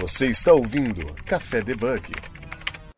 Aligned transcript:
Você 0.00 0.28
está 0.28 0.54
ouvindo 0.54 1.04
Café 1.26 1.60
Debug. 1.60 2.10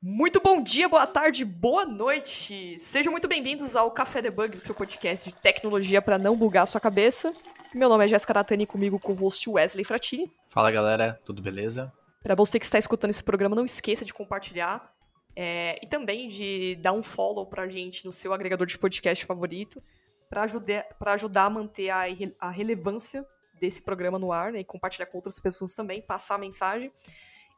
Muito 0.00 0.40
bom 0.40 0.62
dia, 0.62 0.88
boa 0.88 1.04
tarde, 1.04 1.44
boa 1.44 1.84
noite. 1.84 2.78
Sejam 2.78 3.10
muito 3.10 3.26
bem-vindos 3.26 3.74
ao 3.74 3.90
Café 3.90 4.22
Debug, 4.22 4.56
o 4.56 4.60
seu 4.60 4.72
podcast 4.72 5.28
de 5.28 5.34
tecnologia 5.34 6.00
para 6.00 6.16
não 6.16 6.36
bugar 6.36 6.62
a 6.62 6.66
sua 6.66 6.80
cabeça. 6.80 7.34
Meu 7.74 7.88
nome 7.88 8.04
é 8.04 8.08
Jéssica 8.08 8.32
Natani, 8.32 8.66
comigo 8.66 9.00
com 9.00 9.14
o 9.14 9.16
host 9.16 9.50
Wesley 9.50 9.84
Fratini. 9.84 10.30
Fala 10.46 10.70
galera, 10.70 11.18
tudo 11.24 11.42
beleza? 11.42 11.92
Para 12.22 12.36
você 12.36 12.56
que 12.56 12.64
está 12.64 12.78
escutando 12.78 13.10
esse 13.10 13.24
programa, 13.24 13.56
não 13.56 13.64
esqueça 13.64 14.04
de 14.04 14.14
compartilhar 14.14 14.94
é, 15.34 15.80
e 15.82 15.88
também 15.88 16.28
de 16.28 16.76
dar 16.76 16.92
um 16.92 17.02
follow 17.02 17.46
pra 17.46 17.66
gente 17.66 18.06
no 18.06 18.12
seu 18.12 18.32
agregador 18.32 18.64
de 18.64 18.78
podcast 18.78 19.26
favorito 19.26 19.82
para 20.30 20.44
ajudar, 20.44 20.86
ajudar 21.06 21.46
a 21.46 21.50
manter 21.50 21.90
a, 21.90 22.04
a 22.38 22.50
relevância 22.52 23.26
desse 23.62 23.80
programa 23.80 24.18
no 24.18 24.32
ar, 24.32 24.50
né, 24.50 24.58
e 24.58 24.64
compartilhar 24.64 25.06
com 25.06 25.18
outras 25.18 25.38
pessoas 25.38 25.72
também, 25.72 26.02
passar 26.02 26.34
a 26.34 26.38
mensagem. 26.38 26.92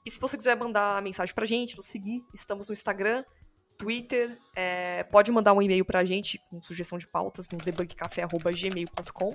E 0.05 0.11
se 0.11 0.21
você 0.21 0.37
quiser 0.37 0.55
mandar 0.55 1.01
mensagem 1.01 1.35
pra 1.35 1.47
gente, 1.47 1.77
nos 1.77 1.87
seguir, 1.87 2.23
estamos 2.35 2.69
no 2.69 2.75
Instagram, 2.75 3.25
Twitter, 3.79 4.39
é, 4.55 5.05
pode 5.05 5.33
mandar 5.33 5.55
um 5.55 5.63
e-mail 5.63 5.83
pra 5.83 6.05
gente 6.05 6.39
com 6.51 6.63
sugestão 6.63 6.99
de 6.99 7.09
pautas 7.09 7.49
no 7.49 7.57
debugcafé.gmail.com 7.57 9.35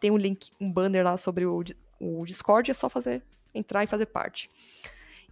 Tem 0.01 0.11
um 0.11 0.17
link, 0.17 0.51
um 0.59 0.73
banner 0.73 1.05
lá 1.05 1.19
sobre 1.19 1.45
o, 1.45 1.63
o 2.01 2.25
Discord, 2.25 2.71
é 2.71 2.75
só 2.75 2.89
fazer 2.89 3.23
entrar 3.55 3.85
e 3.85 3.87
fazer 3.87 4.07
parte. 4.07 4.51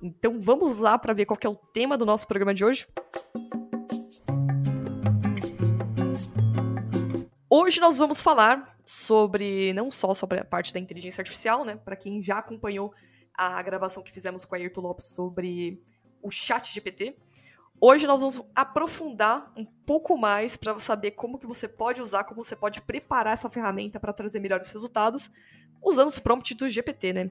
Então 0.02 0.40
vamos 0.40 0.78
lá 0.78 0.98
para 0.98 1.12
ver 1.12 1.26
qual 1.26 1.38
é 1.42 1.48
o 1.48 1.54
tema 1.54 1.96
do 1.96 2.04
nosso 2.04 2.26
programa 2.26 2.52
de 2.52 2.64
hoje. 2.64 2.86
Hoje 7.48 7.80
nós 7.80 7.98
vamos 7.98 8.20
falar 8.20 8.76
sobre 8.84 9.72
não 9.72 9.90
só 9.90 10.12
sobre 10.12 10.40
a 10.40 10.44
parte 10.44 10.74
da 10.74 10.80
inteligência 10.80 11.22
artificial, 11.22 11.64
né? 11.64 11.76
Para 11.76 11.96
quem 11.96 12.20
já 12.20 12.38
acompanhou 12.38 12.92
a 13.32 13.62
gravação 13.62 14.02
que 14.02 14.12
fizemos 14.12 14.44
com 14.44 14.54
a 14.54 14.58
Ayrton 14.58 14.80
Lopes 14.80 15.06
sobre 15.06 15.82
o 16.22 16.30
Chat 16.30 16.72
GPT. 16.72 17.16
Hoje 17.80 18.06
nós 18.06 18.20
vamos 18.20 18.40
aprofundar 18.54 19.52
um 19.56 19.64
pouco 19.64 20.16
mais 20.16 20.56
para 20.56 20.78
saber 20.78 21.12
como 21.12 21.38
que 21.38 21.46
você 21.46 21.68
pode 21.68 22.00
usar, 22.00 22.24
como 22.24 22.42
você 22.42 22.56
pode 22.56 22.80
preparar 22.82 23.34
essa 23.34 23.50
ferramenta 23.50 24.00
para 24.00 24.12
trazer 24.12 24.40
melhores 24.40 24.70
resultados 24.70 25.30
usando 25.82 26.08
os 26.08 26.18
prompts 26.18 26.56
do 26.56 26.68
GPT, 26.68 27.12
né? 27.12 27.30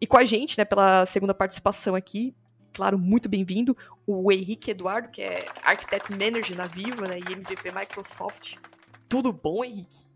E 0.00 0.06
com 0.06 0.16
a 0.16 0.24
gente, 0.24 0.56
né, 0.56 0.64
pela 0.64 1.04
segunda 1.06 1.34
participação 1.34 1.94
aqui, 1.94 2.34
claro, 2.72 2.98
muito 2.98 3.28
bem-vindo, 3.28 3.76
o 4.06 4.30
Henrique 4.30 4.70
Eduardo, 4.70 5.08
que 5.08 5.20
é 5.22 5.44
Architect 5.62 6.12
Manager 6.12 6.56
na 6.56 6.66
Viva, 6.66 7.06
né, 7.08 7.18
e 7.18 7.32
MVP 7.32 7.72
Microsoft. 7.72 8.56
Tudo 9.08 9.32
bom, 9.32 9.64
Henrique? 9.64 10.06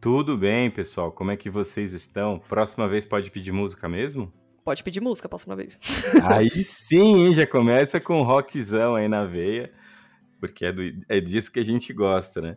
Tudo 0.00 0.38
bem, 0.38 0.70
pessoal. 0.70 1.10
Como 1.10 1.32
é 1.32 1.36
que 1.36 1.50
vocês 1.50 1.92
estão? 1.92 2.38
Próxima 2.38 2.86
vez 2.86 3.04
pode 3.04 3.32
pedir 3.32 3.50
música 3.50 3.88
mesmo? 3.88 4.32
Pode 4.64 4.84
pedir 4.84 5.00
música 5.00 5.28
próxima 5.28 5.56
vez. 5.56 5.76
Aí 6.22 6.64
sim, 6.64 7.26
hein? 7.26 7.34
já 7.34 7.46
começa 7.46 7.98
com 7.98 8.22
rockzão 8.22 8.94
aí 8.94 9.08
na 9.08 9.24
veia, 9.24 9.72
porque 10.38 10.66
é, 10.66 10.72
do, 10.72 10.82
é 11.08 11.20
disso 11.20 11.50
que 11.50 11.58
a 11.58 11.64
gente 11.64 11.92
gosta, 11.92 12.40
né? 12.40 12.56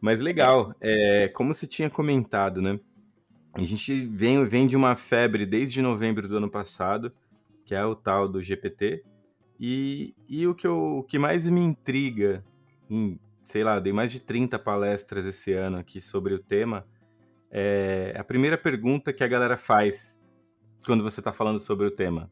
Mas 0.00 0.20
legal, 0.20 0.72
é, 0.80 1.26
como 1.28 1.52
você 1.52 1.66
tinha 1.66 1.90
comentado, 1.90 2.60
né? 2.60 2.78
A 3.56 3.64
gente 3.64 4.06
vem, 4.06 4.44
vem 4.44 4.66
de 4.66 4.76
uma 4.76 4.94
febre 4.96 5.46
desde 5.46 5.80
novembro 5.80 6.28
do 6.28 6.36
ano 6.36 6.50
passado, 6.50 7.10
que 7.64 7.74
é 7.74 7.82
o 7.84 7.96
tal 7.96 8.28
do 8.28 8.42
GPT. 8.42 9.02
E, 9.58 10.14
e 10.28 10.46
o, 10.46 10.54
que 10.54 10.66
eu, 10.66 10.98
o 10.98 11.02
que 11.02 11.18
mais 11.18 11.48
me 11.48 11.62
intriga, 11.62 12.44
em, 12.90 13.18
sei 13.42 13.64
lá, 13.64 13.80
dei 13.80 13.94
mais 13.94 14.12
de 14.12 14.20
30 14.20 14.58
palestras 14.58 15.24
esse 15.24 15.54
ano 15.54 15.78
aqui 15.78 16.02
sobre 16.02 16.34
o 16.34 16.38
tema, 16.38 16.86
é 17.50 18.14
a 18.18 18.22
primeira 18.22 18.58
pergunta 18.58 19.10
que 19.10 19.24
a 19.24 19.28
galera 19.28 19.56
faz 19.56 20.20
quando 20.84 21.02
você 21.02 21.20
está 21.20 21.32
falando 21.32 21.58
sobre 21.58 21.86
o 21.86 21.90
tema. 21.90 22.30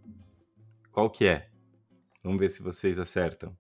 Qual 0.93 1.09
que 1.09 1.27
é? 1.27 1.49
Vamos 2.23 2.39
ver 2.39 2.51
se 2.51 2.63
vocês 2.63 2.99
acertam. 3.01 3.57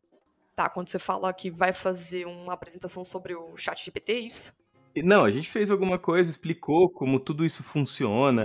Tá, 0.55 0.69
quando 0.69 0.89
você 0.89 0.99
fala 0.99 1.33
que 1.33 1.51
vai 1.51 1.73
fazer 1.73 2.27
uma 2.27 2.53
apresentação 2.53 3.03
sobre 3.03 3.35
o 3.35 3.57
chat 3.57 3.83
GPT, 3.83 4.13
é 4.13 4.19
isso? 4.19 4.64
Não, 5.03 5.25
a 5.25 5.31
gente 5.31 5.51
fez 5.51 5.71
alguma 5.71 5.99
coisa, 5.99 6.31
explicou 6.31 6.89
como 6.89 7.19
tudo 7.19 7.45
isso 7.45 7.63
funciona, 7.63 8.45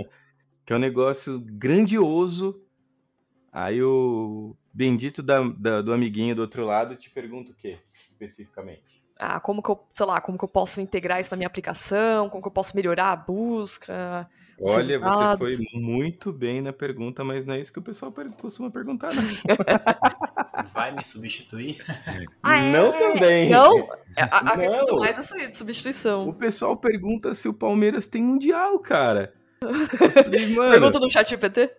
que 0.64 0.72
é 0.72 0.76
um 0.76 0.80
negócio 0.80 1.40
grandioso. 1.40 2.60
Aí 3.52 3.82
o 3.82 4.56
bendito 4.72 5.22
da, 5.22 5.42
da, 5.42 5.82
do 5.82 5.92
amiguinho 5.92 6.34
do 6.34 6.42
outro 6.42 6.64
lado 6.64 6.96
te 6.96 7.10
pergunta 7.10 7.52
o 7.52 7.54
quê, 7.54 7.78
especificamente? 8.08 9.02
Ah, 9.16 9.38
como 9.38 9.62
que 9.62 9.70
eu, 9.70 9.78
sei 9.92 10.06
lá, 10.06 10.20
como 10.20 10.38
que 10.38 10.44
eu 10.44 10.48
posso 10.48 10.80
integrar 10.80 11.20
isso 11.20 11.30
na 11.32 11.36
minha 11.36 11.46
aplicação, 11.46 12.30
como 12.30 12.42
que 12.42 12.48
eu 12.48 12.52
posso 12.52 12.74
melhorar 12.74 13.12
a 13.12 13.16
busca, 13.16 14.28
Olha, 14.62 14.98
você 14.98 15.38
foi 15.38 15.58
muito 15.72 16.30
bem 16.30 16.60
na 16.60 16.72
pergunta, 16.72 17.24
mas 17.24 17.46
não 17.46 17.54
é 17.54 17.60
isso 17.60 17.72
que 17.72 17.78
o 17.78 17.82
pessoal 17.82 18.12
costuma 18.38 18.70
perguntar, 18.70 19.10
não. 19.14 19.22
Vai 20.74 20.94
me 20.94 21.02
substituir? 21.02 21.82
Ah, 22.42 22.58
é? 22.58 22.70
Não 22.70 22.92
também. 22.92 23.48
Não? 23.48 23.88
A, 24.18 24.38
a 24.38 24.44
não. 24.44 24.62
questão 24.62 24.98
mais 24.98 25.16
é 25.16 25.20
isso 25.22 25.34
aí, 25.34 25.48
de 25.48 25.56
substituição. 25.56 26.28
O 26.28 26.34
pessoal 26.34 26.76
pergunta 26.76 27.32
se 27.32 27.48
o 27.48 27.54
Palmeiras 27.54 28.06
tem 28.06 28.22
mundial, 28.22 28.78
cara. 28.78 29.32
Falei, 30.24 30.54
pergunta 30.54 30.98
no 30.98 31.10
chat 31.10 31.30
GPT? 31.30 31.70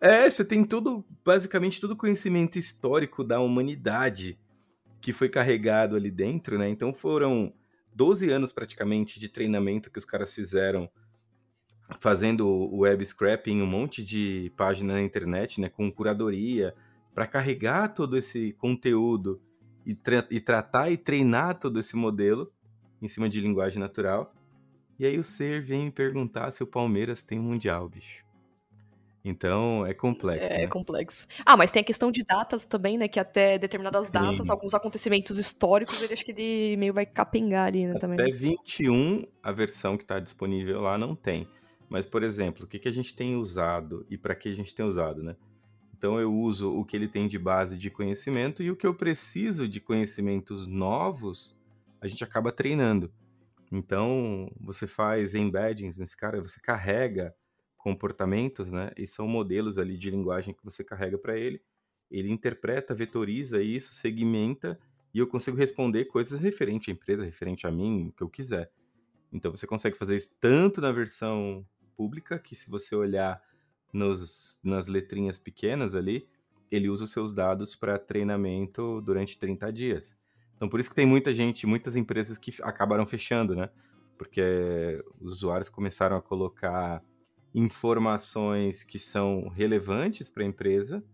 É, 0.00 0.28
você 0.28 0.44
tem 0.44 0.64
tudo, 0.64 1.04
basicamente 1.22 1.80
todo 1.80 1.90
o 1.90 1.96
conhecimento 1.96 2.58
histórico 2.58 3.22
da 3.22 3.40
humanidade 3.40 4.38
que 5.02 5.12
foi 5.12 5.28
carregado 5.28 5.96
ali 5.96 6.10
dentro, 6.10 6.58
né? 6.58 6.68
Então 6.68 6.94
foram 6.94 7.52
12 7.94 8.30
anos 8.30 8.52
praticamente 8.52 9.20
de 9.20 9.28
treinamento 9.28 9.90
que 9.90 9.98
os 9.98 10.04
caras 10.06 10.34
fizeram 10.34 10.88
fazendo 11.98 12.46
o 12.46 12.80
web 12.80 13.04
scraping 13.04 13.60
um 13.62 13.66
monte 13.66 14.02
de 14.02 14.52
página 14.56 14.94
na 14.94 15.02
internet, 15.02 15.60
né, 15.60 15.68
com 15.68 15.90
curadoria, 15.90 16.74
para 17.14 17.26
carregar 17.26 17.88
todo 17.88 18.16
esse 18.16 18.52
conteúdo 18.54 19.40
e, 19.84 19.94
tra 19.94 20.26
e 20.30 20.40
tratar 20.40 20.90
e 20.90 20.96
treinar 20.96 21.58
todo 21.58 21.78
esse 21.78 21.96
modelo 21.96 22.52
em 23.00 23.08
cima 23.08 23.28
de 23.28 23.40
linguagem 23.40 23.80
natural. 23.80 24.34
E 24.98 25.06
aí 25.06 25.18
o 25.18 25.24
ser 25.24 25.64
vem 25.64 25.86
me 25.86 25.90
perguntar 25.90 26.50
se 26.52 26.62
o 26.62 26.66
Palmeiras 26.66 27.22
tem 27.22 27.38
um 27.38 27.42
mundial, 27.42 27.88
bicho. 27.88 28.24
Então 29.24 29.86
é 29.86 29.94
complexo. 29.94 30.52
É, 30.52 30.58
né? 30.58 30.64
é 30.64 30.66
complexo. 30.66 31.26
Ah, 31.46 31.56
mas 31.56 31.70
tem 31.70 31.80
a 31.80 31.84
questão 31.84 32.10
de 32.10 32.24
datas 32.24 32.64
também, 32.64 32.98
né? 32.98 33.06
Que 33.06 33.20
até 33.20 33.56
determinadas 33.56 34.08
Sim. 34.08 34.14
datas, 34.14 34.50
alguns 34.50 34.74
acontecimentos 34.74 35.38
históricos, 35.38 36.02
ele 36.02 36.12
acho 36.12 36.24
que 36.24 36.32
ele 36.32 36.76
meio 36.76 36.92
vai 36.92 37.06
capengar 37.06 37.68
ali, 37.68 37.86
né? 37.86 37.98
Também. 37.98 38.20
Até 38.20 38.32
21, 38.32 39.24
a 39.42 39.52
versão 39.52 39.96
que 39.96 40.02
está 40.02 40.18
disponível 40.18 40.80
lá 40.80 40.98
não 40.98 41.14
tem. 41.14 41.46
Mas, 41.92 42.06
por 42.06 42.22
exemplo, 42.22 42.64
o 42.64 42.66
que, 42.66 42.78
que 42.78 42.88
a 42.88 42.92
gente 42.92 43.14
tem 43.14 43.36
usado 43.36 44.06
e 44.08 44.16
para 44.16 44.34
que 44.34 44.48
a 44.48 44.54
gente 44.54 44.74
tem 44.74 44.82
usado, 44.82 45.22
né? 45.22 45.36
Então 45.94 46.18
eu 46.18 46.34
uso 46.34 46.74
o 46.74 46.86
que 46.86 46.96
ele 46.96 47.06
tem 47.06 47.28
de 47.28 47.38
base 47.38 47.76
de 47.76 47.90
conhecimento 47.90 48.62
e 48.62 48.70
o 48.70 48.76
que 48.76 48.86
eu 48.86 48.94
preciso 48.94 49.68
de 49.68 49.78
conhecimentos 49.78 50.66
novos, 50.66 51.54
a 52.00 52.08
gente 52.08 52.24
acaba 52.24 52.50
treinando. 52.50 53.12
Então 53.70 54.50
você 54.58 54.86
faz 54.86 55.34
embeddings 55.34 55.98
nesse 55.98 56.16
cara, 56.16 56.40
você 56.40 56.58
carrega 56.60 57.34
comportamentos, 57.76 58.72
né? 58.72 58.90
E 58.96 59.06
são 59.06 59.28
modelos 59.28 59.78
ali 59.78 59.98
de 59.98 60.10
linguagem 60.10 60.54
que 60.54 60.64
você 60.64 60.82
carrega 60.82 61.18
para 61.18 61.36
ele. 61.38 61.60
Ele 62.10 62.32
interpreta, 62.32 62.94
vetoriza 62.94 63.62
isso, 63.62 63.92
segmenta 63.92 64.80
e 65.12 65.18
eu 65.18 65.26
consigo 65.26 65.58
responder 65.58 66.06
coisas 66.06 66.40
referente 66.40 66.90
à 66.90 66.94
empresa, 66.94 67.22
referente 67.22 67.66
a 67.66 67.70
mim, 67.70 68.08
o 68.08 68.12
que 68.12 68.22
eu 68.22 68.30
quiser. 68.30 68.72
Então 69.30 69.50
você 69.50 69.66
consegue 69.66 69.94
fazer 69.94 70.16
isso 70.16 70.34
tanto 70.40 70.80
na 70.80 70.90
versão 70.90 71.66
pública, 71.96 72.38
que 72.38 72.54
se 72.54 72.70
você 72.70 72.94
olhar 72.94 73.42
nos, 73.92 74.58
nas 74.62 74.86
letrinhas 74.86 75.38
pequenas 75.38 75.94
ali, 75.94 76.28
ele 76.70 76.88
usa 76.88 77.04
os 77.04 77.12
seus 77.12 77.32
dados 77.32 77.74
para 77.74 77.98
treinamento 77.98 79.00
durante 79.02 79.38
30 79.38 79.72
dias. 79.72 80.16
Então, 80.56 80.68
por 80.68 80.80
isso 80.80 80.88
que 80.88 80.96
tem 80.96 81.06
muita 81.06 81.34
gente, 81.34 81.66
muitas 81.66 81.96
empresas 81.96 82.38
que 82.38 82.54
acabaram 82.62 83.04
fechando, 83.04 83.54
né? 83.54 83.68
Porque 84.16 85.04
os 85.20 85.32
usuários 85.32 85.68
começaram 85.68 86.16
a 86.16 86.22
colocar 86.22 87.02
informações 87.54 88.82
que 88.82 88.98
são 88.98 89.48
relevantes 89.48 90.30
para 90.30 90.42
a 90.42 90.46
empresa 90.46 91.04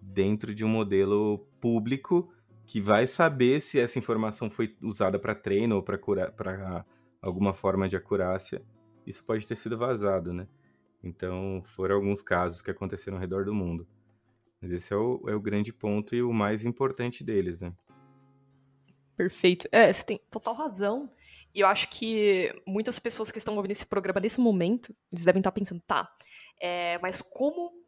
dentro 0.00 0.54
de 0.54 0.64
um 0.64 0.68
modelo 0.68 1.46
público 1.60 2.32
que 2.66 2.80
vai 2.80 3.06
saber 3.06 3.60
se 3.60 3.78
essa 3.78 3.98
informação 3.98 4.50
foi 4.50 4.76
usada 4.82 5.18
para 5.18 5.34
treino 5.34 5.76
ou 5.76 5.82
para 5.82 6.84
alguma 7.20 7.52
forma 7.52 7.88
de 7.88 7.96
acurácia 7.96 8.64
isso 9.06 9.24
pode 9.24 9.46
ter 9.46 9.56
sido 9.56 9.76
vazado, 9.76 10.32
né? 10.32 10.46
Então, 11.02 11.62
foram 11.64 11.96
alguns 11.96 12.22
casos 12.22 12.62
que 12.62 12.70
aconteceram 12.70 13.16
ao 13.16 13.20
redor 13.20 13.44
do 13.44 13.54
mundo. 13.54 13.86
Mas 14.60 14.70
esse 14.70 14.92
é 14.92 14.96
o, 14.96 15.22
é 15.28 15.34
o 15.34 15.40
grande 15.40 15.72
ponto 15.72 16.14
e 16.14 16.22
o 16.22 16.32
mais 16.32 16.64
importante 16.64 17.24
deles, 17.24 17.60
né? 17.60 17.72
Perfeito. 19.16 19.68
É, 19.72 19.92
você 19.92 20.04
tem 20.04 20.20
total 20.30 20.54
razão. 20.54 21.10
E 21.54 21.60
eu 21.60 21.66
acho 21.66 21.88
que 21.88 22.54
muitas 22.66 22.98
pessoas 22.98 23.30
que 23.30 23.38
estão 23.38 23.56
ouvindo 23.56 23.72
esse 23.72 23.84
programa 23.84 24.20
nesse 24.20 24.40
momento, 24.40 24.94
eles 25.12 25.24
devem 25.24 25.40
estar 25.40 25.52
pensando, 25.52 25.82
tá, 25.86 26.10
é, 26.60 26.98
mas 27.00 27.20
como 27.20 27.81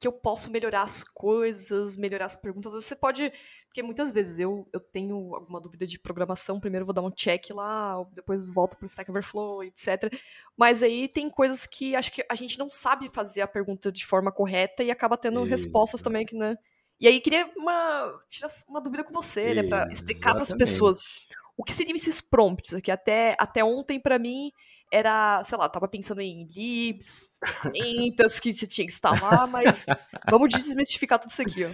que 0.00 0.08
eu 0.08 0.12
posso 0.12 0.50
melhorar 0.50 0.82
as 0.82 1.04
coisas, 1.04 1.94
melhorar 1.94 2.24
as 2.24 2.34
perguntas. 2.34 2.72
Você 2.72 2.96
pode. 2.96 3.30
Porque 3.66 3.82
muitas 3.82 4.12
vezes 4.12 4.38
eu, 4.38 4.66
eu 4.72 4.80
tenho 4.80 5.34
alguma 5.34 5.60
dúvida 5.60 5.86
de 5.86 5.98
programação, 5.98 6.58
primeiro 6.58 6.86
vou 6.86 6.94
dar 6.94 7.02
um 7.02 7.10
check 7.10 7.50
lá, 7.50 8.02
depois 8.12 8.48
volto 8.48 8.76
pro 8.76 8.86
Stack 8.86 9.08
Overflow, 9.10 9.62
etc. 9.62 10.12
Mas 10.56 10.82
aí 10.82 11.06
tem 11.06 11.30
coisas 11.30 11.66
que 11.66 11.94
acho 11.94 12.10
que 12.10 12.24
a 12.28 12.34
gente 12.34 12.58
não 12.58 12.68
sabe 12.68 13.08
fazer 13.12 13.42
a 13.42 13.46
pergunta 13.46 13.92
de 13.92 14.04
forma 14.04 14.32
correta 14.32 14.82
e 14.82 14.90
acaba 14.90 15.16
tendo 15.16 15.40
Isso. 15.40 15.50
respostas 15.50 16.00
também 16.00 16.26
que, 16.26 16.34
né? 16.34 16.56
E 16.98 17.06
aí 17.06 17.20
queria 17.20 17.48
uma, 17.56 18.20
tirar 18.28 18.48
uma 18.68 18.80
dúvida 18.80 19.04
com 19.04 19.12
você, 19.12 19.54
né? 19.54 19.62
Pra 19.62 19.86
explicar 19.88 20.32
para 20.32 20.42
as 20.42 20.52
pessoas 20.52 21.26
o 21.56 21.62
que 21.62 21.72
seriam 21.72 21.94
esses 21.94 22.20
prompts, 22.20 22.74
que 22.82 22.90
até, 22.90 23.36
até 23.38 23.62
ontem 23.62 24.00
para 24.00 24.18
mim 24.18 24.50
era, 24.90 25.42
sei 25.44 25.56
lá, 25.56 25.68
tava 25.68 25.86
pensando 25.86 26.20
em 26.20 26.46
libs, 26.46 27.30
ferramentas 27.38 28.40
que 28.40 28.52
você 28.52 28.66
tinha 28.66 28.86
que 28.86 28.92
instalar, 28.92 29.46
mas 29.46 29.86
vamos 30.28 30.48
desmistificar 30.50 31.18
tudo 31.18 31.30
isso 31.30 31.42
aqui, 31.42 31.64
ó. 31.64 31.70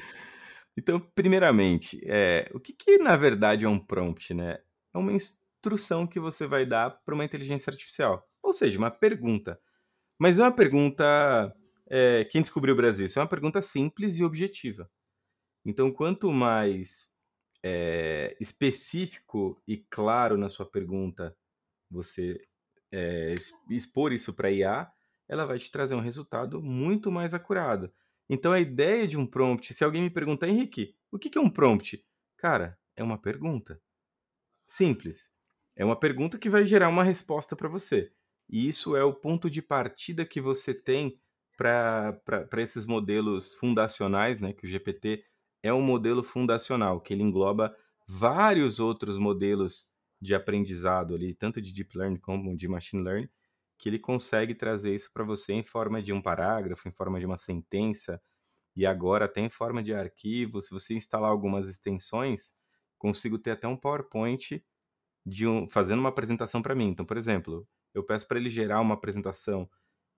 Então, 0.77 1.01
primeiramente, 1.01 1.99
é, 2.05 2.51
o 2.53 2.61
que, 2.61 2.73
que 2.73 2.99
na 2.99 3.17
verdade 3.17 3.65
é 3.65 3.69
um 3.69 3.79
prompt, 3.79 4.35
né? 4.35 4.59
É 4.95 4.99
uma 4.99 5.13
instrução 5.13 6.07
que 6.07 6.21
você 6.21 6.47
vai 6.47 6.67
dar 6.67 6.91
para 6.91 7.15
uma 7.15 7.25
inteligência 7.25 7.71
artificial, 7.71 8.29
ou 8.43 8.53
seja, 8.53 8.79
uma 8.79 8.91
pergunta. 8.91 9.59
Mas 10.19 10.39
é 10.39 10.43
uma 10.43 10.53
pergunta. 10.53 11.55
É, 11.89 12.25
quem 12.25 12.43
descobriu 12.43 12.75
o 12.75 12.77
Brasil? 12.77 13.07
Isso 13.07 13.19
é 13.19 13.23
uma 13.23 13.29
pergunta 13.29 13.63
simples 13.63 14.19
e 14.19 14.25
objetiva. 14.25 14.91
Então, 15.65 15.91
quanto 15.91 16.31
mais 16.31 17.13
é, 17.63 18.37
específico 18.39 19.61
e 19.67 19.79
claro 19.91 20.37
na 20.37 20.49
sua 20.49 20.67
pergunta 20.67 21.37
você 21.91 22.41
é, 22.93 23.35
expor 23.71 24.13
isso 24.13 24.35
para 24.35 24.51
IA, 24.51 24.91
ela 25.29 25.45
vai 25.45 25.59
te 25.59 25.71
trazer 25.71 25.95
um 25.95 26.01
resultado 26.01 26.63
muito 26.63 27.11
mais 27.11 27.35
acurado. 27.35 27.93
Então 28.29 28.53
a 28.53 28.61
ideia 28.61 29.07
de 29.07 29.17
um 29.17 29.27
prompt, 29.27 29.73
se 29.73 29.85
alguém 29.85 30.03
me 30.03 30.11
perguntar, 30.11 30.49
Henrique, 30.49 30.95
o 31.11 31.19
que 31.19 31.37
é 31.37 31.41
um 31.41 31.51
prompt? 31.51 32.05
Cara, 32.37 32.79
é 32.97 33.03
uma 33.03 33.19
pergunta. 33.19 33.81
Simples. 34.67 35.33
É 35.77 35.85
uma 35.85 35.99
pergunta 35.99 36.39
que 36.39 36.51
vai 36.51 36.67
gerar 36.67 36.89
uma 36.89 37.05
resposta 37.05 37.55
para 37.55 37.69
você. 37.69 38.11
E 38.49 38.67
isso 38.67 38.97
é 38.97 39.05
o 39.05 39.15
ponto 39.15 39.51
de 39.51 39.61
partida 39.61 40.25
que 40.25 40.41
você 40.41 40.73
tem 40.73 41.21
para 41.57 42.21
esses 42.59 42.87
modelos 42.87 43.55
fundacionais, 43.55 44.41
né? 44.41 44.53
Que 44.53 44.67
o 44.67 44.69
GPT 44.69 45.25
é 45.63 45.73
um 45.73 45.83
modelo 45.83 46.23
fundacional, 46.23 47.01
que 47.01 47.13
ele 47.13 47.23
engloba 47.23 47.75
vários 48.07 48.79
outros 48.79 49.19
modelos 49.19 49.89
de 50.21 50.35
aprendizado 50.35 51.15
ali, 51.15 51.35
tanto 51.35 51.61
de 51.61 51.73
deep 51.73 51.97
learning 51.97 52.19
como 52.19 52.57
de 52.57 52.69
machine 52.69 53.03
learning, 53.03 53.29
que 53.79 53.89
ele 53.89 53.99
consegue 53.99 54.55
trazer 54.55 54.95
isso 54.95 55.11
para 55.13 55.25
você 55.25 55.53
em 55.53 55.63
forma 55.63 56.03
de 56.03 56.13
um 56.13 56.23
parágrafo, 56.23 56.89
em 56.89 56.93
forma 56.93 57.21
de 57.21 57.27
uma 57.27 57.37
sentença, 57.37 58.21
e 58.75 58.87
agora 58.87 59.27
até 59.27 59.41
em 59.41 59.49
forma 59.49 59.83
de 59.83 59.95
arquivo. 59.95 60.61
Se 60.61 60.71
você 60.71 60.95
instalar 60.95 61.31
algumas 61.31 61.69
extensões, 61.69 62.55
consigo 62.99 63.39
ter 63.39 63.53
até 63.53 63.67
um 63.67 63.77
PowerPoint 63.77 64.65
de 65.25 65.47
um, 65.47 65.69
fazendo 65.69 66.01
uma 66.01 66.09
apresentação 66.09 66.63
para 66.63 66.75
mim. 66.75 66.89
Então, 66.89 67.05
por 67.05 67.17
exemplo, 67.17 67.67
eu 67.93 68.05
peço 68.05 68.27
para 68.29 68.39
ele 68.39 68.51
gerar 68.51 68.81
uma 68.81 68.95
apresentação 68.95 69.69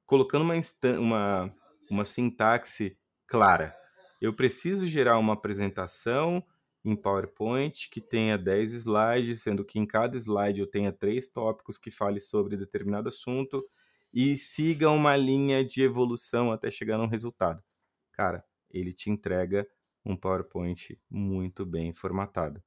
colocando 0.05 0.43
uma, 0.43 0.55
uma, 0.99 1.55
uma 1.91 2.05
sintaxe 2.05 2.99
clara. 3.27 3.77
Eu 4.21 4.35
preciso 4.35 4.87
gerar 4.87 5.19
uma 5.19 5.35
apresentação 5.35 6.45
em 6.89 6.97
PowerPoint 6.97 7.89
que 7.91 8.01
tenha 8.01 8.39
10 8.39 8.73
slides, 8.73 9.43
sendo 9.43 9.65
que 9.65 9.79
em 9.79 9.87
cada 9.87 10.17
slide 10.17 10.61
eu 10.61 10.67
tenha 10.67 10.93
três 10.93 11.29
tópicos 11.29 11.77
que 11.79 11.91
fale 11.91 12.21
sobre 12.21 12.57
determinado 12.57 13.09
assunto 13.09 13.65
e 14.13 14.37
siga 14.37 14.91
uma 14.91 15.17
linha 15.17 15.65
de 15.65 15.83
evolução 15.83 16.51
até 16.51 16.71
chegar 16.71 16.97
num 16.97 17.07
resultado. 17.07 17.63
Cara, 18.13 18.45
ele 18.71 18.93
te 18.93 19.11
entrega 19.11 19.69
um 20.05 20.17
PowerPoint 20.17 20.99
muito 21.11 21.67
bem 21.67 21.93
formatado. 21.93 22.63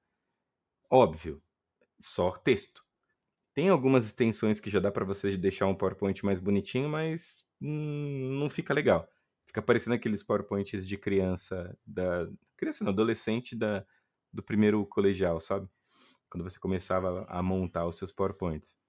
Óbvio, 0.90 1.42
só 2.00 2.32
texto. 2.32 2.84
Tem 3.54 3.70
algumas 3.70 4.06
extensões 4.06 4.60
que 4.60 4.70
já 4.70 4.80
dá 4.80 4.92
para 4.92 5.04
você 5.04 5.36
deixar 5.36 5.68
um 5.68 5.76
PowerPoint 5.76 6.24
mais 6.24 6.40
bonitinho, 6.40 6.88
mas 6.88 7.46
hum, 7.60 8.38
não 8.40 8.50
fica 8.50 8.74
legal. 8.74 9.10
Fica 9.46 9.62
parecendo 9.62 9.96
aqueles 9.96 10.24
PowerPoints 10.24 10.88
de 10.88 10.98
criança 10.98 11.78
da 11.86 12.30
criança 12.56 12.84
não, 12.84 12.92
adolescente 12.92 13.56
da 13.56 13.86
do 14.34 14.44
primeiro 14.44 14.86
colegial, 14.86 15.40
sabe? 15.40 15.68
Quando 16.30 16.44
você 16.44 16.60
começava 16.60 17.26
a 17.28 17.42
montar 17.42 17.86
os 17.86 17.98
seus 17.98 18.12
PowerPoints. 18.12 18.80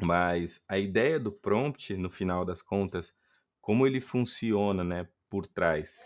Mas 0.00 0.62
a 0.68 0.78
ideia 0.78 1.18
do 1.18 1.32
prompt, 1.32 1.96
no 1.96 2.10
final 2.10 2.44
das 2.44 2.62
contas, 2.62 3.16
como 3.60 3.86
ele 3.86 4.00
funciona, 4.00 4.84
né, 4.84 5.08
por 5.28 5.46
trás. 5.46 5.98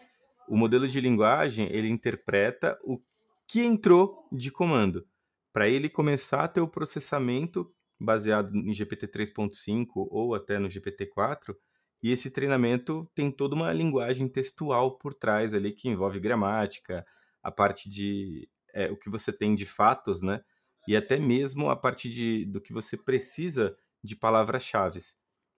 O 0.48 0.56
modelo 0.56 0.88
de 0.88 1.00
linguagem, 1.00 1.68
ele 1.70 1.88
interpreta 1.88 2.78
o 2.82 3.00
que 3.46 3.60
entrou 3.60 4.26
de 4.32 4.50
comando. 4.50 5.06
Para 5.52 5.68
ele 5.68 5.88
começar 5.88 6.44
a 6.44 6.48
ter 6.48 6.60
o 6.60 6.68
processamento 6.68 7.72
baseado 8.00 8.56
em 8.56 8.72
GPT 8.72 9.06
3.5 9.08 10.08
ou 10.10 10.34
até 10.34 10.58
no 10.58 10.68
GPT 10.68 11.06
4, 11.06 11.56
e 12.02 12.10
esse 12.10 12.30
treinamento 12.30 13.08
tem 13.14 13.30
toda 13.30 13.54
uma 13.54 13.72
linguagem 13.72 14.28
textual 14.28 14.98
por 14.98 15.14
trás 15.14 15.54
ali 15.54 15.72
que 15.72 15.88
envolve 15.88 16.18
gramática, 16.18 17.06
a 17.42 17.50
parte 17.50 17.88
de 17.88 18.48
é, 18.72 18.90
o 18.90 18.96
que 18.96 19.10
você 19.10 19.32
tem 19.32 19.54
de 19.54 19.66
fatos, 19.66 20.22
né? 20.22 20.42
E 20.86 20.96
até 20.96 21.18
mesmo 21.18 21.70
a 21.70 21.76
parte 21.76 22.08
de, 22.08 22.44
do 22.46 22.60
que 22.60 22.72
você 22.72 22.96
precisa 22.96 23.76
de 24.02 24.16
palavras-chave. 24.16 24.98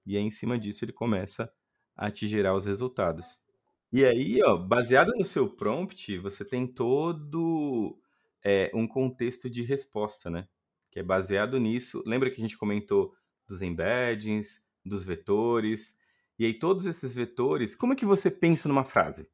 E 0.04 0.16
aí, 0.16 0.22
em 0.22 0.30
cima 0.30 0.58
disso, 0.58 0.84
ele 0.84 0.92
começa 0.92 1.50
a 1.96 2.10
te 2.10 2.28
gerar 2.28 2.54
os 2.54 2.66
resultados. 2.66 3.42
E 3.92 4.04
aí, 4.04 4.42
ó, 4.42 4.56
baseado 4.56 5.12
no 5.16 5.24
seu 5.24 5.48
prompt, 5.48 6.18
você 6.18 6.44
tem 6.44 6.66
todo 6.66 7.98
é, 8.44 8.70
um 8.74 8.86
contexto 8.86 9.48
de 9.48 9.62
resposta, 9.62 10.28
né? 10.28 10.48
Que 10.90 11.00
é 11.00 11.02
baseado 11.02 11.58
nisso. 11.58 12.02
Lembra 12.04 12.30
que 12.30 12.40
a 12.40 12.44
gente 12.44 12.58
comentou 12.58 13.14
dos 13.48 13.62
embeddings, 13.62 14.66
dos 14.84 15.04
vetores. 15.04 15.96
E 16.38 16.44
aí, 16.44 16.58
todos 16.58 16.86
esses 16.86 17.14
vetores, 17.14 17.74
como 17.74 17.92
é 17.92 17.96
que 17.96 18.04
você 18.04 18.30
pensa 18.30 18.68
numa 18.68 18.84
frase? 18.84 19.30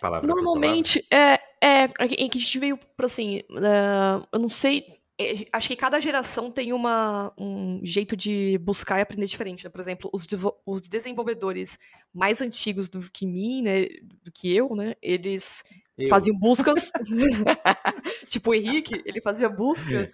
Palavra 0.00 0.26
Normalmente, 0.26 1.04
é, 1.10 1.40
é, 1.60 1.84
em 2.18 2.28
que 2.28 2.38
a 2.38 2.40
gente 2.40 2.58
veio 2.58 2.78
para 2.96 3.06
assim, 3.06 3.38
uh, 3.50 4.26
eu 4.32 4.38
não 4.38 4.48
sei, 4.48 4.84
é, 5.18 5.46
acho 5.52 5.68
que 5.68 5.76
cada 5.76 6.00
geração 6.00 6.50
tem 6.50 6.72
uma, 6.72 7.32
um 7.38 7.80
jeito 7.84 8.16
de 8.16 8.58
buscar 8.58 8.98
e 8.98 9.02
aprender 9.02 9.26
diferente. 9.26 9.64
Né? 9.64 9.70
Por 9.70 9.80
exemplo, 9.80 10.10
os, 10.12 10.26
os 10.66 10.80
desenvolvedores 10.82 11.78
mais 12.12 12.40
antigos 12.40 12.88
do 12.88 13.00
que 13.10 13.26
mim, 13.26 13.62
né, 13.62 13.84
do 14.22 14.32
que 14.32 14.54
eu, 14.54 14.74
né, 14.74 14.94
eles 15.00 15.64
eu. 15.96 16.08
faziam 16.08 16.36
buscas, 16.36 16.90
tipo 18.28 18.50
o 18.50 18.54
Henrique, 18.54 19.02
ele 19.04 19.20
fazia 19.20 19.48
busca. 19.48 20.10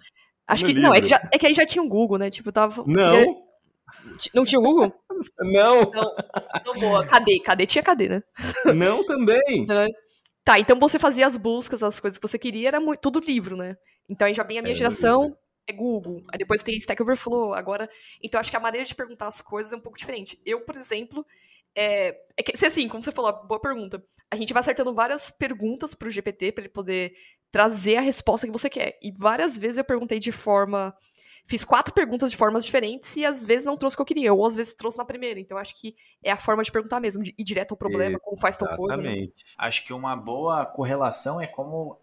Acho 0.47 0.65
que 0.65 0.73
não, 0.73 0.93
é 0.93 0.99
que, 1.01 1.07
já, 1.07 1.29
é 1.31 1.37
que 1.37 1.47
aí 1.47 1.53
já 1.53 1.65
tinha 1.65 1.81
um 1.81 1.87
Google, 1.87 2.17
né? 2.17 2.29
Tipo, 2.29 2.51
tava. 2.51 2.83
Não. 2.85 3.40
Não 4.33 4.45
tinha 4.45 4.59
Google? 4.59 4.93
Não. 5.39 5.81
Não, 5.81 6.15
não 6.65 6.79
boa. 6.79 7.05
Cadê? 7.05 7.39
Cadê? 7.39 7.65
Tinha 7.65 7.83
cadê, 7.83 8.09
né? 8.09 8.23
Não 8.75 9.05
também. 9.05 9.65
Tá, 10.43 10.59
então 10.59 10.79
você 10.79 10.97
fazia 10.97 11.27
as 11.27 11.37
buscas, 11.37 11.83
as 11.83 11.99
coisas 11.99 12.17
que 12.17 12.27
você 12.27 12.39
queria, 12.39 12.69
era 12.69 12.79
muito, 12.79 12.99
tudo 12.99 13.19
livro, 13.19 13.55
né? 13.55 13.77
Então 14.09 14.27
aí 14.27 14.33
já 14.33 14.43
vem 14.43 14.57
a 14.57 14.61
minha 14.61 14.73
é, 14.73 14.75
geração, 14.75 15.37
é 15.67 15.73
Google. 15.73 16.23
Aí 16.31 16.37
depois 16.37 16.63
tem 16.63 16.75
Stack 16.77 17.01
Overflow. 17.01 17.53
Agora. 17.53 17.89
Então 18.21 18.39
acho 18.39 18.49
que 18.49 18.57
a 18.57 18.61
maneira 18.61 18.85
de 18.85 18.95
perguntar 18.95 19.27
as 19.27 19.41
coisas 19.41 19.71
é 19.71 19.75
um 19.75 19.81
pouco 19.81 19.97
diferente. 19.97 20.39
Eu, 20.45 20.61
por 20.61 20.75
exemplo. 20.75 21.25
É, 21.73 22.17
é 22.35 22.43
que, 22.43 22.65
assim, 22.65 22.89
como 22.89 23.01
você 23.01 23.13
falou, 23.13 23.47
boa 23.47 23.61
pergunta. 23.61 24.03
A 24.29 24.35
gente 24.35 24.51
vai 24.51 24.59
acertando 24.59 24.93
várias 24.93 25.31
perguntas 25.31 25.93
pro 25.93 26.09
GPT 26.09 26.51
para 26.51 26.63
ele 26.63 26.73
poder 26.73 27.13
trazer 27.49 27.95
a 27.95 28.01
resposta 28.01 28.45
que 28.45 28.51
você 28.51 28.69
quer. 28.69 28.97
E 29.01 29.11
várias 29.17 29.57
vezes 29.57 29.77
eu 29.77 29.83
perguntei 29.85 30.19
de 30.19 30.33
forma 30.33 30.93
fiz 31.45 31.63
quatro 31.63 31.93
perguntas 31.93 32.31
de 32.31 32.37
formas 32.37 32.65
diferentes 32.65 33.15
e 33.15 33.25
às 33.25 33.43
vezes 33.43 33.65
não 33.65 33.77
trouxe 33.77 33.95
o 33.95 33.97
que 33.97 34.01
eu 34.01 34.05
queria, 34.05 34.33
ou 34.33 34.45
às 34.45 34.55
vezes 34.55 34.73
trouxe 34.73 34.97
na 34.97 35.05
primeira. 35.05 35.39
Então 35.39 35.57
acho 35.57 35.79
que 35.79 35.95
é 36.23 36.31
a 36.31 36.37
forma 36.37 36.63
de 36.63 36.71
perguntar 36.71 36.99
mesmo, 36.99 37.23
de 37.23 37.33
ir 37.37 37.43
direto 37.43 37.71
ao 37.71 37.77
problema, 37.77 38.19
como 38.19 38.37
faz 38.37 38.57
tal 38.57 38.75
coisa. 38.75 39.01
Né? 39.01 39.27
Acho 39.57 39.85
que 39.85 39.93
uma 39.93 40.15
boa 40.15 40.65
correlação 40.65 41.39
é 41.39 41.47
como 41.47 41.99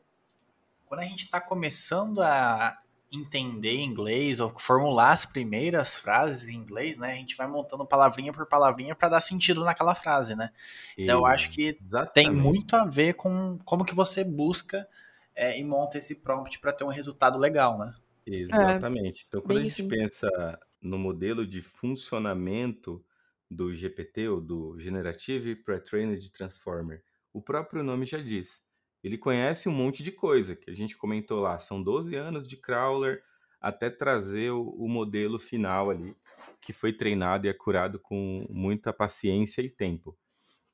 quando 0.87 1.01
a 1.01 1.05
gente 1.05 1.25
está 1.25 1.41
começando 1.41 2.23
a 2.23 2.79
entender 3.11 3.81
inglês 3.81 4.39
ou 4.39 4.53
formular 4.59 5.13
as 5.13 5.25
primeiras 5.25 5.97
frases 5.97 6.49
em 6.49 6.57
inglês, 6.57 6.99
né? 6.99 7.13
A 7.13 7.17
gente 7.17 7.37
vai 7.37 7.47
montando 7.47 7.87
palavrinha 7.87 8.33
por 8.33 8.47
palavrinha 8.47 8.95
para 8.95 9.09
dar 9.09 9.21
sentido 9.21 9.65
naquela 9.65 9.95
frase, 9.95 10.35
né? 10.35 10.51
Então 10.97 11.21
eu 11.21 11.27
acho 11.27 11.51
que 11.51 11.79
Exatamente. 11.83 12.13
tem 12.13 12.31
muito 12.31 12.77
a 12.77 12.85
ver 12.85 13.15
com 13.15 13.59
como 13.65 13.85
que 13.85 13.95
você 13.95 14.23
busca 14.23 14.87
é, 15.35 15.59
e 15.59 15.65
monta 15.65 15.97
esse 15.97 16.17
prompt 16.17 16.59
para 16.59 16.73
ter 16.73 16.85
um 16.85 16.89
resultado 16.89 17.39
legal, 17.39 17.79
né? 17.79 17.95
Exatamente. 18.31 19.25
Então, 19.27 19.41
quando 19.41 19.59
a 19.59 19.63
gente 19.63 19.83
assim. 19.83 19.89
pensa 19.89 20.59
no 20.83 20.99
modelo 20.99 21.47
de 21.47 21.63
funcionamento 21.63 23.05
do 23.51 23.75
GPT, 23.75 24.29
ou 24.29 24.41
do 24.41 24.79
Generative 24.79 25.57
Pre-trained 25.57 26.31
Transformer, 26.33 27.03
o 27.33 27.41
próprio 27.41 27.83
nome 27.83 28.07
já 28.07 28.19
diz. 28.19 28.67
Ele 29.03 29.17
conhece 29.17 29.69
um 29.69 29.73
monte 29.73 30.03
de 30.03 30.13
coisa, 30.13 30.57
que 30.57 30.71
a 30.71 30.75
gente 30.75 30.97
comentou 30.97 31.41
lá. 31.41 31.59
São 31.59 31.83
12 31.83 32.15
anos 32.15 32.47
de 32.47 32.57
crawler 32.57 33.23
até 33.61 33.91
trazer 33.91 34.51
o, 34.51 34.69
o 34.71 34.89
modelo 34.89 35.39
final 35.39 35.91
ali, 35.91 36.17
que 36.61 36.73
foi 36.73 36.93
treinado 36.93 37.47
e 37.47 37.51
acurado 37.51 37.99
com 37.99 38.47
muita 38.51 38.93
paciência 38.93 39.63
e 39.63 39.71
tempo. 39.71 40.17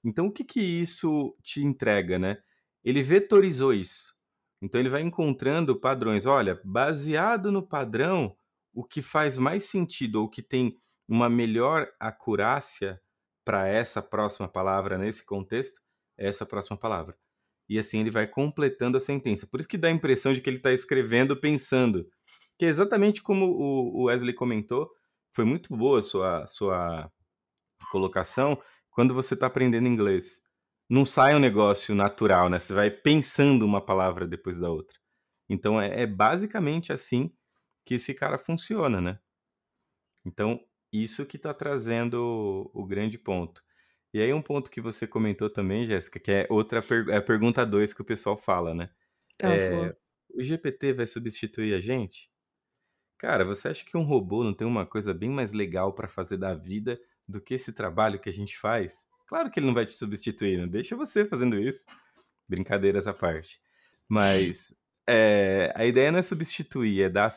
Então, 0.02 0.26
o 0.26 0.32
que, 0.32 0.44
que 0.44 0.60
isso 0.60 1.34
te 1.42 1.62
entrega, 1.62 2.18
né? 2.18 2.42
Ele 2.84 3.02
vetorizou 3.02 3.72
isso. 3.72 4.13
Então, 4.64 4.80
ele 4.80 4.88
vai 4.88 5.02
encontrando 5.02 5.78
padrões. 5.78 6.26
Olha, 6.26 6.60
baseado 6.64 7.52
no 7.52 7.62
padrão, 7.62 8.34
o 8.72 8.82
que 8.82 9.02
faz 9.02 9.36
mais 9.36 9.64
sentido 9.64 10.22
ou 10.22 10.28
que 10.28 10.42
tem 10.42 10.76
uma 11.06 11.28
melhor 11.28 11.88
acurácia 12.00 13.00
para 13.44 13.68
essa 13.68 14.00
próxima 14.00 14.48
palavra 14.48 14.96
nesse 14.96 15.24
contexto 15.24 15.82
é 16.16 16.28
essa 16.28 16.46
próxima 16.46 16.76
palavra. 16.76 17.16
E 17.68 17.78
assim 17.78 18.00
ele 18.00 18.10
vai 18.10 18.26
completando 18.26 18.96
a 18.96 19.00
sentença. 19.00 19.46
Por 19.46 19.60
isso 19.60 19.68
que 19.68 19.78
dá 19.78 19.88
a 19.88 19.92
impressão 19.92 20.32
de 20.32 20.40
que 20.40 20.48
ele 20.48 20.56
está 20.56 20.72
escrevendo 20.72 21.36
pensando. 21.36 22.08
Que 22.58 22.64
é 22.64 22.68
exatamente 22.68 23.22
como 23.22 23.46
o 23.46 24.04
Wesley 24.04 24.32
comentou, 24.32 24.90
foi 25.32 25.44
muito 25.44 25.76
boa 25.76 25.98
a 25.98 26.02
sua, 26.02 26.46
sua 26.46 27.12
colocação 27.90 28.60
quando 28.90 29.12
você 29.12 29.34
está 29.34 29.46
aprendendo 29.46 29.88
inglês. 29.88 30.43
Não 30.88 31.04
sai 31.04 31.34
um 31.34 31.38
negócio 31.38 31.94
natural, 31.94 32.48
né? 32.48 32.60
Você 32.60 32.74
vai 32.74 32.90
pensando 32.90 33.64
uma 33.64 33.84
palavra 33.84 34.26
depois 34.26 34.58
da 34.58 34.70
outra. 34.70 34.98
Então 35.48 35.80
é, 35.80 36.02
é 36.02 36.06
basicamente 36.06 36.92
assim 36.92 37.32
que 37.84 37.94
esse 37.94 38.14
cara 38.14 38.38
funciona, 38.38 39.00
né? 39.00 39.18
Então, 40.24 40.58
isso 40.92 41.26
que 41.26 41.36
está 41.36 41.52
trazendo 41.52 42.70
o, 42.74 42.82
o, 42.82 42.86
grande 42.86 43.18
ponto. 43.18 43.62
E 44.12 44.20
aí 44.20 44.32
um 44.32 44.40
ponto 44.40 44.70
que 44.70 44.80
você 44.80 45.06
comentou 45.06 45.50
também, 45.50 45.86
Jéssica, 45.86 46.18
que 46.18 46.30
é 46.30 46.46
outra 46.48 46.80
per 46.80 47.08
é 47.10 47.16
a 47.16 47.22
pergunta 47.22 47.66
2 47.66 47.92
que 47.92 48.00
o 48.00 48.04
pessoal 48.04 48.36
fala, 48.36 48.74
né? 48.74 48.90
É, 49.42 49.94
o 50.34 50.42
GPT 50.42 50.94
vai 50.94 51.06
substituir 51.06 51.74
a 51.74 51.80
gente? 51.80 52.30
Cara, 53.18 53.44
você 53.44 53.68
acha 53.68 53.84
que 53.84 53.96
um 53.96 54.02
robô 54.02 54.44
não 54.44 54.54
tem 54.54 54.66
uma 54.66 54.86
coisa 54.86 55.12
bem 55.12 55.30
mais 55.30 55.52
legal 55.52 55.92
para 55.92 56.08
fazer 56.08 56.36
da 56.36 56.54
vida 56.54 57.00
do 57.26 57.40
que 57.40 57.54
esse 57.54 57.72
trabalho 57.72 58.20
que 58.20 58.28
a 58.28 58.32
gente 58.32 58.56
faz? 58.58 59.08
Claro 59.26 59.50
que 59.50 59.58
ele 59.58 59.66
não 59.66 59.74
vai 59.74 59.86
te 59.86 59.92
substituir, 59.92 60.58
né? 60.58 60.66
Deixa 60.66 60.96
você 60.96 61.24
fazendo 61.24 61.58
isso. 61.58 61.84
Brincadeiras 62.48 63.06
à 63.06 63.14
parte. 63.14 63.60
Mas 64.08 64.76
é, 65.06 65.72
a 65.74 65.84
ideia 65.86 66.12
não 66.12 66.18
é 66.18 66.22
substituir, 66.22 67.02
é 67.02 67.08
dar 67.08 67.32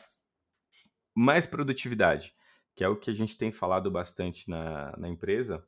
mais 1.14 1.46
produtividade, 1.46 2.34
que 2.76 2.84
é 2.84 2.88
o 2.88 2.96
que 2.96 3.10
a 3.10 3.14
gente 3.14 3.36
tem 3.36 3.50
falado 3.50 3.90
bastante 3.90 4.48
na, 4.48 4.94
na 4.96 5.08
empresa, 5.08 5.66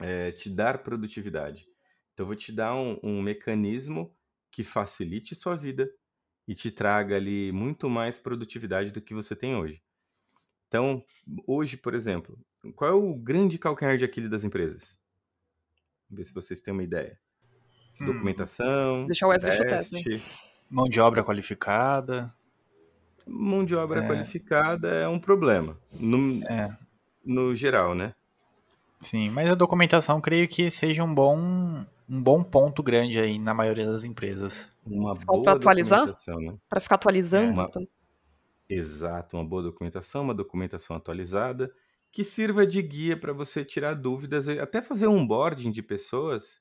é 0.00 0.32
te 0.32 0.48
dar 0.48 0.78
produtividade. 0.78 1.66
Então, 2.12 2.24
eu 2.24 2.26
vou 2.26 2.36
te 2.36 2.52
dar 2.52 2.74
um, 2.74 2.98
um 3.02 3.22
mecanismo 3.22 4.14
que 4.50 4.62
facilite 4.62 5.34
sua 5.34 5.56
vida 5.56 5.90
e 6.46 6.54
te 6.54 6.70
traga 6.70 7.16
ali 7.16 7.52
muito 7.52 7.88
mais 7.88 8.18
produtividade 8.18 8.90
do 8.90 9.00
que 9.00 9.14
você 9.14 9.34
tem 9.34 9.54
hoje. 9.56 9.82
Então, 10.68 11.04
hoje, 11.46 11.76
por 11.76 11.94
exemplo, 11.94 12.38
qual 12.74 12.90
é 12.90 12.94
o 12.94 13.14
grande 13.14 13.58
calcanhar 13.58 13.96
de 13.96 14.04
Aquiles 14.04 14.30
das 14.30 14.44
empresas? 14.44 15.01
Vamos 16.12 16.18
ver 16.18 16.24
se 16.24 16.34
vocês 16.34 16.60
têm 16.60 16.74
uma 16.74 16.82
ideia. 16.82 17.18
Hum. 17.98 18.06
Documentação. 18.06 19.06
Deixa 19.06 19.26
o 19.26 19.30
Wesley 19.30 19.52
chutar, 19.52 19.80
né? 19.80 20.20
Mão 20.68 20.86
de 20.86 21.00
obra 21.00 21.24
qualificada. 21.24 22.32
Mão 23.26 23.64
de 23.64 23.74
obra 23.74 24.04
é. 24.04 24.06
qualificada 24.06 24.88
é 24.88 25.08
um 25.08 25.18
problema. 25.18 25.78
No, 25.90 26.44
é. 26.44 26.76
no 27.24 27.54
geral, 27.54 27.94
né? 27.94 28.14
Sim, 29.00 29.30
mas 29.30 29.50
a 29.50 29.54
documentação 29.54 30.20
creio 30.20 30.46
que 30.46 30.70
seja 30.70 31.02
um 31.02 31.12
bom, 31.12 31.38
um 32.08 32.22
bom 32.22 32.42
ponto 32.42 32.82
grande 32.82 33.18
aí 33.18 33.38
na 33.38 33.54
maioria 33.54 33.86
das 33.86 34.04
empresas. 34.04 34.68
Uma 34.84 35.14
boa 35.14 35.42
para 35.42 35.52
atualizar? 35.52 36.06
Né? 36.06 36.54
Para 36.68 36.80
ficar 36.80 36.96
atualizando? 36.96 37.52
Uma... 37.52 37.70
Exato, 38.68 39.36
uma 39.36 39.44
boa 39.44 39.62
documentação, 39.62 40.22
uma 40.22 40.34
documentação 40.34 40.94
atualizada 40.94 41.72
que 42.12 42.22
sirva 42.22 42.66
de 42.66 42.82
guia 42.82 43.18
para 43.18 43.32
você 43.32 43.64
tirar 43.64 43.94
dúvidas, 43.94 44.46
até 44.48 44.82
fazer 44.82 45.06
um 45.06 45.16
onboarding 45.16 45.70
de 45.70 45.82
pessoas 45.82 46.60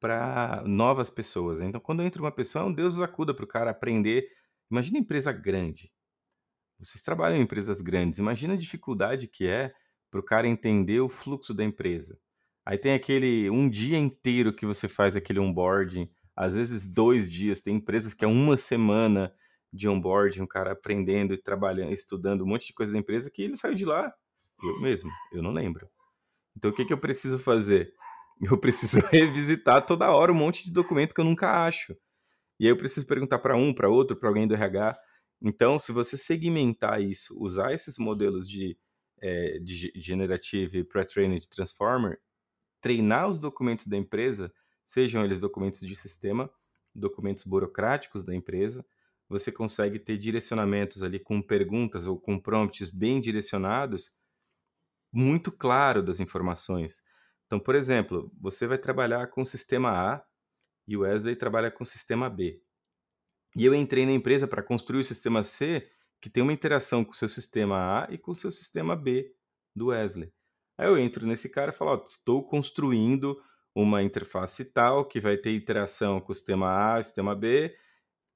para 0.00 0.62
novas 0.66 1.08
pessoas. 1.08 1.60
Então, 1.62 1.80
quando 1.80 2.02
entra 2.02 2.20
uma 2.20 2.32
pessoa, 2.32 2.64
é 2.64 2.66
um 2.66 2.72
Deus 2.72 2.98
acuda 2.98 3.32
para 3.32 3.44
o 3.44 3.48
cara 3.48 3.70
aprender 3.70 4.28
Imagina 4.72 4.98
empresa 4.98 5.30
grande. 5.32 5.92
Vocês 6.78 7.04
trabalham 7.04 7.36
em 7.36 7.42
empresas 7.42 7.82
grandes. 7.82 8.18
Imagina 8.18 8.54
a 8.54 8.56
dificuldade 8.56 9.28
que 9.28 9.46
é 9.46 9.70
para 10.10 10.18
o 10.18 10.24
cara 10.24 10.48
entender 10.48 10.98
o 11.00 11.10
fluxo 11.10 11.52
da 11.52 11.62
empresa. 11.62 12.18
Aí 12.64 12.78
tem 12.78 12.94
aquele 12.94 13.50
um 13.50 13.68
dia 13.68 13.98
inteiro 13.98 14.50
que 14.50 14.64
você 14.64 14.88
faz 14.88 15.14
aquele 15.14 15.40
onboarding, 15.40 16.10
às 16.34 16.54
vezes 16.54 16.86
dois 16.86 17.30
dias. 17.30 17.60
Tem 17.60 17.76
empresas 17.76 18.14
que 18.14 18.24
é 18.24 18.28
uma 18.28 18.56
semana 18.56 19.30
de 19.70 19.86
onboarding, 19.86 20.40
um 20.40 20.46
cara 20.46 20.72
aprendendo 20.72 21.34
e 21.34 21.42
trabalhando, 21.42 21.92
estudando 21.92 22.42
um 22.42 22.46
monte 22.46 22.68
de 22.68 22.72
coisa 22.72 22.92
da 22.92 22.98
empresa 22.98 23.30
que 23.30 23.42
ele 23.42 23.56
saiu 23.56 23.74
de 23.74 23.84
lá. 23.84 24.10
Eu 24.62 24.80
mesmo, 24.80 25.10
eu 25.32 25.42
não 25.42 25.52
lembro. 25.52 25.88
Então 26.56 26.70
o 26.70 26.74
que, 26.74 26.84
que 26.84 26.92
eu 26.92 26.98
preciso 26.98 27.38
fazer? 27.38 27.92
Eu 28.40 28.58
preciso 28.58 28.98
revisitar 29.06 29.86
toda 29.86 30.10
hora 30.10 30.32
um 30.32 30.34
monte 30.34 30.64
de 30.64 30.72
documento 30.72 31.14
que 31.14 31.20
eu 31.20 31.24
nunca 31.24 31.64
acho. 31.64 31.96
E 32.58 32.64
aí 32.64 32.70
eu 32.70 32.76
preciso 32.76 33.06
perguntar 33.06 33.38
para 33.38 33.56
um, 33.56 33.72
para 33.72 33.88
outro, 33.88 34.16
para 34.16 34.28
alguém 34.28 34.48
do 34.48 34.54
RH. 34.54 34.98
Então, 35.40 35.78
se 35.78 35.92
você 35.92 36.16
segmentar 36.16 37.00
isso, 37.00 37.36
usar 37.40 37.72
esses 37.72 37.98
modelos 37.98 38.48
de, 38.48 38.76
é, 39.20 39.58
de 39.60 39.92
Generative, 39.94 40.82
Pre-Trained 40.82 41.48
Transformer, 41.48 42.18
treinar 42.80 43.28
os 43.28 43.38
documentos 43.38 43.86
da 43.86 43.96
empresa, 43.96 44.52
sejam 44.84 45.24
eles 45.24 45.38
documentos 45.38 45.80
de 45.80 45.94
sistema, 45.94 46.50
documentos 46.94 47.44
burocráticos 47.44 48.24
da 48.24 48.34
empresa, 48.34 48.84
você 49.28 49.50
consegue 49.50 49.98
ter 49.98 50.18
direcionamentos 50.18 51.02
ali 51.02 51.18
com 51.18 51.40
perguntas 51.40 52.06
ou 52.06 52.20
com 52.20 52.38
prompts 52.38 52.90
bem 52.90 53.20
direcionados, 53.20 54.14
muito 55.12 55.52
claro 55.52 56.02
das 56.02 56.20
informações. 56.20 57.02
Então, 57.46 57.60
por 57.60 57.74
exemplo, 57.74 58.32
você 58.40 58.66
vai 58.66 58.78
trabalhar 58.78 59.26
com 59.28 59.42
o 59.42 59.46
sistema 59.46 59.90
A, 59.90 60.24
e 60.86 60.96
o 60.96 61.00
Wesley 61.00 61.36
trabalha 61.36 61.70
com 61.70 61.84
o 61.84 61.86
sistema 61.86 62.28
B. 62.28 62.60
E 63.54 63.64
eu 63.64 63.74
entrei 63.74 64.06
na 64.06 64.12
empresa 64.12 64.48
para 64.48 64.62
construir 64.62 65.00
o 65.00 65.04
sistema 65.04 65.44
C, 65.44 65.88
que 66.20 66.30
tem 66.30 66.42
uma 66.42 66.52
interação 66.52 67.04
com 67.04 67.12
o 67.12 67.14
seu 67.14 67.28
sistema 67.28 68.04
A 68.04 68.12
e 68.12 68.18
com 68.18 68.30
o 68.30 68.34
seu 68.34 68.50
sistema 68.50 68.96
B 68.96 69.34
do 69.74 69.86
Wesley. 69.86 70.32
Aí 70.78 70.86
eu 70.86 70.98
entro 70.98 71.26
nesse 71.26 71.48
cara 71.48 71.70
e 71.70 71.74
falo: 71.74 72.04
estou 72.06 72.46
construindo 72.46 73.40
uma 73.74 74.02
interface 74.02 74.64
tal 74.64 75.06
que 75.06 75.20
vai 75.20 75.36
ter 75.36 75.54
interação 75.54 76.20
com 76.20 76.32
o 76.32 76.34
sistema 76.34 76.68
A, 76.68 77.00
o 77.00 77.04
sistema 77.04 77.34
B, 77.34 77.76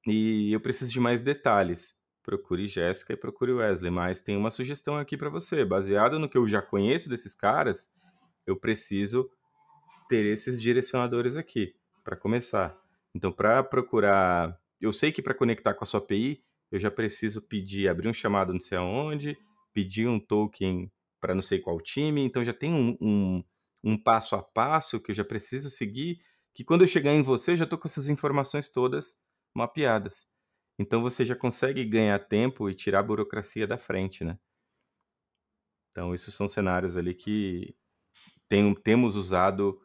e 0.06 0.52
eu 0.52 0.60
preciso 0.60 0.92
de 0.92 1.00
mais 1.00 1.22
detalhes. 1.22 1.94
Procure 2.26 2.66
Jéssica 2.66 3.12
e 3.12 3.16
procure 3.16 3.52
Wesley, 3.52 3.90
mas 3.90 4.20
tem 4.20 4.36
uma 4.36 4.50
sugestão 4.50 4.98
aqui 4.98 5.16
para 5.16 5.30
você. 5.30 5.64
Baseado 5.64 6.18
no 6.18 6.28
que 6.28 6.36
eu 6.36 6.46
já 6.48 6.60
conheço 6.60 7.08
desses 7.08 7.36
caras, 7.36 7.88
eu 8.44 8.56
preciso 8.56 9.30
ter 10.08 10.26
esses 10.26 10.60
direcionadores 10.60 11.36
aqui 11.36 11.72
para 12.02 12.16
começar. 12.16 12.76
Então, 13.14 13.30
para 13.30 13.62
procurar, 13.62 14.60
eu 14.80 14.92
sei 14.92 15.12
que 15.12 15.22
para 15.22 15.34
conectar 15.34 15.72
com 15.72 15.84
a 15.84 15.86
sua 15.86 16.00
API, 16.00 16.42
eu 16.70 16.80
já 16.80 16.90
preciso 16.90 17.46
pedir, 17.46 17.88
abrir 17.88 18.08
um 18.08 18.12
chamado 18.12 18.52
não 18.52 18.60
sei 18.60 18.76
aonde, 18.76 19.38
pedir 19.72 20.08
um 20.08 20.18
token 20.18 20.90
para 21.20 21.32
não 21.32 21.42
sei 21.42 21.60
qual 21.60 21.80
time, 21.80 22.22
então 22.22 22.44
já 22.44 22.52
tem 22.52 22.74
um, 22.74 22.96
um, 23.00 23.44
um, 23.84 23.96
passo 23.96 24.34
a 24.34 24.42
passo 24.42 25.00
que 25.00 25.12
eu 25.12 25.14
já 25.14 25.24
preciso 25.24 25.70
seguir, 25.70 26.18
que 26.52 26.64
quando 26.64 26.82
eu 26.82 26.88
chegar 26.88 27.12
em 27.12 27.22
você, 27.22 27.52
eu 27.52 27.56
já 27.56 27.64
estou 27.64 27.78
com 27.78 27.86
essas 27.86 28.08
informações 28.08 28.68
todas 28.68 29.16
mapeadas. 29.54 30.26
Então 30.78 31.02
você 31.02 31.24
já 31.24 31.34
consegue 31.34 31.84
ganhar 31.84 32.18
tempo 32.18 32.68
e 32.68 32.74
tirar 32.74 33.00
a 33.00 33.02
burocracia 33.02 33.66
da 33.66 33.78
frente, 33.78 34.24
né? 34.24 34.38
Então, 35.90 36.14
esses 36.14 36.34
são 36.34 36.46
cenários 36.46 36.94
ali 36.94 37.14
que 37.14 37.74
tem, 38.48 38.74
temos 38.74 39.16
usado 39.16 39.80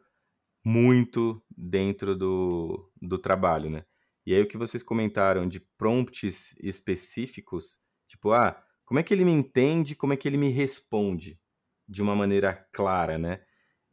muito 0.62 1.42
dentro 1.56 2.14
do, 2.14 2.92
do 3.00 3.18
trabalho, 3.18 3.70
né? 3.70 3.84
E 4.26 4.34
aí 4.34 4.42
o 4.42 4.46
que 4.46 4.58
vocês 4.58 4.82
comentaram 4.82 5.48
de 5.48 5.58
prompts 5.58 6.54
específicos, 6.60 7.80
tipo, 8.06 8.30
ah, 8.32 8.62
como 8.84 9.00
é 9.00 9.02
que 9.02 9.14
ele 9.14 9.24
me 9.24 9.32
entende, 9.32 9.96
como 9.96 10.12
é 10.12 10.16
que 10.16 10.28
ele 10.28 10.36
me 10.36 10.50
responde 10.50 11.40
de 11.88 12.02
uma 12.02 12.14
maneira 12.14 12.54
clara, 12.70 13.16
né? 13.16 13.40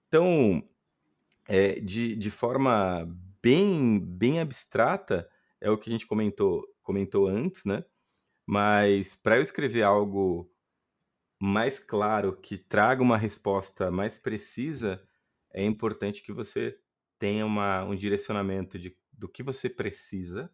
Então, 0.07 0.61
é, 1.47 1.79
de, 1.79 2.17
de 2.17 2.29
forma 2.29 3.07
bem, 3.41 3.97
bem 3.97 4.39
abstrata, 4.39 5.29
é 5.61 5.69
o 5.71 5.77
que 5.77 5.89
a 5.89 5.93
gente 5.93 6.05
comentou, 6.05 6.67
comentou 6.89 7.27
antes, 7.27 7.65
né? 7.65 7.85
Mas 8.47 9.15
para 9.15 9.37
eu 9.37 9.43
escrever 9.43 9.83
algo 9.83 10.51
mais 11.39 11.77
claro, 11.77 12.35
que 12.35 12.57
traga 12.57 13.03
uma 13.03 13.15
resposta 13.15 13.91
mais 13.91 14.17
precisa, 14.17 14.99
é 15.53 15.63
importante 15.63 16.23
que 16.23 16.33
você 16.33 16.79
tenha 17.19 17.45
uma, 17.45 17.83
um 17.83 17.95
direcionamento 17.95 18.79
de, 18.79 18.97
do 19.13 19.29
que 19.29 19.43
você 19.43 19.69
precisa. 19.69 20.51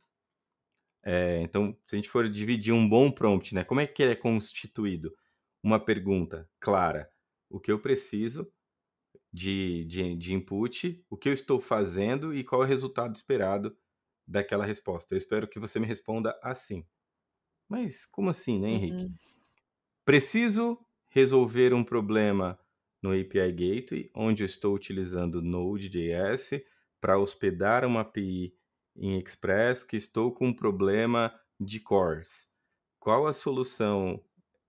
É, 1.05 1.41
então, 1.41 1.73
se 1.85 1.95
a 1.95 1.97
gente 1.97 2.09
for 2.09 2.29
dividir 2.29 2.73
um 2.73 2.87
bom 2.87 3.09
prompt, 3.09 3.55
né, 3.55 3.63
como 3.63 3.79
é 3.79 3.87
que 3.87 4.03
é 4.03 4.13
constituído? 4.13 5.15
Uma 5.63 5.79
pergunta 5.79 6.49
clara: 6.59 7.09
o 7.49 7.61
que 7.61 7.71
eu 7.71 7.79
preciso 7.79 8.51
de, 9.31 9.85
de, 9.85 10.15
de 10.17 10.33
input, 10.33 11.01
o 11.09 11.15
que 11.15 11.29
eu 11.29 11.33
estou 11.33 11.61
fazendo 11.61 12.35
e 12.35 12.43
qual 12.43 12.61
é 12.61 12.65
o 12.65 12.67
resultado 12.67 13.15
esperado 13.15 13.75
daquela 14.27 14.65
resposta. 14.65 15.13
Eu 15.13 15.17
espero 15.17 15.47
que 15.47 15.59
você 15.59 15.79
me 15.79 15.87
responda 15.87 16.37
assim. 16.41 16.85
Mas 17.67 18.05
como 18.05 18.29
assim, 18.29 18.59
né, 18.59 18.69
Henrique? 18.69 19.05
Uhum. 19.05 19.13
Preciso 20.03 20.77
resolver 21.09 21.73
um 21.73 21.83
problema 21.83 22.59
no 23.01 23.11
API 23.11 23.51
Gateway, 23.51 24.11
onde 24.13 24.43
eu 24.43 24.45
estou 24.45 24.75
utilizando 24.75 25.41
Node.js 25.41 26.61
para 26.99 27.17
hospedar 27.17 27.85
uma 27.85 28.01
API 28.01 28.53
em 28.95 29.19
Express 29.19 29.83
que 29.83 29.95
estou 29.95 30.33
com 30.33 30.47
um 30.47 30.53
problema 30.53 31.33
de 31.59 31.79
cores. 31.79 32.49
Qual 32.99 33.27
a 33.27 33.33
solução 33.33 34.23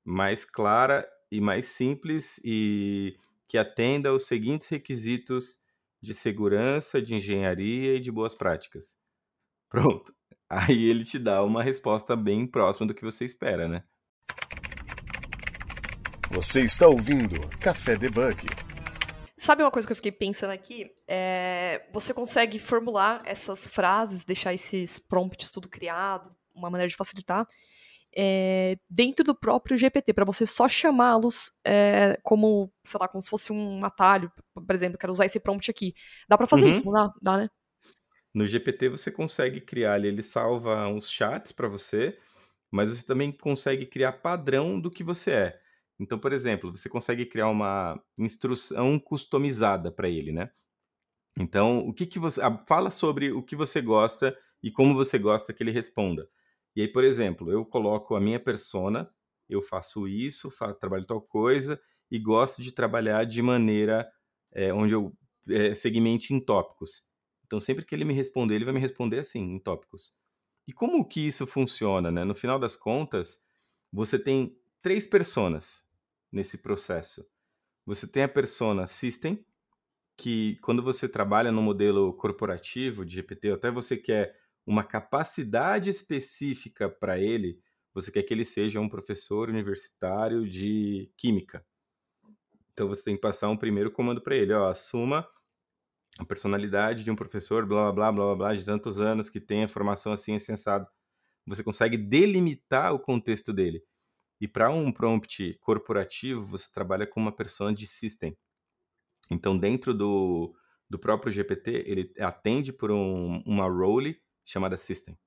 mais 0.05 0.45
clara 0.45 1.09
e 1.31 1.41
mais 1.41 1.67
simples 1.67 2.41
e 2.45 3.17
que 3.49 3.59
atenda 3.59 4.11
aos 4.11 4.27
seguintes 4.27 4.69
requisitos 4.69 5.61
de 6.01 6.13
segurança, 6.13 7.01
de 7.01 7.15
engenharia 7.15 7.97
e 7.97 8.01
de 8.01 8.13
boas 8.13 8.35
práticas? 8.35 8.99
Pronto. 9.69 10.13
Aí 10.49 10.85
ele 10.85 11.05
te 11.05 11.19
dá 11.19 11.43
uma 11.43 11.63
resposta 11.63 12.15
bem 12.15 12.47
próxima 12.47 12.87
do 12.87 12.95
que 12.95 13.05
você 13.05 13.25
espera, 13.25 13.67
né? 13.67 13.83
Você 16.31 16.61
está 16.63 16.87
ouvindo 16.87 17.41
Café 17.61 17.97
Debug. 17.97 18.47
Sabe 19.39 19.63
uma 19.63 19.71
coisa 19.71 19.87
que 19.87 19.93
eu 19.93 19.97
fiquei 19.97 20.13
pensando 20.13 20.51
aqui? 20.51 20.91
É, 21.07 21.87
você 21.93 22.15
consegue 22.15 22.59
formular 22.59 23.23
essas 23.25 23.67
frases, 23.67 24.25
deixar 24.25 24.55
esses 24.55 24.99
prompts 24.99 25.51
tudo 25.51 25.69
criado, 25.69 26.35
uma 26.55 26.71
maneira 26.71 26.89
de 26.89 26.97
facilitar, 26.97 27.47
é, 28.17 28.79
dentro 28.89 29.25
do 29.25 29.35
próprio 29.35 29.77
GPT, 29.77 30.15
para 30.15 30.25
você 30.25 30.47
só 30.47 30.69
chamá-los 30.69 31.53
é, 31.65 32.19
como, 32.23 32.71
sei 32.83 32.99
lá, 32.99 33.07
como 33.09 33.21
se 33.21 33.29
fosse 33.29 33.53
um 33.53 33.85
atalho, 33.85 34.33
por 34.55 34.75
exemplo, 34.75 34.99
quero 34.99 35.13
usar 35.13 35.27
esse 35.27 35.39
prompt 35.39 35.71
aqui. 35.71 35.95
Dá 36.29 36.39
para 36.39 36.47
fazer 36.47 36.65
Uhum. 36.65 36.71
isso, 36.71 36.83
não 36.85 36.93
dá? 36.93 37.13
Dá, 37.21 37.37
né? 37.39 37.51
No 38.37 38.45
GPT 38.45 38.91
você 38.91 39.11
consegue 39.11 39.63
criar, 39.63 40.05
ele 40.05 40.23
salva 40.23 40.87
uns 40.89 41.11
chats 41.11 41.53
para 41.53 41.69
você, 41.69 42.19
mas 42.71 42.91
você 42.91 43.07
também 43.07 43.33
consegue 43.33 43.87
criar 43.87 44.13
padrão 44.13 44.79
do 44.79 44.91
que 44.91 45.03
você 45.03 45.31
é. 45.31 45.61
Então, 45.99 46.19
por 46.19 46.35
exemplo, 46.35 46.71
você 46.71 46.87
consegue 46.87 47.25
criar 47.25 47.49
uma 47.49 47.99
instrução 48.19 48.99
customizada 48.99 49.91
para 49.91 50.11
ele, 50.11 50.33
né? 50.33 50.51
Então, 51.39 51.79
o 51.89 51.95
que 51.95 52.05
que 52.05 52.19
você 52.19 52.43
ah, 52.43 52.63
fala 52.69 52.91
sobre 52.91 53.33
o 53.33 53.43
que 53.43 53.57
você 53.57 53.81
gosta 53.81 54.39
e 54.63 54.71
como 54.71 54.95
você 54.95 55.19
gosta 55.19 55.55
que 55.55 55.63
ele 55.63 55.71
responda. 55.71 56.29
E 56.77 56.83
aí, 56.83 56.89
por 56.89 57.05
exemplo, 57.05 57.51
eu 57.51 57.65
coloco 57.65 58.15
a 58.15 58.21
minha 58.21 58.39
persona, 58.39 59.11
eu 59.49 59.63
faço 59.63 60.07
isso, 60.07 60.51
fa 60.51 60.75
trabalho 60.75 61.07
tal 61.07 61.23
coisa 61.23 61.81
e 62.11 62.19
gosto 62.19 62.63
de 62.63 62.71
trabalhar 62.71 63.25
de 63.25 63.41
maneira 63.41 64.07
é, 64.53 64.75
onde 64.75 64.93
eu 64.93 65.17
é, 65.49 65.75
segmente 65.75 66.35
em 66.35 66.41
tópicos. 66.41 67.06
Então, 67.47 67.61
sempre 67.61 67.85
que 67.85 67.95
ele 67.95 68.05
me 68.05 68.13
responder, 68.13 68.57
ele 68.57 68.65
vai 68.65 68.75
me 68.75 68.81
responder 68.81 69.21
assim, 69.21 69.41
em 69.41 69.59
tópicos. 69.59 70.13
E 70.67 70.73
como 70.73 71.07
que 71.07 71.27
isso 71.27 71.47
funciona, 71.47 72.11
né? 72.11 72.25
No 72.25 72.35
final 72.35 72.59
das 72.59 72.75
contas, 72.75 73.47
você 73.93 74.19
tem 74.19 74.59
três 74.83 75.07
personas 75.07 75.87
nesse 76.31 76.59
processo. 76.59 77.25
Você 77.87 78.11
tem 78.11 78.25
a 78.25 78.29
persona 78.29 78.87
System, 78.87 79.45
que 80.17 80.57
quando 80.63 80.83
você 80.83 81.09
trabalha 81.09 81.53
no 81.53 81.63
modelo 81.63 82.13
corporativo 82.15 83.05
de 83.05 83.15
GPT, 83.15 83.53
até 83.53 83.71
você 83.71 83.97
quer 83.97 84.37
uma 84.67 84.83
capacidade 84.83 85.89
específica 85.89 86.89
para 86.89 87.19
ele, 87.19 87.61
você 87.95 88.11
quer 88.11 88.25
que 88.25 88.35
ele 88.35 88.45
seja 88.45 88.81
um 88.81 88.89
professor 88.89 89.49
universitário 89.49 90.49
de 90.49 91.11
química. 91.17 91.65
Então 92.73 92.89
você 92.89 93.05
tem 93.05 93.15
que 93.15 93.21
passar 93.21 93.49
um 93.49 93.57
primeiro 93.57 93.91
comando 93.91 94.21
para 94.21 94.37
ele, 94.37 94.53
ó, 94.53 94.69
assuma 94.69 95.27
a 96.19 96.25
personalidade 96.25 97.05
de 97.05 97.11
um 97.11 97.17
professor, 97.17 97.67
blá 97.67 97.93
blá 97.93 98.11
blá 98.11 98.25
blá 98.27 98.37
blá, 98.37 98.55
de 98.55 98.65
tantos 98.65 98.99
anos 99.01 99.29
que 99.29 99.41
tem 99.41 99.65
a 99.65 99.69
formação 99.69 100.13
assim 100.13 100.35
assim 100.35 100.53
assado. 100.53 100.87
Você 101.47 101.63
consegue 101.63 101.97
delimitar 101.97 102.93
o 102.93 102.99
contexto 102.99 103.53
dele. 103.53 103.83
E 104.41 104.49
para 104.49 104.71
um 104.71 104.93
prompt 104.93 105.55
corporativo, 105.61 106.47
você 106.47 106.71
trabalha 106.73 107.07
com 107.07 107.21
uma 107.21 107.33
persona 107.33 107.73
de 107.73 107.87
system. 107.87 108.37
Então, 109.31 109.57
dentro 109.57 109.95
do, 109.95 110.55
do 110.89 110.99
próprio 110.99 111.33
GPT, 111.33 111.85
ele 111.87 112.13
atende 112.19 112.73
por 112.73 112.91
um, 112.91 113.43
uma 113.47 113.69
role 113.69 114.21
chamada 114.45 114.77
system. 114.77 115.19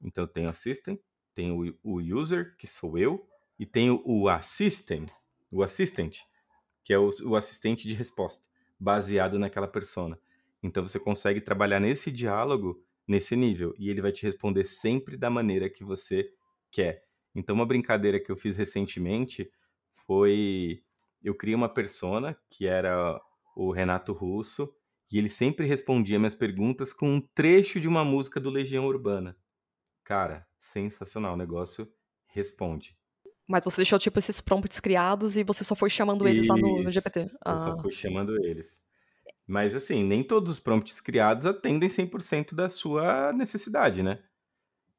Então, 0.00 0.26
tem 0.26 0.46
o 0.46 0.52
system, 0.54 0.98
tem 1.34 1.52
o, 1.52 1.78
o 1.82 2.00
user, 2.00 2.56
que 2.56 2.66
sou 2.66 2.96
eu, 2.96 3.26
e 3.58 3.66
tem 3.66 3.90
o, 3.90 4.02
o 4.04 4.28
assistant, 4.28 5.08
o 5.50 5.62
assistant, 5.62 6.16
que 6.84 6.92
é 6.92 6.98
o, 6.98 7.10
o 7.24 7.36
assistente 7.36 7.86
de 7.86 7.94
resposta, 7.94 8.46
baseado 8.82 9.38
naquela 9.38 9.68
persona. 9.68 10.18
Então, 10.60 10.86
você 10.86 10.98
consegue 10.98 11.40
trabalhar 11.40 11.78
nesse 11.78 12.10
diálogo, 12.10 12.82
nesse 13.06 13.36
nível, 13.36 13.72
e 13.78 13.88
ele 13.88 14.02
vai 14.02 14.10
te 14.10 14.24
responder 14.24 14.64
sempre 14.64 15.16
da 15.16 15.30
maneira 15.30 15.70
que 15.70 15.84
você 15.84 16.32
quer. 16.68 17.04
Então, 17.32 17.54
uma 17.54 17.64
brincadeira 17.64 18.18
que 18.18 18.30
eu 18.30 18.36
fiz 18.36 18.56
recentemente 18.56 19.48
foi 20.04 20.82
eu 21.22 21.36
criei 21.36 21.54
uma 21.54 21.68
persona 21.68 22.36
que 22.50 22.66
era 22.66 23.20
o 23.54 23.70
Renato 23.70 24.12
Russo 24.12 24.74
e 25.10 25.16
ele 25.16 25.28
sempre 25.28 25.64
respondia 25.64 26.18
minhas 26.18 26.34
perguntas 26.34 26.92
com 26.92 27.08
um 27.08 27.20
trecho 27.20 27.78
de 27.78 27.86
uma 27.86 28.04
música 28.04 28.40
do 28.40 28.50
Legião 28.50 28.84
Urbana. 28.86 29.36
Cara, 30.02 30.44
sensacional, 30.58 31.34
o 31.34 31.36
negócio 31.36 31.88
responde. 32.26 32.96
Mas 33.48 33.64
você 33.64 33.78
deixou, 33.78 33.98
tipo, 33.98 34.18
esses 34.18 34.40
prompts 34.40 34.80
criados 34.80 35.36
e 35.36 35.42
você 35.44 35.64
só 35.64 35.74
foi 35.74 35.90
chamando 35.90 36.26
eles 36.26 36.46
lá 36.46 36.56
no, 36.56 36.82
no 36.82 36.90
Isso, 36.90 36.90
GPT. 36.90 37.28
Eu 37.46 37.58
só 37.58 37.72
Ah, 37.72 37.82
fui 37.82 37.92
chamando 37.92 38.36
eles. 38.44 38.82
Mas 39.46 39.74
assim, 39.74 40.04
nem 40.04 40.24
todos 40.24 40.52
os 40.52 40.60
prompts 40.60 41.00
criados 41.00 41.46
atendem 41.46 41.88
100% 41.88 42.54
da 42.54 42.68
sua 42.68 43.32
necessidade, 43.32 44.02
né? 44.02 44.22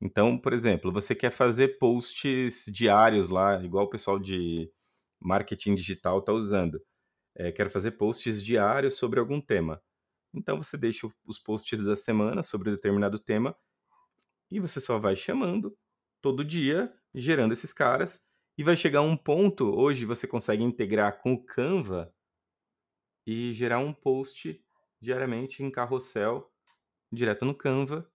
Então, 0.01 0.37
por 0.37 0.53
exemplo, 0.53 0.91
você 0.91 1.15
quer 1.15 1.31
fazer 1.31 1.79
posts 1.79 2.65
diários 2.67 3.29
lá, 3.29 3.63
igual 3.63 3.85
o 3.85 3.89
pessoal 3.89 4.19
de 4.19 4.71
marketing 5.21 5.75
digital 5.75 6.19
está 6.19 6.33
usando. 6.33 6.81
É, 7.35 7.51
quero 7.51 7.69
fazer 7.69 7.91
posts 7.91 8.43
diários 8.43 8.95
sobre 8.97 9.19
algum 9.19 9.41
tema. 9.41 9.81
Então 10.33 10.57
você 10.57 10.77
deixa 10.77 11.07
os 11.25 11.39
posts 11.39 11.83
da 11.83 11.95
semana 11.95 12.43
sobre 12.43 12.71
determinado 12.71 13.19
tema 13.19 13.55
e 14.51 14.59
você 14.59 14.79
só 14.79 14.99
vai 14.99 15.15
chamando 15.15 15.75
todo 16.21 16.45
dia, 16.45 16.93
gerando 17.13 17.53
esses 17.53 17.73
caras, 17.73 18.25
e 18.57 18.63
vai 18.63 18.77
chegar 18.77 19.01
um 19.01 19.17
ponto, 19.17 19.65
hoje 19.65 20.05
você 20.05 20.27
consegue 20.27 20.63
integrar 20.63 21.21
com 21.21 21.33
o 21.33 21.43
Canva 21.43 22.13
e 23.25 23.53
gerar 23.53 23.79
um 23.79 23.93
post 23.93 24.63
diariamente 25.01 25.63
em 25.63 25.71
carrossel, 25.71 26.51
direto 27.11 27.45
no 27.45 27.55
Canva, 27.55 28.09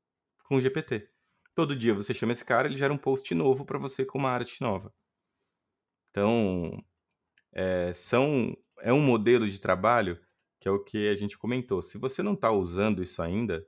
com 0.45 0.57
o 0.57 0.61
GPT. 0.61 1.11
Todo 1.55 1.77
dia 1.77 1.93
você 1.93 2.15
chama 2.15 2.33
esse 2.33 2.45
cara, 2.45 2.69
ele 2.69 2.77
gera 2.77 2.93
um 2.93 2.99
post 2.99 3.35
novo 3.35 3.65
para 3.65 3.79
você 3.79 4.05
com 4.05 4.19
uma 4.19 4.31
arte 4.31 4.61
nova. 4.61 4.95
Então, 6.11 6.85
é, 7.53 7.93
são, 7.95 8.57
é 8.81 8.93
um 8.93 9.01
modelo 9.01 9.49
de 9.49 9.59
trabalho 9.59 10.21
que 10.61 10.69
é 10.69 10.71
o 10.71 10.83
que 10.83 11.09
a 11.09 11.17
gente 11.17 11.39
comentou. 11.39 11.83
Se 11.83 11.99
você 11.99 12.23
não 12.23 12.35
está 12.35 12.51
usando 12.51 13.03
isso 13.03 13.23
ainda, 13.23 13.67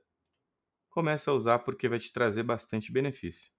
começa 0.89 1.31
a 1.31 1.33
usar 1.33 1.59
porque 1.59 1.87
vai 1.87 1.99
te 1.99 2.11
trazer 2.11 2.43
bastante 2.43 2.91
benefício. 2.91 3.51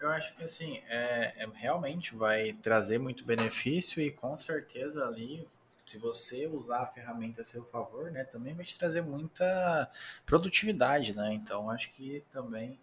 Eu 0.00 0.08
acho 0.08 0.34
que 0.34 0.42
assim, 0.42 0.78
é, 0.88 1.34
é, 1.36 1.48
realmente 1.52 2.14
vai 2.14 2.54
trazer 2.54 2.98
muito 2.98 3.24
benefício 3.24 4.00
e 4.00 4.10
com 4.10 4.36
certeza 4.38 5.06
ali, 5.06 5.46
se 5.86 5.98
você 5.98 6.46
usar 6.46 6.80
a 6.80 6.86
ferramenta 6.86 7.42
a 7.42 7.44
seu 7.44 7.64
favor, 7.66 8.10
né, 8.10 8.24
também 8.24 8.54
vai 8.54 8.64
te 8.64 8.78
trazer 8.78 9.02
muita 9.02 9.90
produtividade, 10.24 11.14
né? 11.14 11.34
Então 11.34 11.68
acho 11.68 11.92
que 11.92 12.24
também 12.32 12.80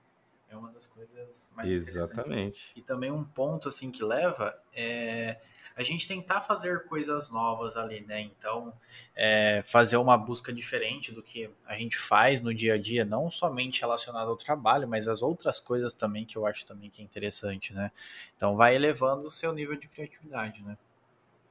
é 0.47 0.56
uma 0.56 0.71
das 0.71 0.86
coisas 0.86 1.51
mais 1.56 1.67
interessantes. 1.67 1.97
Exatamente. 1.97 2.71
E 2.75 2.82
também 2.84 3.12
um 3.12 3.23
ponto 3.23 3.67
assim 3.67 3.91
que 3.91 4.03
leva 4.03 4.56
é 4.71 5.38
a 5.77 5.83
gente 5.83 6.07
tentar 6.07 6.41
fazer 6.41 6.85
coisas 6.85 7.29
novas 7.29 7.77
ali, 7.77 8.01
né? 8.01 8.21
Então, 8.21 8.73
é, 9.15 9.63
fazer 9.63 9.97
uma 9.97 10.17
busca 10.17 10.51
diferente 10.51 11.11
do 11.11 11.21
que 11.21 11.49
a 11.67 11.75
gente 11.75 11.95
faz 11.97 12.41
no 12.41 12.51
dia 12.51 12.73
a 12.73 12.77
dia, 12.79 13.05
não 13.05 13.29
somente 13.29 13.81
relacionado 13.81 14.29
ao 14.29 14.35
trabalho, 14.35 14.87
mas 14.87 15.07
as 15.07 15.21
outras 15.21 15.59
coisas 15.59 15.93
também 15.93 16.25
que 16.25 16.35
eu 16.35 16.47
acho 16.47 16.65
também 16.65 16.89
que 16.89 16.99
é 17.01 17.05
interessante, 17.05 17.73
né? 17.73 17.91
Então, 18.35 18.55
vai 18.55 18.75
elevando 18.75 19.27
o 19.27 19.31
seu 19.31 19.53
nível 19.53 19.75
de 19.75 19.87
criatividade, 19.87 20.63
né? 20.63 20.75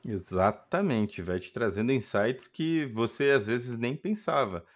Exatamente, 0.04 1.22
vai 1.22 1.38
te 1.38 1.52
trazendo 1.52 1.92
insights 1.92 2.48
que 2.48 2.84
você 2.86 3.30
às 3.30 3.46
vezes 3.46 3.78
nem 3.78 3.96
pensava. 3.96 4.66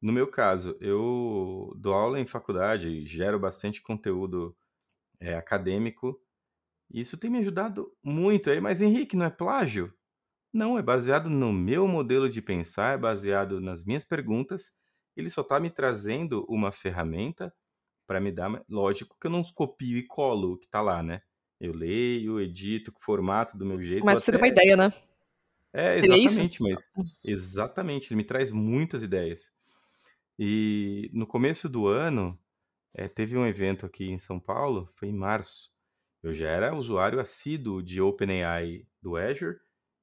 No 0.00 0.12
meu 0.12 0.28
caso, 0.28 0.76
eu 0.80 1.72
dou 1.76 1.94
aula 1.94 2.20
em 2.20 2.26
faculdade, 2.26 3.04
gero 3.06 3.38
bastante 3.38 3.82
conteúdo 3.82 4.56
é, 5.20 5.34
acadêmico. 5.34 6.20
Isso 6.92 7.18
tem 7.18 7.30
me 7.30 7.38
ajudado 7.38 7.90
muito 8.02 8.50
aí, 8.50 8.60
mas 8.60 8.82
Henrique, 8.82 9.16
não 9.16 9.26
é 9.26 9.30
plágio? 9.30 9.92
Não, 10.52 10.78
é 10.78 10.82
baseado 10.82 11.30
no 11.30 11.50
meu 11.52 11.88
modelo 11.88 12.28
de 12.28 12.42
pensar, 12.42 12.94
é 12.94 12.98
baseado 12.98 13.60
nas 13.60 13.84
minhas 13.84 14.04
perguntas. 14.04 14.72
Ele 15.16 15.30
só 15.30 15.40
está 15.40 15.58
me 15.58 15.70
trazendo 15.70 16.44
uma 16.48 16.70
ferramenta 16.70 17.52
para 18.06 18.20
me 18.20 18.30
dar. 18.30 18.62
Lógico 18.68 19.16
que 19.18 19.26
eu 19.26 19.30
não 19.30 19.42
copio 19.42 19.96
e 19.96 20.06
colo 20.06 20.52
o 20.52 20.58
que 20.58 20.66
está 20.66 20.82
lá, 20.82 21.02
né? 21.02 21.22
Eu 21.58 21.72
leio, 21.72 22.40
edito, 22.40 22.92
formato 22.98 23.56
do 23.56 23.64
meu 23.64 23.80
jeito. 23.80 24.04
mas 24.04 24.22
você 24.22 24.32
ter 24.32 24.38
uma 24.38 24.48
ideia, 24.48 24.76
né? 24.76 24.92
é, 25.72 26.00
Seria 26.00 26.16
isso? 26.16 26.26
exatamente, 26.26 26.62
mas 26.62 26.90
exatamente, 27.24 28.08
ele 28.08 28.16
me 28.16 28.24
traz 28.24 28.50
muitas 28.50 29.02
ideias. 29.02 29.50
E 30.38 31.10
no 31.14 31.26
começo 31.26 31.68
do 31.68 31.86
ano, 31.86 32.38
eh, 32.94 33.08
teve 33.08 33.38
um 33.38 33.46
evento 33.46 33.86
aqui 33.86 34.10
em 34.10 34.18
São 34.18 34.38
Paulo, 34.38 34.90
foi 34.96 35.08
em 35.08 35.14
março. 35.14 35.71
Eu 36.22 36.32
já 36.34 36.48
era 36.48 36.74
usuário 36.74 37.20
assíduo 37.20 37.82
de 37.82 38.00
OpenAI 38.00 38.86
do 39.02 39.16
Azure 39.16 39.58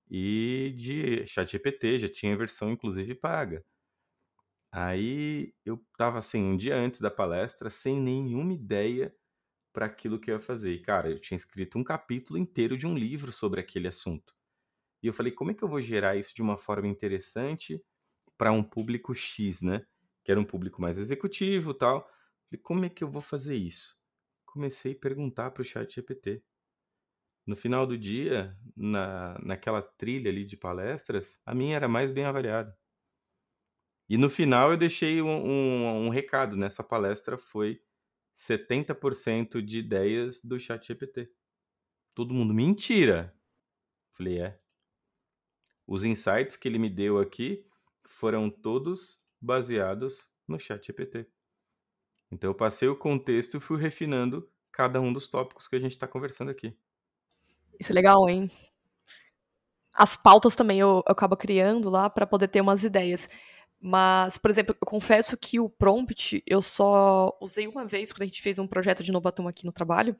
e 0.10 0.74
de 0.78 1.26
ChatGPT, 1.28 2.00
já 2.00 2.10
tinha 2.10 2.38
versão 2.38 2.72
inclusive 2.72 3.16
paga. 3.16 3.66
Aí 4.72 5.54
eu 5.66 5.84
tava 5.98 6.20
assim, 6.20 6.44
um 6.44 6.56
dia 6.58 6.76
antes 6.76 7.02
da 7.02 7.10
palestra, 7.10 7.70
sem 7.70 8.00
nenhuma 8.00 8.54
ideia 8.54 9.16
para 9.74 9.88
aquilo 9.88 10.20
que 10.20 10.32
eu 10.32 10.36
ia 10.36 10.42
fazer. 10.42 10.74
E, 10.74 10.82
cara, 10.82 11.10
eu 11.12 11.20
tinha 11.20 11.38
escrito 11.38 11.80
um 11.80 11.86
capítulo 11.86 12.40
inteiro 12.40 12.78
de 12.78 12.88
um 12.88 12.98
livro 12.98 13.32
sobre 13.32 13.62
aquele 13.62 13.88
assunto. 13.88 14.36
E 15.04 15.08
eu 15.08 15.14
falei, 15.14 15.34
como 15.34 15.52
é 15.52 15.56
que 15.56 15.64
eu 15.64 15.70
vou 15.70 15.82
gerar 15.82 16.18
isso 16.18 16.36
de 16.36 16.42
uma 16.44 16.58
forma 16.58 16.88
interessante 16.88 17.84
para 18.38 18.52
um 18.54 18.64
público 18.64 19.16
X, 19.16 19.62
né? 19.64 19.86
Que 20.26 20.32
era 20.32 20.42
um 20.42 20.46
público 20.46 20.82
mais 20.82 20.98
executivo 21.00 21.74
tal. 21.76 22.02
Falei, 22.50 22.64
como 22.64 22.86
é 22.86 22.90
que 22.90 23.04
eu 23.04 23.10
vou 23.12 23.22
fazer 23.24 23.58
isso? 23.58 23.99
Comecei 24.52 24.94
a 24.94 25.00
perguntar 25.00 25.52
para 25.52 25.62
o 25.62 25.66
chat 25.66 25.94
GPT. 25.94 26.44
No 27.46 27.56
final 27.56 27.86
do 27.86 27.98
dia, 27.98 28.58
na, 28.76 29.38
naquela 29.44 29.82
trilha 29.82 30.30
ali 30.30 30.44
de 30.44 30.58
palestras, 30.58 31.40
a 31.46 31.54
minha 31.54 31.76
era 31.76 31.88
mais 31.88 32.10
bem 32.10 32.26
avaliada. 32.26 32.76
E 34.10 34.18
no 34.18 34.28
final 34.28 34.72
eu 34.72 34.78
deixei 34.78 35.22
um, 35.22 35.30
um, 35.30 36.08
um 36.08 36.10
recado 36.10 36.58
nessa 36.58 36.84
palestra 36.84 37.38
foi 37.38 37.80
70% 38.36 39.62
de 39.62 39.80
ideias 39.80 40.44
do 40.44 40.60
chat 40.60 40.88
GPT. 40.88 41.32
Todo 42.16 42.34
mundo, 42.34 42.52
mentira! 42.52 43.36
Falei, 44.14 44.42
é. 44.42 44.60
Os 45.86 46.04
insights 46.04 46.58
que 46.58 46.68
ele 46.68 46.80
me 46.80 46.90
deu 46.90 47.20
aqui 47.20 47.66
foram 48.04 48.50
todos 48.50 49.24
baseados 49.40 50.28
no 50.48 50.58
chat 50.58 50.88
GPT. 50.88 51.28
Então 52.32 52.50
eu 52.50 52.56
passei 52.56 52.88
o 52.88 52.96
contexto 52.96 53.58
e 53.58 53.60
fui 53.60 53.80
refinando 53.80 54.48
cada 54.72 55.02
um 55.02 55.12
dos 55.12 55.28
tópicos 55.28 55.68
que 55.68 55.76
a 55.76 55.80
gente 55.80 55.94
está 55.94 56.08
conversando 56.08 56.52
aqui. 56.52 56.76
Isso 57.80 57.92
é 57.92 57.96
legal, 57.96 58.30
hein? 58.30 58.52
As 59.94 60.16
pautas 60.16 60.56
também 60.56 60.80
eu, 60.80 61.04
eu 61.06 61.12
acabo 61.12 61.36
criando 61.36 61.90
lá 61.90 62.10
para 62.10 62.28
poder 62.28 62.48
ter 62.48 62.62
umas 62.62 62.84
ideias. 62.84 63.28
Mas, 63.82 64.38
por 64.38 64.52
exemplo, 64.52 64.76
eu 64.80 64.86
confesso 64.86 65.38
que 65.38 65.60
o 65.60 65.70
prompt 65.70 66.44
eu 66.46 66.62
só 66.62 67.38
usei 67.42 67.66
uma 67.68 67.86
vez 67.86 68.12
quando 68.12 68.24
a 68.24 68.26
gente 68.26 68.42
fez 68.42 68.60
um 68.60 68.68
projeto 68.68 69.04
de 69.04 69.10
inovação 69.10 69.48
aqui 69.48 69.66
no 69.66 69.72
trabalho. 69.72 70.16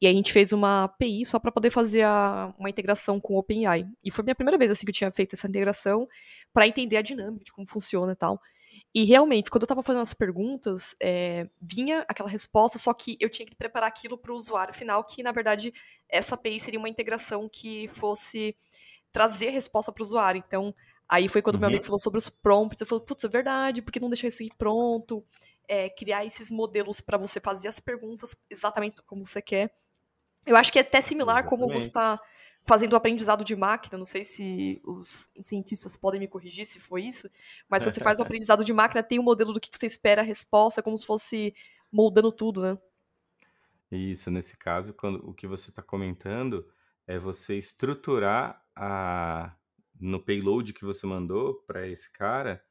E 0.00 0.06
a 0.06 0.12
gente 0.12 0.32
fez 0.32 0.52
uma 0.52 0.84
API 0.84 1.24
só 1.24 1.38
para 1.38 1.52
poder 1.52 1.70
fazer 1.70 2.02
a, 2.02 2.52
uma 2.58 2.68
integração 2.68 3.18
com 3.18 3.34
o 3.34 3.38
OpenAI. 3.38 3.86
E 4.04 4.10
foi 4.10 4.22
a 4.22 4.24
minha 4.24 4.34
primeira 4.34 4.58
vez 4.58 4.70
assim 4.70 4.84
que 4.84 4.90
eu 4.90 4.94
tinha 4.94 5.10
feito 5.10 5.34
essa 5.34 5.48
integração 5.48 6.06
para 6.52 6.66
entender 6.66 6.96
a 6.96 7.02
dinâmica 7.02 7.44
de 7.44 7.52
como 7.52 7.66
funciona 7.66 8.12
e 8.12 8.16
tal. 8.16 8.40
E 8.96 9.04
realmente, 9.04 9.50
quando 9.50 9.64
eu 9.64 9.66
estava 9.66 9.82
fazendo 9.82 10.00
as 10.00 10.14
perguntas, 10.14 10.96
é, 10.98 11.50
vinha 11.60 12.02
aquela 12.08 12.30
resposta, 12.30 12.78
só 12.78 12.94
que 12.94 13.18
eu 13.20 13.28
tinha 13.28 13.44
que 13.44 13.54
preparar 13.54 13.90
aquilo 13.90 14.16
para 14.16 14.32
o 14.32 14.34
usuário 14.34 14.72
final, 14.72 15.04
que 15.04 15.22
na 15.22 15.32
verdade 15.32 15.70
essa 16.08 16.34
API 16.34 16.58
seria 16.58 16.78
uma 16.78 16.88
integração 16.88 17.46
que 17.46 17.86
fosse 17.88 18.56
trazer 19.12 19.48
a 19.48 19.50
resposta 19.50 19.92
para 19.92 20.00
o 20.00 20.04
usuário. 20.04 20.42
Então, 20.46 20.74
Aí 21.08 21.28
foi 21.28 21.40
quando 21.40 21.56
uhum. 21.56 21.60
meu 21.60 21.68
amigo 21.68 21.84
falou 21.84 22.00
sobre 22.00 22.18
os 22.18 22.28
prompts, 22.28 22.80
eu 22.80 22.86
falei, 22.86 23.04
putz, 23.04 23.22
é 23.22 23.28
verdade, 23.28 23.82
por 23.82 23.92
que 23.92 24.00
não 24.00 24.08
deixar 24.08 24.28
isso 24.28 24.42
aí 24.42 24.50
pronto? 24.58 25.24
É, 25.68 25.88
criar 25.88 26.24
esses 26.24 26.50
modelos 26.50 27.00
para 27.00 27.16
você 27.16 27.38
fazer 27.38 27.68
as 27.68 27.78
perguntas 27.78 28.34
exatamente 28.50 28.96
como 29.02 29.24
você 29.24 29.40
quer. 29.40 29.72
Eu 30.44 30.56
acho 30.56 30.72
que 30.72 30.78
é 30.78 30.82
até 30.82 31.00
similar 31.00 31.40
exatamente. 31.40 31.60
como 31.60 31.72
você 31.72 31.88
está 31.88 32.20
fazendo 32.66 32.94
o 32.94 32.96
aprendizado 32.96 33.44
de 33.44 33.54
máquina, 33.54 33.96
não 33.96 34.04
sei 34.04 34.24
se 34.24 34.80
os 34.84 35.30
cientistas 35.40 35.96
podem 35.96 36.18
me 36.18 36.26
corrigir 36.26 36.66
se 36.66 36.80
foi 36.80 37.02
isso, 37.02 37.30
mas 37.68 37.84
quando 37.84 37.94
você 37.94 38.00
faz 38.00 38.18
o 38.18 38.22
aprendizado 38.22 38.64
de 38.64 38.72
máquina, 38.72 39.02
tem 39.02 39.18
o 39.18 39.22
um 39.22 39.24
modelo 39.24 39.52
do 39.52 39.60
que 39.60 39.70
você 39.72 39.86
espera 39.86 40.20
a 40.20 40.24
resposta, 40.24 40.82
como 40.82 40.98
se 40.98 41.06
fosse 41.06 41.54
moldando 41.92 42.32
tudo, 42.32 42.60
né? 42.60 42.78
Isso, 43.90 44.30
nesse 44.32 44.58
caso, 44.58 44.92
quando 44.94 45.24
o 45.28 45.32
que 45.32 45.46
você 45.46 45.70
está 45.70 45.80
comentando 45.80 46.66
é 47.06 47.18
você 47.18 47.56
estruturar 47.56 48.60
a, 48.74 49.54
no 50.00 50.20
payload 50.20 50.72
que 50.72 50.84
você 50.84 51.06
mandou 51.06 51.54
para 51.66 51.86
esse 51.86 52.12
cara, 52.12 52.62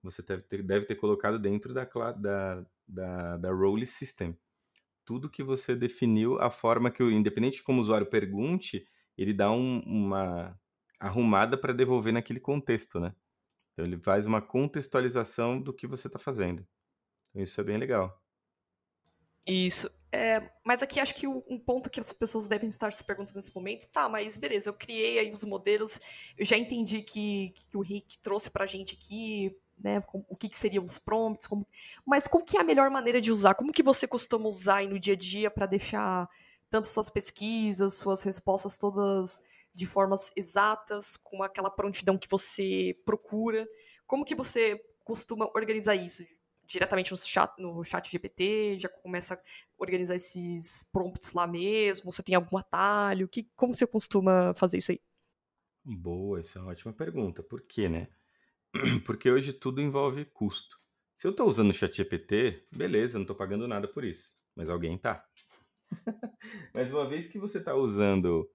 você 0.00 0.22
deve 0.22 0.42
ter, 0.42 0.62
deve 0.62 0.86
ter 0.86 0.94
colocado 0.94 1.40
dentro 1.40 1.74
da, 1.74 1.84
da, 1.84 2.66
da, 2.86 3.36
da 3.36 3.52
role 3.52 3.86
system. 3.86 4.38
Tudo 5.04 5.28
que 5.28 5.42
você 5.42 5.74
definiu, 5.74 6.40
a 6.40 6.50
forma 6.50 6.88
que, 6.88 7.02
o, 7.02 7.10
independente 7.10 7.56
de 7.56 7.62
como 7.64 7.78
o 7.78 7.82
usuário 7.82 8.06
pergunte, 8.06 8.86
ele 9.22 9.34
dá 9.34 9.50
um, 9.50 9.80
uma 9.80 10.58
arrumada 10.98 11.56
para 11.56 11.74
devolver 11.74 12.12
naquele 12.12 12.40
contexto, 12.40 12.98
né? 12.98 13.14
Então 13.72 13.84
ele 13.84 13.98
faz 13.98 14.24
uma 14.24 14.40
contextualização 14.40 15.60
do 15.60 15.74
que 15.74 15.86
você 15.86 16.06
está 16.06 16.18
fazendo. 16.18 16.66
Então 17.30 17.42
isso 17.42 17.60
é 17.60 17.64
bem 17.64 17.76
legal. 17.76 18.18
Isso. 19.46 19.90
É, 20.12 20.50
mas 20.64 20.82
aqui 20.82 20.98
acho 20.98 21.14
que 21.14 21.26
um 21.26 21.58
ponto 21.58 21.88
que 21.88 22.00
as 22.00 22.12
pessoas 22.12 22.48
devem 22.48 22.68
estar 22.68 22.92
se 22.92 23.04
perguntando 23.04 23.36
nesse 23.36 23.54
momento, 23.54 23.90
tá, 23.92 24.08
mas 24.08 24.36
beleza, 24.36 24.68
eu 24.68 24.74
criei 24.74 25.20
aí 25.20 25.30
os 25.30 25.44
modelos, 25.44 26.00
eu 26.36 26.44
já 26.44 26.58
entendi 26.58 27.00
que, 27.00 27.50
que 27.50 27.76
o 27.76 27.80
Rick 27.80 28.18
trouxe 28.18 28.50
pra 28.50 28.66
gente 28.66 28.96
aqui, 28.96 29.56
né, 29.78 30.02
o 30.12 30.34
que, 30.34 30.48
que 30.48 30.58
seriam 30.58 30.84
os 30.84 30.98
prompts, 30.98 31.46
como, 31.46 31.64
mas 32.04 32.26
como 32.26 32.44
que 32.44 32.56
é 32.56 32.60
a 32.60 32.64
melhor 32.64 32.90
maneira 32.90 33.20
de 33.20 33.30
usar? 33.30 33.54
Como 33.54 33.72
que 33.72 33.84
você 33.84 34.08
costuma 34.08 34.48
usar 34.48 34.78
aí 34.78 34.88
no 34.88 34.98
dia 34.98 35.14
a 35.14 35.16
dia 35.16 35.48
para 35.48 35.66
deixar 35.66 36.28
tanto 36.70 36.88
suas 36.88 37.10
pesquisas, 37.10 37.94
suas 37.94 38.22
respostas 38.22 38.78
todas 38.78 39.40
de 39.74 39.86
formas 39.86 40.32
exatas, 40.36 41.16
com 41.16 41.42
aquela 41.42 41.70
prontidão 41.70 42.16
que 42.16 42.28
você 42.28 42.96
procura? 43.04 43.68
Como 44.06 44.24
que 44.24 44.34
você 44.34 44.78
costuma 45.04 45.50
organizar 45.54 45.94
isso? 45.94 46.24
diretamente 46.70 47.10
no 47.10 47.16
chat, 47.16 47.52
no 47.58 47.82
chat 47.82 48.10
GPT, 48.10 48.78
já 48.78 48.88
começa 48.88 49.34
a 49.34 49.40
organizar 49.76 50.14
esses 50.14 50.84
prompts 50.84 51.32
lá 51.32 51.46
mesmo? 51.46 52.12
Você 52.12 52.22
tem 52.22 52.34
algum 52.34 52.56
atalho? 52.56 53.28
Que, 53.28 53.50
como 53.56 53.74
você 53.74 53.86
costuma 53.86 54.54
fazer 54.54 54.78
isso 54.78 54.92
aí? 54.92 55.00
Boa, 55.84 56.38
essa 56.38 56.58
é 56.58 56.62
uma 56.62 56.70
ótima 56.70 56.92
pergunta. 56.92 57.42
Por 57.42 57.62
quê, 57.62 57.88
né? 57.88 58.08
Porque 59.04 59.28
hoje 59.30 59.52
tudo 59.52 59.80
envolve 59.80 60.24
custo. 60.26 60.78
Se 61.16 61.26
eu 61.26 61.32
estou 61.32 61.48
usando 61.48 61.70
o 61.70 61.74
chat 61.74 61.94
GPT, 61.96 62.68
beleza, 62.70 63.18
não 63.18 63.24
estou 63.24 63.36
pagando 63.36 63.66
nada 63.66 63.88
por 63.88 64.04
isso, 64.04 64.38
mas 64.54 64.70
alguém 64.70 64.96
tá. 64.96 65.26
mas 66.74 66.92
uma 66.92 67.08
vez 67.08 67.28
que 67.28 67.38
você 67.38 67.58
está 67.58 67.74
usando 67.74 68.48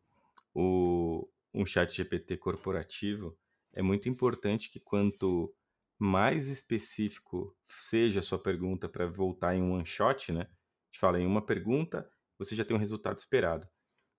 o, 0.54 1.30
um 1.54 1.66
chat 1.66 1.96
GPT 1.96 2.38
corporativo, 2.38 3.38
é 3.74 3.82
muito 3.82 4.08
importante 4.08 4.72
que 4.72 4.80
quanto 4.80 5.54
mais 5.98 6.48
específico 6.48 7.56
seja 7.70 8.20
a 8.20 8.24
sua 8.24 8.40
pergunta 8.40 8.88
para 8.88 9.08
voltar 9.08 9.56
em 9.56 9.62
um 9.62 9.74
one 9.74 9.86
shot, 9.86 10.32
né? 10.32 10.42
A 10.42 10.88
gente 10.88 11.00
fala 11.00 11.20
em 11.20 11.26
uma 11.26 11.46
pergunta, 11.46 12.10
você 12.38 12.56
já 12.56 12.66
tem 12.66 12.76
um 12.76 12.80
resultado 12.80 13.18
esperado. 13.18 13.68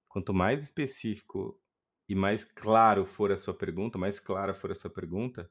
Quanto 0.09 0.33
mais 0.33 0.63
específico 0.63 1.61
e 2.09 2.15
mais 2.15 2.45
claro 2.45 3.05
for 3.05 3.33
a 3.33 3.37
sua 3.37 3.55
pergunta, 3.55 3.99
mais 3.99 4.21
clara 4.21 4.55
for 4.55 4.71
a 4.71 4.75
sua 4.75 4.91
pergunta, 4.91 5.51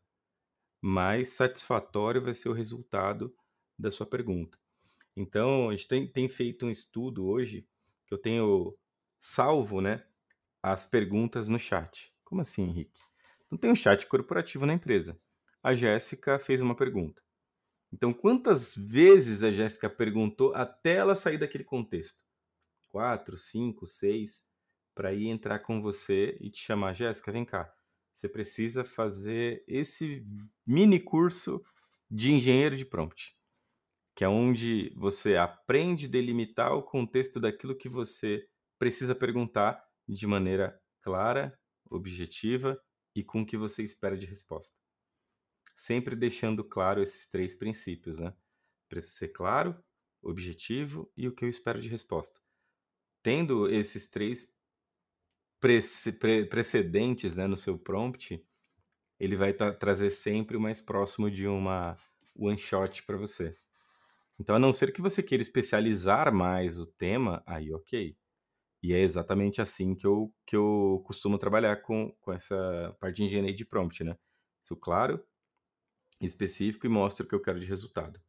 mais 0.81 1.29
satisfatório 1.29 2.21
vai 2.21 2.33
ser 2.33 2.49
o 2.49 2.53
resultado 2.53 3.35
da 3.77 3.91
sua 3.91 4.05
pergunta. 4.05 4.57
Então, 5.15 5.69
a 5.69 5.71
gente 5.71 5.87
tem, 5.87 6.07
tem 6.07 6.27
feito 6.27 6.65
um 6.65 6.69
estudo 6.69 7.25
hoje 7.27 7.67
que 8.05 8.13
eu 8.13 8.17
tenho 8.17 8.77
salvo, 9.19 9.81
né, 9.81 10.05
as 10.61 10.85
perguntas 10.85 11.47
no 11.47 11.57
chat. 11.57 12.13
Como 12.23 12.41
assim, 12.41 12.63
Henrique? 12.63 12.99
Não 13.49 13.57
tem 13.57 13.71
um 13.71 13.75
chat 13.75 14.05
corporativo 14.07 14.65
na 14.65 14.73
empresa 14.73 15.19
a 15.65 15.73
Jéssica 15.73 16.37
fez 16.37 16.61
uma 16.61 16.75
pergunta. 16.75 17.23
Então, 17.91 18.13
quantas 18.13 18.77
vezes 18.77 19.43
a 19.43 19.51
Jéssica 19.51 19.89
perguntou 19.89 20.53
até 20.53 20.97
ela 20.97 21.15
sair 21.15 21.39
daquele 21.39 21.63
contexto? 21.63 22.23
Quatro, 22.87 23.35
cinco, 23.35 23.87
seis, 23.87 24.47
para 24.93 25.11
ir 25.11 25.25
entrar 25.25 25.57
com 25.57 25.81
você 25.81 26.37
e 26.39 26.51
te 26.51 26.59
chamar, 26.59 26.93
Jéssica, 26.93 27.31
vem 27.31 27.43
cá. 27.43 27.73
Você 28.13 28.29
precisa 28.29 28.85
fazer 28.85 29.63
esse 29.67 30.23
mini 30.67 30.99
curso 30.99 31.65
de 32.11 32.31
engenheiro 32.31 32.77
de 32.77 32.85
prompt, 32.85 33.34
que 34.15 34.23
é 34.23 34.27
onde 34.29 34.93
você 34.95 35.35
aprende 35.35 36.05
a 36.05 36.09
delimitar 36.09 36.73
o 36.73 36.83
contexto 36.83 37.39
daquilo 37.39 37.75
que 37.75 37.89
você 37.89 38.47
precisa 38.79 39.13
perguntar 39.13 39.83
de 40.07 40.25
maneira 40.25 40.79
clara, 41.01 41.57
objetiva 41.89 42.79
e 43.13 43.23
com 43.23 43.41
o 43.41 43.45
que 43.45 43.57
você 43.57 43.83
espera 43.83 44.17
de 44.17 44.25
resposta 44.25 44.75
sempre 45.75 46.15
deixando 46.15 46.63
claro 46.63 47.03
esses 47.03 47.27
três 47.27 47.55
princípios, 47.55 48.19
né? 48.19 48.33
Precisa 48.87 49.13
ser 49.13 49.27
claro, 49.29 49.77
objetivo 50.21 51.11
e 51.15 51.27
o 51.27 51.35
que 51.35 51.43
eu 51.43 51.49
espero 51.49 51.81
de 51.81 51.89
resposta. 51.89 52.39
Tendo 53.21 53.69
esses 53.69 54.07
três 54.07 54.51
precedentes 56.49 57.35
né, 57.35 57.47
no 57.47 57.57
seu 57.57 57.77
prompt, 57.77 58.43
ele 59.19 59.35
vai 59.35 59.53
trazer 59.53 60.11
sempre 60.11 60.55
o 60.55 60.61
mais 60.61 60.79
próximo 60.79 61.29
de 61.29 61.47
uma 61.47 61.97
one 62.35 62.57
shot 62.57 63.03
para 63.03 63.17
você. 63.17 63.55
Então, 64.39 64.55
a 64.55 64.59
não 64.59 64.73
ser 64.73 64.91
que 64.91 65.01
você 65.01 65.23
queira 65.23 65.41
especializar 65.41 66.33
mais 66.33 66.79
o 66.79 66.85
tema, 66.85 67.41
aí 67.45 67.73
ok. 67.73 68.17
E 68.83 68.93
é 68.93 68.99
exatamente 68.99 69.61
assim 69.61 69.95
que 69.95 70.05
eu, 70.05 70.33
que 70.45 70.55
eu 70.55 71.01
costumo 71.05 71.37
trabalhar 71.37 71.77
com, 71.81 72.11
com 72.21 72.31
essa 72.33 72.95
parte 72.99 73.17
de 73.17 73.23
engenharia 73.23 73.53
de 73.53 73.65
prompt, 73.65 74.03
né? 74.03 74.17
Isso 74.63 74.75
claro, 74.75 75.23
específico 76.21 76.85
e 76.85 76.89
mostro 76.89 77.25
o 77.25 77.29
que 77.29 77.35
eu 77.35 77.41
quero 77.41 77.59
de 77.59 77.65
resultado. 77.65 78.21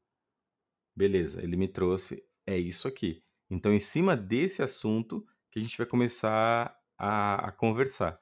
Beleza, 0.96 1.42
ele 1.42 1.56
me 1.56 1.68
trouxe, 1.68 2.24
é 2.46 2.56
isso 2.56 2.88
aqui. 2.88 3.22
Então, 3.50 3.72
em 3.72 3.78
cima 3.78 4.16
desse 4.16 4.62
assunto 4.62 5.26
que 5.50 5.58
a 5.58 5.62
gente 5.62 5.76
vai 5.76 5.86
começar 5.86 6.74
a, 6.98 7.48
a 7.48 7.52
conversar. 7.52 8.20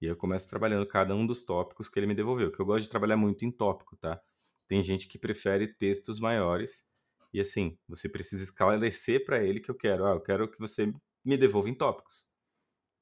E 0.00 0.06
aí 0.06 0.12
eu 0.12 0.16
começo 0.16 0.48
trabalhando 0.48 0.86
cada 0.86 1.14
um 1.14 1.26
dos 1.26 1.42
tópicos 1.42 1.88
que 1.88 1.98
ele 1.98 2.06
me 2.06 2.14
devolveu, 2.14 2.52
que 2.52 2.60
eu 2.60 2.66
gosto 2.66 2.84
de 2.84 2.90
trabalhar 2.90 3.16
muito 3.16 3.44
em 3.44 3.50
tópico, 3.50 3.96
tá? 3.96 4.20
Tem 4.68 4.82
gente 4.82 5.08
que 5.08 5.18
prefere 5.18 5.68
textos 5.74 6.18
maiores 6.18 6.85
e 7.32 7.40
assim, 7.40 7.78
você 7.88 8.08
precisa 8.08 8.42
esclarecer 8.44 9.24
para 9.24 9.42
ele 9.42 9.60
que 9.60 9.70
eu 9.70 9.74
quero, 9.74 10.06
ah, 10.06 10.12
eu 10.12 10.20
quero 10.20 10.50
que 10.50 10.58
você 10.58 10.92
me 11.24 11.36
devolva 11.36 11.68
em 11.68 11.74
tópicos. 11.74 12.28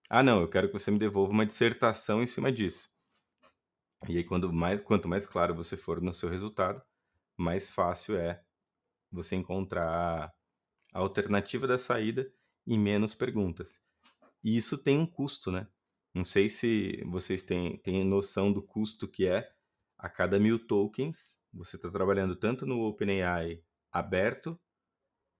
Ah, 0.08 0.22
não, 0.22 0.40
eu 0.40 0.48
quero 0.48 0.68
que 0.68 0.74
você 0.74 0.90
me 0.90 0.98
devolva 0.98 1.32
uma 1.32 1.46
dissertação 1.46 2.22
em 2.22 2.26
cima 2.26 2.52
disso. 2.52 2.90
E 4.08 4.18
aí, 4.18 4.24
quando 4.24 4.52
mais, 4.52 4.82
quanto 4.82 5.08
mais 5.08 5.26
claro 5.26 5.54
você 5.54 5.76
for 5.76 6.00
no 6.00 6.12
seu 6.12 6.28
resultado, 6.28 6.82
mais 7.36 7.70
fácil 7.70 8.16
é 8.16 8.42
você 9.10 9.34
encontrar 9.36 10.32
a 10.92 10.98
alternativa 10.98 11.66
da 11.66 11.78
saída 11.78 12.30
e 12.66 12.76
menos 12.76 13.14
perguntas. 13.14 13.80
E 14.42 14.56
isso 14.56 14.76
tem 14.76 14.98
um 14.98 15.06
custo, 15.06 15.50
né? 15.50 15.66
Não 16.14 16.24
sei 16.24 16.48
se 16.48 17.02
vocês 17.06 17.42
têm, 17.42 17.78
têm 17.78 18.04
noção 18.04 18.52
do 18.52 18.62
custo 18.62 19.08
que 19.08 19.26
é 19.26 19.50
a 19.98 20.08
cada 20.08 20.38
mil 20.38 20.64
tokens. 20.64 21.38
Você 21.52 21.76
está 21.76 21.90
trabalhando 21.90 22.36
tanto 22.36 22.66
no 22.66 22.80
OpenAI 22.82 23.62
aberto, 23.94 24.58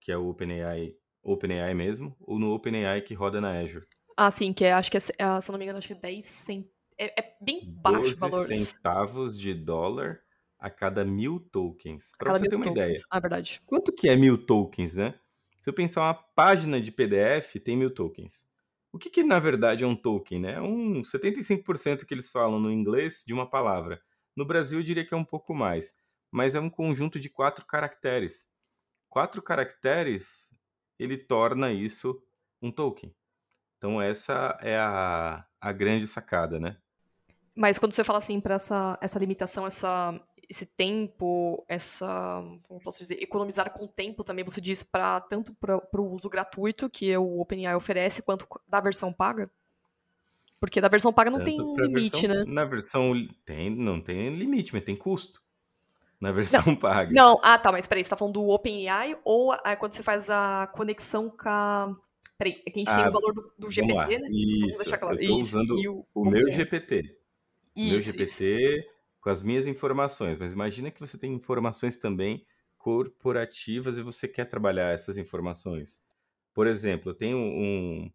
que 0.01 0.13
é 0.13 0.17
o 0.17 0.29
OpenAI, 0.29 0.95
OpenAI 1.23 1.75
mesmo, 1.75 2.17
ou 2.21 2.39
no 2.39 2.55
OpenAI 2.55 3.03
que 3.03 3.15
roda 3.15 3.41
na 3.41 3.59
Azure. 3.59 3.87
Ah, 4.17 4.31
sim, 4.31 4.53
que 4.53 4.65
é, 4.65 4.73
acho 4.73 4.91
que 4.91 4.97
é, 4.97 5.01
é 5.19 5.41
se 5.41 5.51
não 5.51 5.59
me 5.59 5.65
engano, 5.65 5.79
acho 5.79 5.89
que 5.89 5.95
é 5.95 5.97
10 5.97 6.25
cent... 6.25 6.67
é, 6.97 7.21
é 7.21 7.37
bem 7.41 7.75
baixo 7.83 8.15
o 8.15 8.17
valor. 8.17 8.47
centavos 8.47 9.37
de 9.37 9.53
dólar 9.53 10.21
a 10.59 10.71
cada 10.71 11.05
mil 11.05 11.41
tokens. 11.41 12.13
Para 12.17 12.33
você 12.33 12.49
ter 12.49 12.55
uma 12.55 12.65
tokens. 12.65 12.87
ideia. 12.87 13.07
Ah, 13.11 13.21
verdade. 13.21 13.61
Quanto 13.67 13.93
que 13.93 14.09
é 14.09 14.15
mil 14.15 14.39
tokens, 14.39 14.95
né? 14.95 15.19
Se 15.61 15.69
eu 15.69 15.75
pensar 15.75 16.03
uma 16.03 16.15
página 16.15 16.81
de 16.81 16.93
PDF, 16.93 17.55
tem 17.63 17.77
mil 17.77 17.93
tokens. 17.93 18.47
O 18.95 18.99
que, 18.99 19.11
que 19.11 19.25
na 19.25 19.41
verdade 19.41 19.83
é 19.83 19.87
um 19.87 19.97
token, 19.97 20.41
né? 20.41 20.53
É 20.53 20.61
um 20.61 21.01
75% 21.01 22.05
que 22.05 22.15
eles 22.15 22.31
falam 22.31 22.61
no 22.61 22.71
inglês 22.71 23.25
de 23.27 23.35
uma 23.35 23.51
palavra. 23.51 24.01
No 24.37 24.45
Brasil 24.45 24.79
eu 24.79 24.85
diria 24.85 25.05
que 25.05 25.13
é 25.13 25.17
um 25.17 25.25
pouco 25.25 25.53
mais, 25.53 25.97
mas 26.35 26.57
é 26.57 26.61
um 26.61 26.69
conjunto 26.69 27.21
de 27.21 27.29
quatro 27.31 27.65
caracteres. 27.65 28.51
Quatro 29.09 29.41
caracteres, 29.41 30.53
ele 30.99 31.17
torna 31.17 31.73
isso 31.73 32.21
um 32.61 32.73
token. 32.73 33.15
Então 33.79 34.03
essa 34.03 34.59
é 34.61 34.77
a, 34.77 35.47
a 35.61 35.73
grande 35.73 36.09
sacada, 36.09 36.59
né? 36.59 36.77
Mas 37.55 37.79
quando 37.79 37.93
você 37.93 38.03
fala 38.03 38.19
assim 38.19 38.41
para 38.41 38.57
essa, 38.57 38.99
essa 39.01 39.17
limitação, 39.17 39.65
essa, 39.65 40.21
esse 40.51 40.67
tempo, 40.67 41.65
essa, 41.69 42.43
como 42.67 42.81
posso 42.81 42.99
dizer, 42.99 43.23
economizar 43.23 43.71
com 43.73 43.87
tempo 43.87 44.25
também, 44.25 44.45
você 44.45 44.61
diz 44.61 44.83
para 44.83 45.21
tanto 45.21 45.55
para 45.55 45.79
o 46.01 46.11
uso 46.11 46.29
gratuito 46.29 46.91
que 46.91 47.17
o 47.17 47.39
OpenAI 47.39 47.77
oferece, 47.77 48.23
quanto 48.23 48.45
da 48.67 48.81
versão 48.81 49.13
paga? 49.13 49.49
Porque 50.59 50.81
da 50.81 50.89
versão 50.89 51.13
paga 51.13 51.31
não 51.31 51.39
Tanto 51.39 51.77
tem 51.77 51.87
limite, 51.87 52.27
versão- 52.27 52.45
né? 52.45 52.45
Na 52.53 52.65
versão 52.65 53.13
tem, 53.45 53.71
não 53.71 54.01
tem 54.01 54.35
limite, 54.35 54.73
mas 54.75 54.83
tem 54.83 54.97
custo. 54.97 55.44
Na 56.25 56.33
versão 56.33 56.75
paga. 56.77 57.15
Não, 57.15 57.39
ah 57.43 57.59
tá, 57.59 57.71
mas 57.71 57.87
peraí, 57.87 58.03
você 58.05 58.11
tá 58.11 58.17
falando 58.17 58.35
do 58.35 58.49
OpenAI 58.49 59.17
ou 59.25 59.53
ah, 59.53 59.77
quando 59.77 59.93
você 59.93 60.03
faz 60.03 60.31
a 60.31 60.67
conexão 60.69 61.31
com 61.31 61.49
a... 61.49 61.93
Peraí, 62.39 62.63
é 62.67 62.71
que 62.71 62.79
a 62.81 62.85
gente 62.85 62.95
tem 62.95 63.05
Ah, 63.05 63.09
o 63.09 63.13
valor 63.13 63.33
do, 63.33 63.53
do 63.59 63.71
Vamos 63.77 63.95
lá. 63.95 64.07
GPT, 64.07 64.19
né? 64.19 64.29
Isso. 64.29 64.79
deixar 64.79 64.99
claro. 64.99 65.17
Eu 65.17 65.25
tô 65.27 65.41
Isso, 65.41 65.57
usando 65.57 65.75
o- 65.91 66.07
o 66.15 66.25
meu 66.25 66.51
GPT. 66.51 67.17
meu 67.83 67.99
Isso, 67.99 68.11
isso. 68.17 68.43
GPT 68.43 68.87
com 69.21 69.31
as 69.31 69.43
minhas 69.43 69.67
informações, 69.67 70.39
mas 70.39 70.53
imagina 70.53 70.91
que 70.91 71.01
você 71.01 71.17
tem 71.19 71.33
informações 71.33 71.97
também 71.97 72.45
corporativas 72.79 73.97
e 73.99 74.03
você 74.03 74.29
quer 74.29 74.45
trabalhar 74.45 74.93
essas 74.93 75.17
informações. 75.17 76.03
Por 76.53 76.67
exemplo, 76.67 77.11
eu 77.11 77.15
tenho 77.15 77.39
um, 77.39 78.11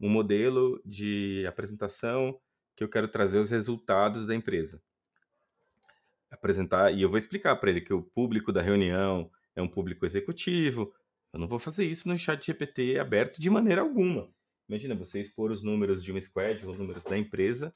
um 0.00 0.08
modelo 0.08 0.80
de 0.84 1.44
apresentação 1.48 2.38
que 2.76 2.84
eu 2.84 2.88
quero 2.88 3.08
trazer 3.08 3.38
os 3.38 3.50
resultados 3.50 4.24
da 4.26 4.34
empresa. 4.34 4.80
Apresentar, 6.32 6.90
e 6.92 7.02
eu 7.02 7.08
vou 7.08 7.18
explicar 7.18 7.54
para 7.56 7.70
ele 7.70 7.80
que 7.80 7.92
o 7.92 8.02
público 8.02 8.50
da 8.50 8.62
reunião 8.62 9.30
é 9.54 9.62
um 9.62 9.68
público 9.68 10.06
executivo. 10.06 10.92
Eu 11.32 11.38
não 11.38 11.46
vou 11.46 11.58
fazer 11.58 11.84
isso 11.84 12.08
no 12.08 12.18
chat 12.18 12.44
GPT 12.44 12.98
aberto 12.98 13.40
de 13.40 13.50
maneira 13.50 13.82
alguma. 13.82 14.28
Imagina 14.68 14.94
você 14.94 15.20
expor 15.20 15.50
os 15.50 15.62
números 15.62 16.02
de 16.02 16.10
uma 16.10 16.20
squad, 16.20 16.66
os 16.66 16.78
números 16.78 17.04
da 17.04 17.18
empresa, 17.18 17.74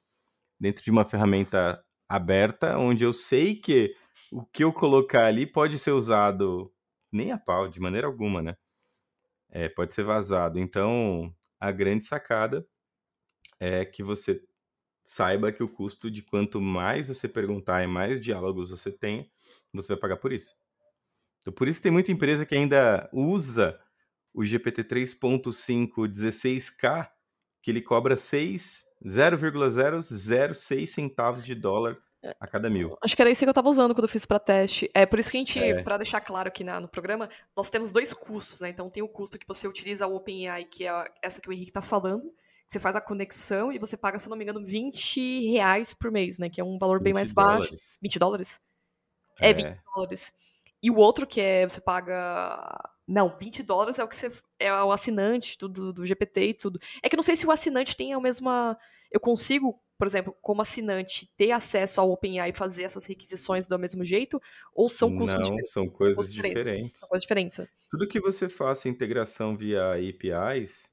dentro 0.58 0.82
de 0.82 0.90
uma 0.90 1.04
ferramenta 1.04 1.84
aberta, 2.08 2.78
onde 2.78 3.04
eu 3.04 3.12
sei 3.12 3.54
que 3.54 3.94
o 4.32 4.44
que 4.44 4.64
eu 4.64 4.72
colocar 4.72 5.26
ali 5.26 5.46
pode 5.46 5.78
ser 5.78 5.92
usado 5.92 6.72
nem 7.12 7.32
a 7.32 7.38
pau, 7.38 7.68
de 7.68 7.78
maneira 7.78 8.06
alguma, 8.06 8.42
né? 8.42 8.56
É, 9.50 9.68
pode 9.68 9.94
ser 9.94 10.02
vazado. 10.02 10.58
Então, 10.58 11.34
a 11.60 11.70
grande 11.70 12.04
sacada 12.04 12.66
é 13.60 13.84
que 13.84 14.02
você 14.02 14.42
saiba 15.08 15.52
que 15.52 15.62
o 15.62 15.68
custo 15.68 16.10
de 16.10 16.20
quanto 16.20 16.60
mais 16.60 17.06
você 17.06 17.28
perguntar 17.28 17.82
e 17.84 17.86
mais 17.86 18.20
diálogos 18.20 18.70
você 18.70 18.90
tem, 18.90 19.30
você 19.72 19.92
vai 19.92 19.96
pagar 20.00 20.16
por 20.16 20.32
isso. 20.32 20.54
Então, 21.40 21.52
por 21.52 21.68
isso 21.68 21.80
tem 21.80 21.92
muita 21.92 22.10
empresa 22.10 22.44
que 22.44 22.56
ainda 22.56 23.08
usa 23.12 23.80
o 24.34 24.44
GPT 24.44 24.82
3.5 24.82 26.08
16K, 26.08 27.08
que 27.62 27.70
ele 27.70 27.80
cobra 27.80 28.16
6 28.16 28.84
0,006 29.06 30.90
centavos 30.90 31.44
de 31.44 31.54
dólar 31.54 31.96
a 32.40 32.46
cada 32.46 32.68
mil. 32.68 32.96
Acho 33.02 33.14
que 33.14 33.22
era 33.22 33.30
isso 33.30 33.44
que 33.44 33.48
eu 33.48 33.54
tava 33.54 33.68
usando 33.68 33.94
quando 33.94 34.04
eu 34.04 34.08
fiz 34.08 34.26
pra 34.26 34.38
teste. 34.40 34.90
É 34.92 35.06
por 35.06 35.18
isso 35.18 35.30
que 35.30 35.36
a 35.36 35.40
gente, 35.40 35.58
É. 35.60 35.82
pra 35.82 35.96
deixar 35.96 36.20
claro 36.20 36.48
aqui 36.48 36.64
na- 36.64 36.80
no 36.80 36.88
programa, 36.88 37.28
nós 37.56 37.70
temos 37.70 37.92
dois 37.92 38.12
custos, 38.12 38.60
né? 38.60 38.68
Então 38.70 38.90
tem 38.90 39.02
o 39.02 39.08
custo 39.08 39.38
que 39.38 39.46
você 39.46 39.68
utiliza 39.68 40.06
o 40.08 40.16
OpenAI, 40.16 40.64
que 40.64 40.86
é 40.88 41.04
essa 41.22 41.40
que 41.40 41.48
o 41.48 41.52
Henrique 41.52 41.70
tá 41.70 41.80
falando, 41.82 42.32
você 42.66 42.80
faz 42.80 42.96
a 42.96 43.00
conexão 43.00 43.72
e 43.72 43.78
você 43.78 43.96
paga, 43.96 44.18
se 44.18 44.26
eu 44.26 44.30
não 44.30 44.36
me 44.36 44.42
engano, 44.42 44.64
20 44.64 45.50
reais 45.50 45.94
por 45.94 46.10
mês, 46.10 46.36
né? 46.38 46.50
Que 46.50 46.60
é 46.60 46.64
um 46.64 46.78
valor 46.78 47.00
bem 47.00 47.12
20 47.12 47.14
mais 47.14 47.32
baixo. 47.32 47.62
dólares. 47.62 47.98
20 48.02 48.18
dólares? 48.18 48.60
É, 49.40 49.52
20 49.52 49.78
dólares. 49.94 50.32
E 50.82 50.90
o 50.90 50.96
outro 50.96 51.26
que 51.26 51.40
é, 51.40 51.68
você 51.68 51.80
paga... 51.80 52.90
Não, 53.06 53.36
20 53.38 53.62
dólares 53.62 53.98
é 54.00 54.04
o 54.04 54.08
que 54.08 54.16
você... 54.16 54.28
É 54.58 54.72
o 54.82 54.90
assinante 54.90 55.56
do, 55.56 55.92
do, 55.92 56.04
GPT 56.04 56.48
e 56.48 56.54
tudo. 56.54 56.80
É 57.02 57.08
que 57.08 57.14
eu 57.14 57.18
não 57.18 57.22
sei 57.22 57.36
se 57.36 57.46
o 57.46 57.52
assinante 57.52 57.96
tem 57.96 58.12
a 58.12 58.20
mesma... 58.20 58.76
Eu 59.12 59.20
consigo, 59.20 59.80
por 59.96 60.08
exemplo, 60.08 60.36
como 60.42 60.60
assinante, 60.60 61.32
ter 61.36 61.52
acesso 61.52 62.00
ao 62.00 62.10
OpenAI 62.10 62.50
e 62.50 62.52
fazer 62.52 62.82
essas 62.82 63.06
requisições 63.06 63.68
do 63.68 63.78
mesmo 63.78 64.04
jeito? 64.04 64.42
Ou 64.74 64.88
são 64.88 65.16
custos 65.16 65.36
Não, 65.36 65.42
diferentes? 65.44 65.72
são 65.72 65.88
coisas 65.88 66.32
diferentes. 66.32 66.98
São 66.98 67.08
coisas 67.08 67.22
diferentes. 67.22 67.60
Tudo 67.88 68.08
que 68.08 68.20
você 68.20 68.48
faça 68.48 68.88
integração 68.88 69.56
via 69.56 69.92
APIs, 69.92 70.90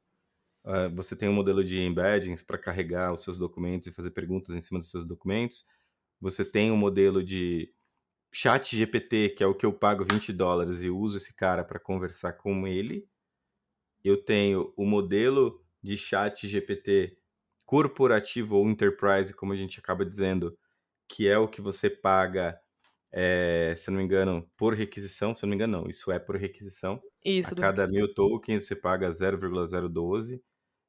ah, 0.65 0.87
você 0.89 1.15
tem 1.15 1.29
um 1.29 1.33
modelo 1.33 1.63
de 1.63 1.79
embeddings 1.79 2.41
para 2.43 2.57
carregar 2.57 3.13
os 3.13 3.21
seus 3.23 3.37
documentos 3.37 3.87
e 3.87 3.91
fazer 3.91 4.11
perguntas 4.11 4.55
em 4.55 4.61
cima 4.61 4.79
dos 4.79 4.89
seus 4.91 5.05
documentos. 5.05 5.65
Você 6.21 6.45
tem 6.45 6.71
um 6.71 6.77
modelo 6.77 7.23
de 7.23 7.73
chat 8.33 8.75
GPT, 8.77 9.29
que 9.31 9.43
é 9.43 9.47
o 9.47 9.55
que 9.55 9.65
eu 9.65 9.73
pago 9.73 10.05
20 10.11 10.33
dólares 10.33 10.83
e 10.83 10.89
uso 10.91 11.17
esse 11.17 11.35
cara 11.35 11.63
para 11.63 11.79
conversar 11.79 12.33
com 12.33 12.67
ele. 12.67 13.07
Eu 14.03 14.23
tenho 14.23 14.73
o 14.77 14.85
modelo 14.85 15.63
de 15.81 15.97
chat 15.97 16.47
GPT 16.47 17.17
corporativo 17.65 18.57
ou 18.57 18.69
enterprise, 18.69 19.33
como 19.35 19.53
a 19.53 19.55
gente 19.55 19.79
acaba 19.79 20.05
dizendo, 20.05 20.57
que 21.09 21.27
é 21.27 21.37
o 21.37 21.47
que 21.49 21.61
você 21.61 21.89
paga, 21.89 22.59
eh, 23.13 23.75
se 23.77 23.91
não 23.91 23.99
me 23.99 24.03
engano, 24.05 24.49
por 24.57 24.73
requisição. 24.75 25.35
Se 25.35 25.43
não 25.43 25.49
me 25.51 25.55
engano, 25.55 25.81
não, 25.83 25.89
isso 25.89 26.11
é 26.11 26.19
por 26.19 26.37
requisição. 26.37 27.01
Isso, 27.25 27.53
A 27.53 27.53
cada 27.53 27.87
requisito. 27.87 27.89
mil 27.89 28.13
tokens 28.13 28.65
você 28.67 28.75
paga 28.75 29.11
0,012. 29.11 30.43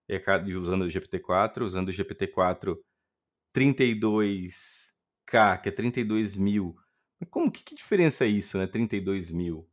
E 0.09 0.55
usando 0.55 0.83
o 0.83 0.89
GPT-4, 0.89 1.63
usando 1.63 1.89
o 1.89 1.93
GPT-4 1.93 2.77
32K, 3.55 5.63
que 5.63 5.69
é 5.69 5.73
32 5.73 6.37
mil. 6.37 6.77
Mas 7.21 7.31
como, 7.31 7.51
que, 7.51 7.63
que 7.63 7.75
diferença 7.75 8.25
é 8.25 8.29
isso, 8.29 8.59
né? 8.59 8.67
32 8.67 9.31
mil. 9.31 9.69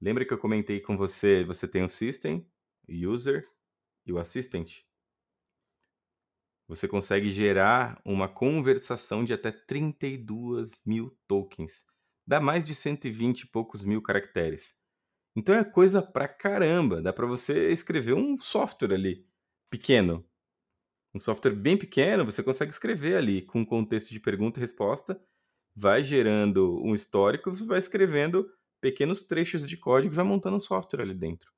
Lembra 0.00 0.24
que 0.24 0.32
eu 0.32 0.38
comentei 0.38 0.80
com 0.80 0.96
você, 0.96 1.44
você 1.44 1.68
tem 1.68 1.84
o 1.84 1.88
System, 1.88 2.46
o 2.88 3.08
User 3.08 3.46
e 4.06 4.12
o 4.12 4.18
Assistant? 4.18 4.78
Você 6.66 6.86
consegue 6.86 7.30
gerar 7.30 8.00
uma 8.04 8.28
conversação 8.28 9.24
de 9.24 9.32
até 9.32 9.50
32 9.50 10.82
mil 10.84 11.16
tokens. 11.26 11.86
Dá 12.26 12.40
mais 12.40 12.62
de 12.62 12.74
120 12.74 13.40
e 13.40 13.46
poucos 13.46 13.84
mil 13.84 14.02
caracteres. 14.02 14.78
Então 15.34 15.54
é 15.54 15.64
coisa 15.64 16.02
pra 16.02 16.28
caramba. 16.28 17.02
Dá 17.02 17.12
pra 17.12 17.26
você 17.26 17.70
escrever 17.70 18.14
um 18.14 18.38
software 18.40 18.94
ali, 18.94 19.26
pequeno. 19.70 20.24
Um 21.14 21.18
software 21.18 21.54
bem 21.54 21.76
pequeno, 21.76 22.24
você 22.24 22.42
consegue 22.42 22.70
escrever 22.70 23.16
ali 23.16 23.42
com 23.42 23.64
contexto 23.64 24.10
de 24.10 24.20
pergunta 24.20 24.60
e 24.60 24.62
resposta, 24.62 25.20
vai 25.74 26.04
gerando 26.04 26.80
um 26.82 26.94
histórico, 26.94 27.54
você 27.54 27.64
vai 27.64 27.78
escrevendo 27.78 28.48
pequenos 28.80 29.22
trechos 29.22 29.68
de 29.68 29.76
código 29.76 30.12
e 30.12 30.16
vai 30.16 30.24
montando 30.24 30.56
um 30.56 30.60
software 30.60 31.02
ali 31.02 31.14
dentro. 31.14 31.50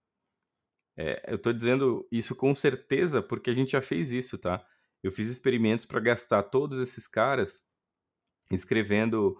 É, 0.96 1.32
eu 1.32 1.38
tô 1.38 1.52
dizendo 1.52 2.06
isso 2.12 2.34
com 2.36 2.54
certeza 2.54 3.22
porque 3.22 3.50
a 3.50 3.54
gente 3.54 3.72
já 3.72 3.82
fez 3.82 4.12
isso, 4.12 4.38
tá? 4.38 4.64
Eu 5.02 5.10
fiz 5.10 5.28
experimentos 5.28 5.86
para 5.86 6.00
gastar 6.00 6.42
todos 6.44 6.78
esses 6.78 7.06
caras 7.06 7.62
escrevendo 8.50 9.36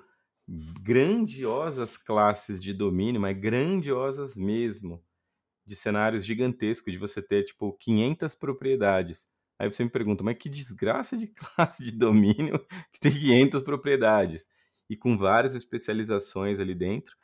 grandiosas 0.83 1.97
classes 1.97 2.61
de 2.61 2.73
domínio, 2.73 3.21
mas 3.21 3.39
grandiosas 3.39 4.37
mesmo, 4.37 5.05
de 5.71 5.77
cenários 5.77 6.25
gigantescos, 6.25 6.93
de 6.93 6.99
você 6.99 7.23
ter, 7.23 7.45
tipo, 7.45 7.73
500 7.75 8.35
propriedades. 8.35 9.29
Aí 9.57 9.71
você 9.71 9.85
me 9.85 9.91
pergunta, 9.91 10.25
mas 10.25 10.37
que 10.37 10.49
desgraça 10.49 11.17
de 11.17 11.29
classe 11.55 11.85
de 11.85 11.93
domínio 11.93 12.59
que 12.93 12.99
tem 12.99 13.13
500 13.13 13.63
propriedades 13.63 14.49
e 14.89 14.97
com 14.97 15.17
várias 15.17 15.55
especializações 15.55 16.59
ali 16.59 16.75
dentro, 16.75 17.17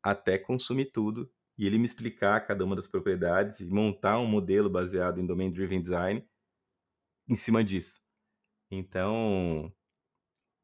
até 0.00 0.38
consumir 0.38 0.92
tudo 0.92 1.28
e 1.58 1.66
ele 1.66 1.78
me 1.78 1.84
explicar 1.84 2.46
cada 2.46 2.64
uma 2.64 2.76
das 2.76 2.86
propriedades 2.86 3.58
e 3.58 3.66
montar 3.66 4.20
um 4.20 4.26
modelo 4.26 4.70
baseado 4.70 5.20
em 5.20 5.26
Domain 5.26 5.50
Driven 5.50 5.82
Design 5.82 6.24
em 7.28 7.34
cima 7.34 7.64
disso. 7.64 8.00
Então, 8.70 9.72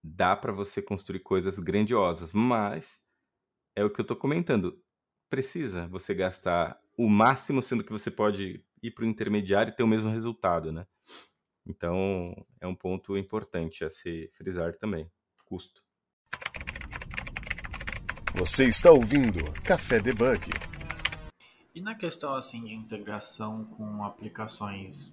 dá 0.05 0.37
para 0.37 0.53
você 0.53 0.81
construir 0.81 1.21
coisas 1.21 1.59
grandiosas, 1.59 2.31
mas 2.31 3.05
é 3.75 3.85
o 3.85 3.91
que 3.91 4.01
eu 4.01 4.05
estou 4.05 4.17
comentando. 4.17 4.81
Precisa 5.29 5.87
você 5.89 6.15
gastar 6.15 6.81
o 6.97 7.09
máximo, 7.09 7.63
sendo 7.63 7.83
que 7.83 7.93
você 7.93 8.11
pode 8.11 8.65
ir 8.83 8.91
para 8.93 9.05
o 9.05 9.09
intermediário 9.09 9.71
e 9.71 9.77
ter 9.77 9.83
o 9.83 9.89
mesmo 9.89 10.11
resultado, 10.11 10.73
né? 10.73 10.87
Então, 11.67 12.33
é 12.61 12.67
um 12.67 12.75
ponto 12.75 13.17
importante 13.17 13.85
a 13.85 13.91
se 13.91 14.31
frisar 14.35 14.77
também. 14.77 15.11
Custo. 15.45 15.83
Você 18.37 18.67
está 18.67 18.93
ouvindo 18.93 19.43
Café 19.63 19.99
Debug. 19.99 20.51
E 21.75 21.81
na 21.81 21.95
questão 21.95 22.35
assim 22.35 22.65
de 22.65 22.75
integração 22.75 23.65
com 23.65 24.05
aplicações, 24.05 25.13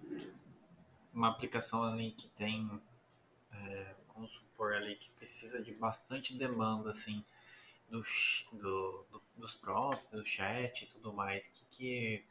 uma 1.13 1.30
aplicação 1.30 1.84
ali 1.84 2.12
que 2.12 2.28
tem, 2.30 2.69
é, 3.52 3.95
vamos 4.13 4.32
supor 4.32 4.73
ali 4.73 4.95
que 4.95 5.10
precisa 5.12 5.62
de 5.62 5.71
bastante 5.71 6.38
demanda 6.38 6.91
assim 6.91 7.23
do, 7.89 8.02
do, 8.54 9.06
do 9.12 9.24
dos 9.38 9.56
próprios, 9.56 10.10
do 10.12 10.26
chat 10.26 10.84
e 10.84 10.86
tudo 10.88 11.12
mais, 11.12 11.48
o 11.48 11.52
que, 11.52 11.65
que 11.69 12.26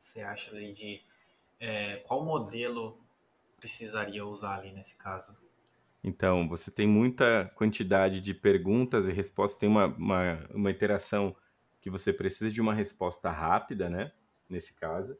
você 0.00 0.20
acha 0.20 0.50
ali 0.50 0.72
de 0.72 1.00
é, 1.60 1.96
qual 1.96 2.24
modelo 2.24 2.98
precisaria 3.58 4.24
usar 4.24 4.58
ali 4.58 4.72
nesse 4.72 4.96
caso? 4.96 5.34
Então, 6.02 6.48
você 6.48 6.70
tem 6.70 6.86
muita 6.86 7.50
quantidade 7.56 8.20
de 8.20 8.32
perguntas 8.32 9.08
e 9.08 9.12
respostas, 9.12 9.58
tem 9.58 9.68
uma, 9.68 9.86
uma, 9.86 10.46
uma 10.54 10.70
interação 10.70 11.34
que 11.80 11.90
você 11.90 12.12
precisa 12.12 12.50
de 12.50 12.60
uma 12.60 12.74
resposta 12.74 13.30
rápida, 13.30 13.88
né? 13.88 14.12
Nesse 14.48 14.74
caso. 14.74 15.16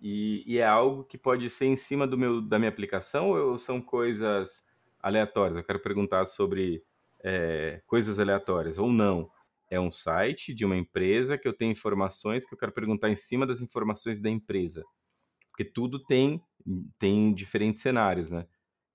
E, 0.00 0.42
e, 0.46 0.58
é 0.58 0.66
algo 0.66 1.04
que 1.04 1.16
pode 1.16 1.48
ser 1.48 1.66
em 1.66 1.76
cima 1.76 2.06
do 2.06 2.18
meu, 2.18 2.40
da 2.40 2.58
minha 2.58 2.68
aplicação 2.68 3.30
ou 3.30 3.56
são 3.56 3.80
coisas 3.80 4.68
aleatórias? 5.00 5.56
Eu 5.56 5.64
quero 5.64 5.80
perguntar 5.80 6.26
sobre 6.26 6.84
é, 7.24 7.80
coisas 7.86 8.18
aleatórias 8.18 8.78
ou 8.78 8.92
não. 8.92 9.30
É 9.68 9.80
um 9.80 9.90
site 9.90 10.54
de 10.54 10.64
uma 10.64 10.76
empresa 10.76 11.36
que 11.36 11.48
eu 11.48 11.52
tenho 11.52 11.72
informações 11.72 12.44
que 12.44 12.54
eu 12.54 12.58
quero 12.58 12.72
perguntar 12.72 13.10
em 13.10 13.16
cima 13.16 13.46
das 13.46 13.60
informações 13.60 14.20
da 14.20 14.30
empresa. 14.30 14.84
Porque 15.50 15.64
tudo 15.64 15.98
tem, 16.04 16.40
tem 16.98 17.34
diferentes 17.34 17.82
cenários, 17.82 18.30
né? 18.30 18.46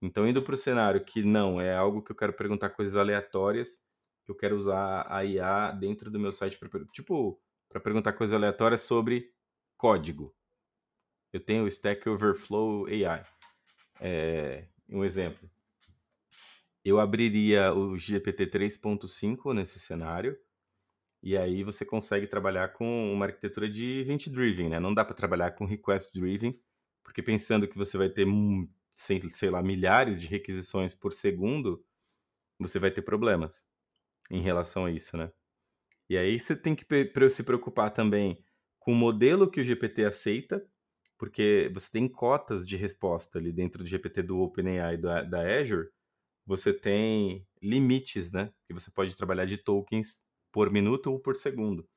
Então, 0.02 0.28
indo 0.28 0.42
para 0.42 0.54
o 0.54 0.58
cenário 0.58 1.04
que 1.04 1.24
não, 1.24 1.60
é 1.62 1.76
algo 1.76 2.02
que 2.02 2.12
eu 2.12 2.16
quero 2.16 2.34
perguntar 2.34 2.70
coisas 2.72 2.96
aleatórias, 2.96 3.84
que 4.26 4.32
eu 4.32 4.36
quero 4.36 4.56
usar 4.56 5.06
a 5.10 5.24
IA 5.24 5.72
dentro 5.72 6.10
do 6.10 6.20
meu 6.20 6.32
site, 6.32 6.58
pra, 6.58 6.70
tipo, 6.92 7.40
para 7.70 7.80
perguntar 7.80 8.14
coisas 8.14 8.34
aleatórias 8.34 8.82
sobre 8.82 9.32
código. 9.78 10.34
Eu 11.32 11.40
tenho 11.40 11.64
o 11.64 11.68
Stack 11.68 12.08
Overflow 12.10 12.86
AI. 12.88 13.24
É, 14.00 14.68
um 14.90 15.04
exemplo. 15.04 15.50
Eu 16.84 17.00
abriria 17.00 17.74
o 17.74 17.98
GPT 17.98 18.48
3.5 18.48 19.54
nesse 19.54 19.80
cenário, 19.80 20.38
e 21.24 21.38
aí 21.38 21.64
você 21.64 21.86
consegue 21.86 22.26
trabalhar 22.26 22.70
com 22.74 23.14
uma 23.14 23.26
arquitetura 23.26 23.70
de 23.70 24.00
event 24.00 24.28
driven, 24.28 24.70
né? 24.70 24.80
Não 24.80 24.94
dá 24.94 25.06
para 25.06 25.16
trabalhar 25.16 25.52
com 25.52 25.66
request 25.66 26.12
driven, 26.14 26.60
porque 27.04 27.22
pensando 27.22 27.68
que 27.68 27.78
você 27.78 27.98
vai 27.98 28.10
ter 28.10 28.26
sei, 28.96 29.50
lá, 29.50 29.62
milhares 29.62 30.20
de 30.20 30.28
requisições 30.28 30.96
por 30.96 31.14
segundo, 31.14 31.84
você 32.60 32.80
vai 32.80 32.92
ter 32.92 33.02
problemas 33.04 33.68
em 34.30 34.42
relação 34.42 34.86
a 34.86 34.92
isso, 34.92 35.16
né? 35.18 35.32
E 36.10 36.18
aí 36.18 36.40
você 36.40 36.56
tem 36.56 36.76
que 36.76 36.86
se 37.30 37.44
preocupar 37.44 37.92
também 37.92 38.44
com 38.80 38.92
o 38.94 38.96
modelo 38.96 39.50
que 39.50 39.62
o 39.62 39.64
GPT 39.64 40.06
aceita, 40.06 40.66
porque 41.18 41.70
você 41.74 41.92
tem 41.92 42.08
cotas 42.08 42.68
de 42.68 42.76
resposta 42.76 43.38
ali 43.38 43.52
dentro 43.52 43.84
do 43.84 43.88
GPT 43.88 44.24
do 44.24 44.40
OpenAI 44.40 44.98
da, 44.98 45.22
da 45.22 45.60
Azure, 45.60 45.88
você 46.46 46.74
tem 46.74 47.46
limites, 47.62 48.32
né? 48.32 48.52
Que 48.68 48.74
você 48.74 48.92
pode 48.92 49.16
trabalhar 49.16 49.46
de 49.46 49.58
tokens 49.58 50.24
por 50.52 50.72
minuto 50.72 51.08
ou 51.12 51.20
por 51.20 51.36
segundo. 51.36 51.88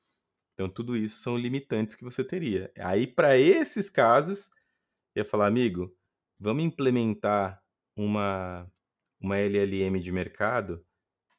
Então, 0.53 0.69
tudo 0.69 0.95
isso 0.95 1.21
são 1.21 1.37
limitantes 1.37 1.95
que 1.95 2.03
você 2.03 2.23
teria. 2.23 2.71
Aí, 2.77 3.07
para 3.07 3.37
esses 3.37 3.89
casos, 3.89 4.49
eu 5.15 5.23
ia 5.23 5.25
falar, 5.25 5.47
amigo, 5.47 5.93
vamos 6.39 6.63
implementar 6.63 7.61
uma, 7.95 8.71
uma 9.19 9.37
LLM 9.37 9.99
de 9.99 10.11
mercado 10.11 10.85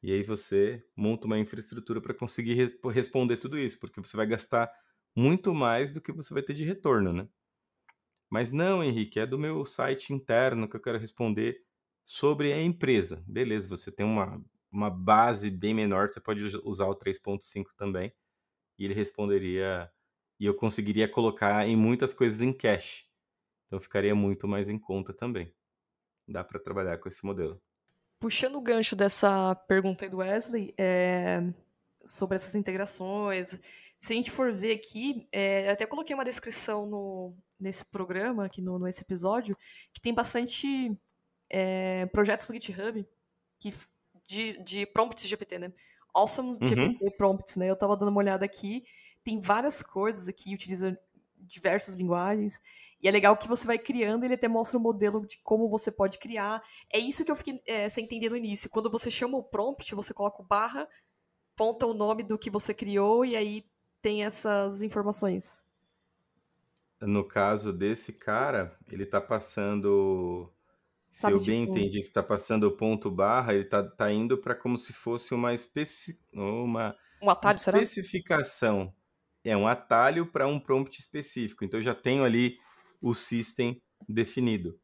e 0.02 0.12
aí 0.12 0.22
você 0.22 0.84
monta 0.94 1.26
uma 1.26 1.38
infraestrutura 1.38 2.00
para 2.00 2.14
conseguir 2.14 2.54
re 2.54 2.78
responder 2.92 3.38
tudo 3.38 3.58
isso, 3.58 3.78
porque 3.80 4.00
você 4.00 4.16
vai 4.16 4.26
gastar 4.26 4.70
muito 5.16 5.54
mais 5.54 5.90
do 5.90 6.00
que 6.00 6.12
você 6.12 6.32
vai 6.32 6.42
ter 6.42 6.54
de 6.54 6.64
retorno, 6.64 7.12
né? 7.12 7.28
Mas 8.30 8.52
não, 8.52 8.84
Henrique, 8.84 9.18
é 9.18 9.26
do 9.26 9.38
meu 9.38 9.64
site 9.64 10.12
interno 10.12 10.68
que 10.68 10.76
eu 10.76 10.80
quero 10.80 10.98
responder 10.98 11.65
sobre 12.06 12.52
a 12.52 12.62
empresa. 12.62 13.22
Beleza, 13.26 13.68
você 13.68 13.90
tem 13.90 14.06
uma, 14.06 14.40
uma 14.70 14.88
base 14.88 15.50
bem 15.50 15.74
menor, 15.74 16.08
você 16.08 16.20
pode 16.20 16.40
usar 16.64 16.86
o 16.86 16.94
3.5 16.94 17.64
também, 17.76 18.14
e 18.78 18.84
ele 18.84 18.94
responderia, 18.94 19.90
e 20.38 20.46
eu 20.46 20.54
conseguiria 20.54 21.08
colocar 21.08 21.66
em 21.66 21.74
muitas 21.74 22.14
coisas 22.14 22.40
em 22.40 22.52
cache. 22.52 23.04
Então 23.66 23.80
ficaria 23.80 24.14
muito 24.14 24.46
mais 24.46 24.68
em 24.68 24.78
conta 24.78 25.12
também. 25.12 25.52
Dá 26.28 26.44
para 26.44 26.60
trabalhar 26.60 26.98
com 26.98 27.08
esse 27.08 27.26
modelo. 27.26 27.60
Puxando 28.20 28.54
o 28.54 28.62
gancho 28.62 28.94
dessa 28.94 29.54
pergunta 29.66 30.04
aí 30.04 30.10
do 30.10 30.18
Wesley, 30.18 30.72
é, 30.78 31.42
sobre 32.04 32.36
essas 32.36 32.54
integrações, 32.54 33.60
se 33.98 34.12
a 34.12 34.16
gente 34.16 34.30
for 34.30 34.52
ver 34.52 34.72
aqui, 34.72 35.26
é, 35.32 35.70
até 35.70 35.84
coloquei 35.84 36.14
uma 36.14 36.24
descrição 36.24 36.86
no, 36.86 37.36
nesse 37.58 37.84
programa, 37.84 38.44
aqui 38.44 38.62
no, 38.62 38.78
nesse 38.78 39.02
episódio, 39.02 39.56
que 39.92 40.00
tem 40.00 40.14
bastante 40.14 40.96
é, 41.50 42.06
projetos 42.06 42.46
do 42.46 42.54
GitHub 42.54 43.06
que, 43.58 43.74
de, 44.26 44.62
de 44.62 44.86
prompts 44.86 45.26
GPT, 45.26 45.58
né? 45.58 45.72
Awesome 46.14 46.50
uhum. 46.60 46.66
GPT 46.66 47.10
prompts, 47.16 47.56
né? 47.56 47.70
Eu 47.70 47.76
tava 47.76 47.96
dando 47.96 48.08
uma 48.08 48.20
olhada 48.20 48.44
aqui, 48.44 48.84
tem 49.22 49.40
várias 49.40 49.82
coisas 49.82 50.28
aqui, 50.28 50.54
utiliza 50.54 50.98
diversas 51.38 51.94
linguagens. 51.94 52.60
E 53.02 53.08
é 53.08 53.10
legal 53.10 53.36
que 53.36 53.46
você 53.46 53.66
vai 53.66 53.78
criando, 53.78 54.24
ele 54.24 54.34
até 54.34 54.48
mostra 54.48 54.78
o 54.78 54.80
um 54.80 54.82
modelo 54.82 55.26
de 55.26 55.38
como 55.42 55.68
você 55.68 55.90
pode 55.90 56.18
criar. 56.18 56.62
É 56.92 56.98
isso 56.98 57.24
que 57.24 57.30
eu 57.30 57.36
fiquei 57.36 57.62
é, 57.66 57.88
sem 57.88 58.04
entender 58.04 58.30
no 58.30 58.36
início. 58.36 58.70
Quando 58.70 58.90
você 58.90 59.10
chama 59.10 59.36
o 59.36 59.42
prompt, 59.42 59.94
você 59.94 60.14
coloca 60.14 60.42
o 60.42 60.46
barra, 60.46 60.88
ponta 61.54 61.86
o 61.86 61.94
nome 61.94 62.22
do 62.22 62.38
que 62.38 62.50
você 62.50 62.72
criou 62.72 63.24
e 63.24 63.36
aí 63.36 63.64
tem 64.00 64.24
essas 64.24 64.82
informações. 64.82 65.66
No 67.00 67.24
caso 67.24 67.72
desse 67.72 68.12
cara, 68.12 68.76
ele 68.90 69.02
está 69.02 69.20
passando. 69.20 70.50
Se 71.10 71.30
eu 71.30 71.38
bem 71.42 71.64
tipo... 71.64 71.78
entendi 71.78 72.00
que 72.00 72.08
está 72.08 72.22
passando 72.22 72.64
o 72.64 72.76
ponto 72.76 73.10
barra, 73.10 73.54
ele 73.54 73.64
está 73.64 73.82
tá 73.82 74.12
indo 74.12 74.36
para 74.36 74.54
como 74.54 74.76
se 74.76 74.92
fosse 74.92 75.34
uma, 75.34 75.54
especific... 75.54 76.20
uma 76.32 76.94
um 77.22 77.30
atalho, 77.30 77.56
especificação. 77.56 78.92
Será? 79.42 79.54
É 79.54 79.56
um 79.56 79.66
atalho 79.66 80.26
para 80.26 80.46
um 80.46 80.58
prompt 80.58 81.00
específico. 81.00 81.64
Então 81.64 81.78
eu 81.78 81.84
já 81.84 81.94
tenho 81.94 82.24
ali 82.24 82.58
o 83.00 83.14
system 83.14 83.80
definido. 84.08 84.78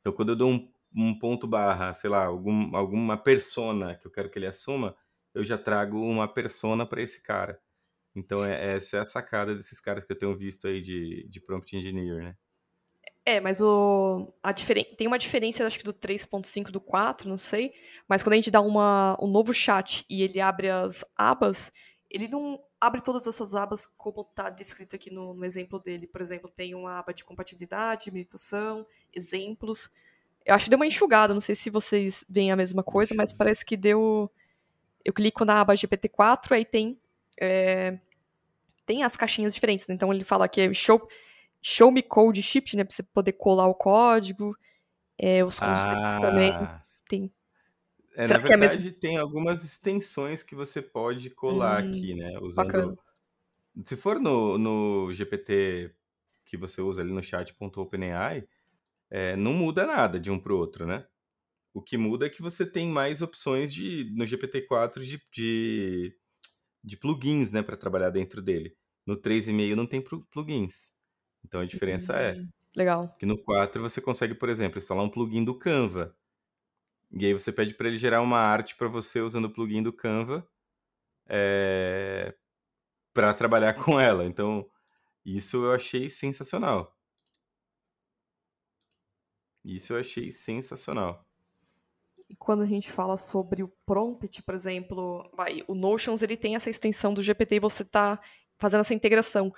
Então, 0.00 0.12
quando 0.12 0.30
eu 0.30 0.36
dou 0.36 0.50
um, 0.50 0.72
um 0.94 1.18
ponto 1.18 1.46
barra, 1.46 1.92
sei 1.94 2.10
lá, 2.10 2.24
algum, 2.24 2.76
alguma 2.76 3.16
persona 3.16 3.96
que 3.96 4.06
eu 4.06 4.10
quero 4.10 4.30
que 4.30 4.38
ele 4.38 4.46
assuma, 4.46 4.96
eu 5.34 5.44
já 5.44 5.58
trago 5.58 6.00
uma 6.00 6.28
persona 6.28 6.86
para 6.86 7.02
esse 7.02 7.22
cara. 7.22 7.60
Então, 8.14 8.44
é, 8.44 8.74
essa 8.74 8.96
é 8.96 9.00
a 9.00 9.04
sacada 9.04 9.54
desses 9.54 9.80
caras 9.80 10.04
que 10.04 10.12
eu 10.12 10.18
tenho 10.18 10.36
visto 10.36 10.66
aí 10.66 10.80
de, 10.80 11.26
de 11.28 11.40
prompt 11.40 11.76
engineer, 11.76 12.22
né? 12.22 12.36
É, 13.28 13.40
mas 13.40 13.60
o, 13.60 14.32
a 14.40 14.52
diferen, 14.52 14.84
tem 14.96 15.08
uma 15.08 15.18
diferença, 15.18 15.66
acho 15.66 15.78
que 15.78 15.84
do 15.84 15.92
3.5 15.92 16.70
do 16.70 16.80
4, 16.80 17.28
não 17.28 17.36
sei. 17.36 17.74
Mas 18.06 18.22
quando 18.22 18.34
a 18.34 18.36
gente 18.36 18.52
dá 18.52 18.60
uma, 18.60 19.18
um 19.20 19.26
novo 19.26 19.52
chat 19.52 20.06
e 20.08 20.22
ele 20.22 20.40
abre 20.40 20.70
as 20.70 21.04
abas, 21.16 21.72
ele 22.08 22.28
não 22.28 22.62
abre 22.80 23.00
todas 23.00 23.26
essas 23.26 23.56
abas 23.56 23.84
como 23.84 24.20
está 24.20 24.48
descrito 24.48 24.94
aqui 24.94 25.12
no, 25.12 25.34
no, 25.34 25.44
exemplo 25.44 25.80
dele. 25.80 26.06
Por 26.06 26.20
exemplo, 26.20 26.48
tem 26.48 26.72
uma 26.76 27.00
aba 27.00 27.12
de 27.12 27.24
compatibilidade, 27.24 28.12
meditação, 28.12 28.86
exemplos. 29.12 29.90
Eu 30.44 30.54
acho 30.54 30.66
que 30.66 30.70
deu 30.70 30.78
uma 30.78 30.86
enxugada, 30.86 31.34
não 31.34 31.40
sei 31.40 31.56
se 31.56 31.68
vocês 31.68 32.24
veem 32.28 32.52
a 32.52 32.56
mesma 32.56 32.84
coisa, 32.84 33.12
mas 33.16 33.32
parece 33.32 33.64
que 33.64 33.76
deu. 33.76 34.30
Eu 35.04 35.12
clico 35.12 35.44
na 35.44 35.62
aba 35.62 35.74
GPT-4, 35.74 36.52
aí 36.52 36.64
tem. 36.64 36.96
É... 37.40 37.98
Tem 38.86 39.02
as 39.02 39.16
caixinhas 39.16 39.52
diferentes, 39.52 39.88
né? 39.88 39.96
Então 39.96 40.12
ele 40.12 40.22
fala 40.22 40.48
que 40.48 40.60
é 40.60 40.72
show, 40.72 41.08
show 41.62 41.90
me 41.90 42.02
code 42.02 42.42
shift, 42.42 42.76
né? 42.76 42.84
Pra 42.84 42.94
você 42.94 43.02
poder 43.02 43.32
colar 43.32 43.66
o 43.66 43.74
código. 43.74 44.56
É, 45.18 45.44
os 45.44 45.58
conceitos 45.58 46.14
ah, 46.14 46.20
também. 46.20 46.52
Tem 47.08 47.32
é, 48.16 48.24
Será 48.24 48.40
na 48.40 48.48
verdade, 48.48 48.76
é 48.76 48.80
mesmo... 48.80 48.98
tem 48.98 49.16
algumas 49.18 49.62
extensões 49.62 50.42
que 50.42 50.54
você 50.54 50.80
pode 50.80 51.28
colar 51.28 51.84
hum, 51.84 51.90
aqui, 51.90 52.14
né? 52.14 52.38
Usando. 52.40 52.66
Bacana. 52.66 52.98
Se 53.84 53.94
for 53.94 54.18
no, 54.18 54.56
no 54.56 55.12
GPT 55.12 55.94
que 56.46 56.56
você 56.56 56.80
usa 56.80 57.02
ali 57.02 57.12
no 57.12 57.22
chat.openai, 57.22 58.48
é, 59.10 59.36
não 59.36 59.52
muda 59.52 59.86
nada 59.86 60.18
de 60.18 60.30
um 60.30 60.38
para 60.38 60.54
o 60.54 60.56
outro, 60.56 60.86
né? 60.86 61.06
O 61.74 61.82
que 61.82 61.98
muda 61.98 62.24
é 62.24 62.30
que 62.30 62.40
você 62.40 62.64
tem 62.64 62.88
mais 62.88 63.20
opções 63.20 63.70
de 63.70 64.10
no 64.16 64.24
GPT-4 64.24 65.02
de, 65.02 65.20
de, 65.30 66.16
de, 66.82 66.96
plugins, 66.96 67.50
né, 67.50 67.62
para 67.62 67.76
trabalhar 67.76 68.08
dentro 68.08 68.40
dele. 68.40 68.74
No 69.04 69.14
3,5 69.14 69.74
não 69.74 69.86
tem 69.86 70.02
plugins. 70.30 70.90
Então 71.46 71.60
a 71.60 71.64
diferença 71.66 72.12
é 72.14 72.34
Hum, 72.34 72.48
Legal. 72.74 73.14
que 73.18 73.24
no 73.24 73.38
4 73.38 73.80
você 73.80 74.00
consegue, 74.00 74.34
por 74.34 74.48
exemplo, 74.48 74.78
instalar 74.78 75.04
um 75.04 75.10
plugin 75.10 75.44
do 75.44 75.58
Canva. 75.58 76.14
E 77.12 77.24
aí 77.24 77.32
você 77.32 77.52
pede 77.52 77.74
para 77.74 77.88
ele 77.88 77.96
gerar 77.96 78.20
uma 78.20 78.38
arte 78.38 78.76
para 78.76 78.88
você 78.88 79.20
usando 79.20 79.46
o 79.46 79.52
plugin 79.52 79.82
do 79.82 79.92
Canva 79.92 80.46
é, 81.28 82.34
para 83.14 83.32
trabalhar 83.32 83.74
com 83.74 83.98
ela. 83.98 84.24
Então, 84.26 84.68
isso 85.24 85.64
eu 85.64 85.72
achei 85.72 86.10
sensacional. 86.10 86.94
Isso 89.64 89.92
eu 89.92 90.00
achei 90.00 90.30
sensacional. 90.30 91.24
E 92.28 92.34
quando 92.36 92.62
a 92.62 92.66
gente 92.66 92.90
fala 92.90 93.16
sobre 93.16 93.62
o 93.62 93.68
prompt, 93.86 94.42
por 94.42 94.54
exemplo, 94.54 95.30
vai, 95.32 95.62
o 95.68 95.74
Notions 95.74 96.22
ele 96.22 96.36
tem 96.36 96.56
essa 96.56 96.68
extensão 96.68 97.14
do 97.14 97.22
GPT 97.22 97.56
e 97.56 97.60
você 97.60 97.82
está 97.84 98.20
fazendo 98.58 98.80
essa 98.80 98.94
integração. 98.94 99.52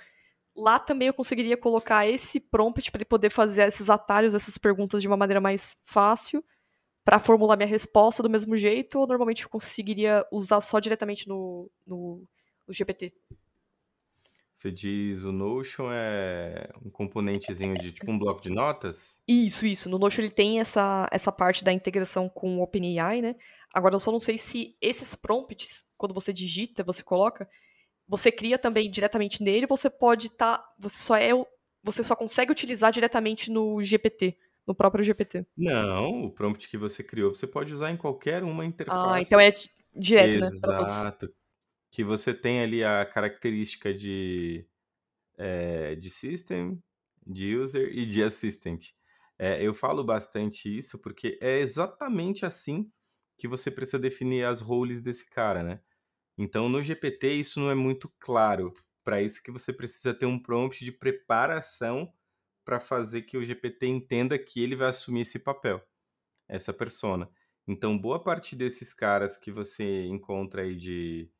Lá 0.60 0.76
também 0.80 1.06
eu 1.06 1.14
conseguiria 1.14 1.56
colocar 1.56 2.04
esse 2.04 2.40
prompt 2.40 2.90
para 2.90 2.98
ele 2.98 3.04
poder 3.04 3.30
fazer 3.30 3.62
esses 3.62 3.88
atalhos, 3.88 4.34
essas 4.34 4.58
perguntas 4.58 5.00
de 5.00 5.06
uma 5.06 5.16
maneira 5.16 5.40
mais 5.40 5.76
fácil, 5.84 6.44
para 7.04 7.20
formular 7.20 7.56
minha 7.56 7.68
resposta 7.68 8.24
do 8.24 8.28
mesmo 8.28 8.58
jeito, 8.58 8.98
ou 8.98 9.06
normalmente 9.06 9.44
eu 9.44 9.48
conseguiria 9.48 10.26
usar 10.32 10.60
só 10.60 10.80
diretamente 10.80 11.28
no, 11.28 11.70
no, 11.86 12.24
no 12.66 12.74
GPT? 12.74 13.14
Você 14.52 14.72
diz 14.72 15.22
o 15.22 15.30
Notion 15.30 15.88
é 15.92 16.68
um 16.84 16.90
componentezinho 16.90 17.78
de 17.78 17.92
tipo 17.92 18.10
um 18.10 18.18
bloco 18.18 18.42
de 18.42 18.50
notas? 18.50 19.22
Isso, 19.28 19.64
isso. 19.64 19.88
No 19.88 20.00
Notion 20.00 20.22
ele 20.22 20.30
tem 20.30 20.58
essa, 20.58 21.08
essa 21.12 21.30
parte 21.30 21.62
da 21.62 21.72
integração 21.72 22.28
com 22.28 22.58
o 22.58 22.62
OpenAI, 22.62 23.22
né? 23.22 23.36
Agora 23.72 23.94
eu 23.94 24.00
só 24.00 24.10
não 24.10 24.18
sei 24.18 24.36
se 24.36 24.76
esses 24.80 25.14
prompts, 25.14 25.88
quando 25.96 26.12
você 26.12 26.32
digita, 26.32 26.82
você 26.82 27.04
coloca, 27.04 27.48
você 28.08 28.32
cria 28.32 28.58
também 28.58 28.90
diretamente 28.90 29.42
nele, 29.42 29.66
você 29.66 29.90
pode 29.90 30.28
estar, 30.28 30.58
tá, 30.58 30.74
você 30.78 30.96
só 30.96 31.16
é, 31.16 31.30
você 31.82 32.02
só 32.02 32.16
consegue 32.16 32.50
utilizar 32.50 32.90
diretamente 32.90 33.50
no 33.50 33.82
GPT, 33.82 34.36
no 34.66 34.74
próprio 34.74 35.04
GPT. 35.04 35.46
Não, 35.56 36.24
o 36.24 36.32
prompt 36.32 36.68
que 36.68 36.78
você 36.78 37.04
criou, 37.04 37.34
você 37.34 37.46
pode 37.46 37.72
usar 37.74 37.90
em 37.90 37.96
qualquer 37.96 38.42
uma 38.42 38.64
interface. 38.64 39.06
Ah, 39.06 39.20
então 39.20 39.38
é 39.38 39.52
direto, 39.94 40.44
Exato. 40.44 40.82
né? 40.82 40.86
Exato 40.86 41.34
que 41.90 42.04
você 42.04 42.34
tem 42.34 42.60
ali 42.60 42.84
a 42.84 43.04
característica 43.04 43.92
de, 43.92 44.66
é, 45.36 45.94
de 45.94 46.10
system, 46.10 46.82
de 47.26 47.56
user 47.56 47.90
e 47.92 48.06
de 48.06 48.22
assistant. 48.22 48.90
É, 49.38 49.62
eu 49.62 49.72
falo 49.72 50.04
bastante 50.04 50.74
isso 50.74 50.98
porque 50.98 51.38
é 51.40 51.58
exatamente 51.58 52.44
assim 52.44 52.90
que 53.36 53.46
você 53.46 53.70
precisa 53.70 53.98
definir 53.98 54.44
as 54.44 54.60
roles 54.60 55.00
desse 55.00 55.28
cara, 55.30 55.62
né? 55.62 55.80
Então, 56.38 56.68
no 56.68 56.82
GPT, 56.82 57.32
isso 57.34 57.60
não 57.60 57.70
é 57.70 57.74
muito 57.74 58.08
claro. 58.18 58.72
Para 59.04 59.20
isso 59.22 59.42
que 59.42 59.50
você 59.50 59.72
precisa 59.72 60.14
ter 60.14 60.26
um 60.26 60.38
prompt 60.40 60.84
de 60.84 60.92
preparação 60.92 62.12
para 62.64 62.80
fazer 62.80 63.22
que 63.22 63.36
o 63.38 63.44
GPT 63.44 63.86
entenda 63.88 64.38
que 64.38 64.62
ele 64.62 64.76
vai 64.76 64.88
assumir 64.88 65.22
esse 65.22 65.38
papel, 65.40 65.82
essa 66.48 66.72
persona. 66.72 67.30
Então, 67.66 67.98
boa 67.98 68.22
parte 68.22 68.56
desses 68.56 68.94
caras 68.94 69.36
que 69.36 69.50
você 69.52 70.06
encontra 70.06 70.62
aí 70.62 70.76
de 70.76 71.30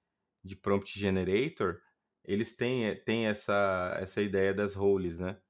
de 0.45 0.57
prompt 0.57 0.99
generator, 0.99 1.81
eles 2.25 2.57
têm, 2.57 2.87
eh, 2.87 2.95
têm 2.95 3.27
essa, 3.27 3.97
essa 4.01 4.23
ideia 4.23 4.55
das 4.55 4.75
roles, 4.75 5.19
né? 5.21 5.41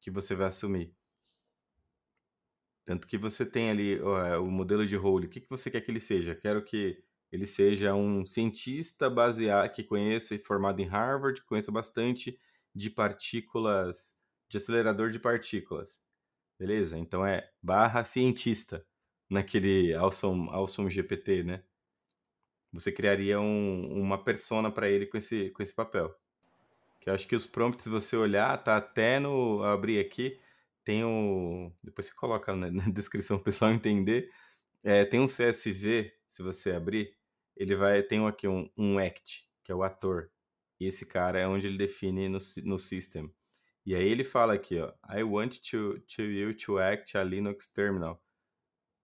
Que 0.00 0.10
você 0.10 0.34
vai 0.34 0.48
assumir. 0.48 0.94
Tanto 2.84 3.06
que 3.06 3.18
você 3.18 3.44
tem 3.44 3.70
ali 3.70 4.00
o 4.00 4.46
modelo 4.50 4.86
de 4.86 4.96
role. 4.96 5.26
O 5.26 5.30
que, 5.30 5.40
que 5.40 5.50
você 5.50 5.70
quer 5.70 5.80
que 5.82 5.90
ele 5.90 6.00
seja? 6.00 6.34
Quero 6.34 6.64
que 6.64 7.02
ele 7.30 7.46
seja 7.46 7.94
um 7.94 8.24
cientista 8.24 9.10
baseado, 9.10 9.72
que 9.72 9.84
conheça, 9.84 10.38
formado 10.38 10.80
em 10.80 10.86
Harvard, 10.86 11.42
conheça 11.42 11.70
bastante 11.70 12.38
de 12.74 12.90
partículas, 12.90 14.18
de 14.48 14.56
acelerador 14.56 15.10
de 15.10 15.18
partículas. 15.18 16.00
Beleza? 16.58 16.98
Então 16.98 17.24
é 17.24 17.50
barra 17.62 18.02
cientista 18.04 18.84
naquele 19.28 19.94
Awesome, 19.94 20.48
awesome 20.50 20.90
GPT, 20.90 21.44
né? 21.44 21.62
você 22.72 22.92
criaria 22.92 23.40
um, 23.40 24.00
uma 24.00 24.22
persona 24.22 24.70
para 24.70 24.88
ele 24.88 25.06
com 25.06 25.16
esse, 25.16 25.50
com 25.50 25.62
esse 25.62 25.74
papel. 25.74 26.14
Que 27.00 27.10
eu 27.10 27.14
acho 27.14 27.26
que 27.26 27.36
os 27.36 27.46
prompts, 27.46 27.84
se 27.84 27.90
você 27.90 28.16
olhar, 28.16 28.56
tá 28.62 28.76
até 28.76 29.18
no. 29.18 29.62
abrir 29.62 29.98
aqui, 29.98 30.38
tem 30.84 31.04
o. 31.04 31.72
Depois 31.82 32.06
você 32.06 32.14
coloca 32.14 32.54
na, 32.54 32.70
na 32.70 32.84
descrição 32.90 33.36
para 33.38 33.42
o 33.42 33.44
pessoal 33.44 33.72
entender. 33.72 34.30
É, 34.82 35.04
tem 35.04 35.20
um 35.20 35.26
CSV, 35.26 36.12
se 36.26 36.42
você 36.42 36.72
abrir, 36.72 37.16
ele 37.58 37.76
vai. 37.76 38.02
Tem 38.02 38.26
aqui 38.26 38.48
um, 38.48 38.70
um 38.78 38.98
act, 38.98 39.46
que 39.64 39.72
é 39.72 39.74
o 39.74 39.82
ator. 39.82 40.30
E 40.80 40.86
esse 40.86 41.06
cara 41.06 41.38
é 41.38 41.46
onde 41.46 41.66
ele 41.66 41.76
define 41.76 42.28
no, 42.28 42.38
no 42.64 42.78
system. 42.78 43.32
E 43.84 43.94
aí 43.94 44.08
ele 44.08 44.24
fala 44.24 44.54
aqui, 44.54 44.78
ó. 44.78 44.92
I 45.10 45.22
want 45.22 45.58
to, 45.70 45.98
to 46.00 46.22
you 46.22 46.54
to 46.56 46.78
act 46.78 47.16
a 47.16 47.24
Linux 47.24 47.66
terminal. 47.72 48.22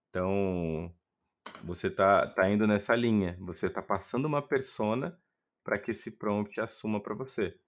Então, 0.09 0.95
você 1.65 1.91
tá, 1.91 2.27
tá 2.27 2.49
indo 2.51 2.67
nessa 2.67 2.95
linha. 2.95 3.37
Você 3.41 3.69
tá 3.69 3.83
passando 3.83 4.27
uma 4.27 4.41
persona 4.41 5.19
para 5.65 5.79
que 5.79 5.91
esse 5.91 6.13
prompt 6.13 6.61
assuma 6.61 7.01
para 7.01 7.15
você. 7.15 7.59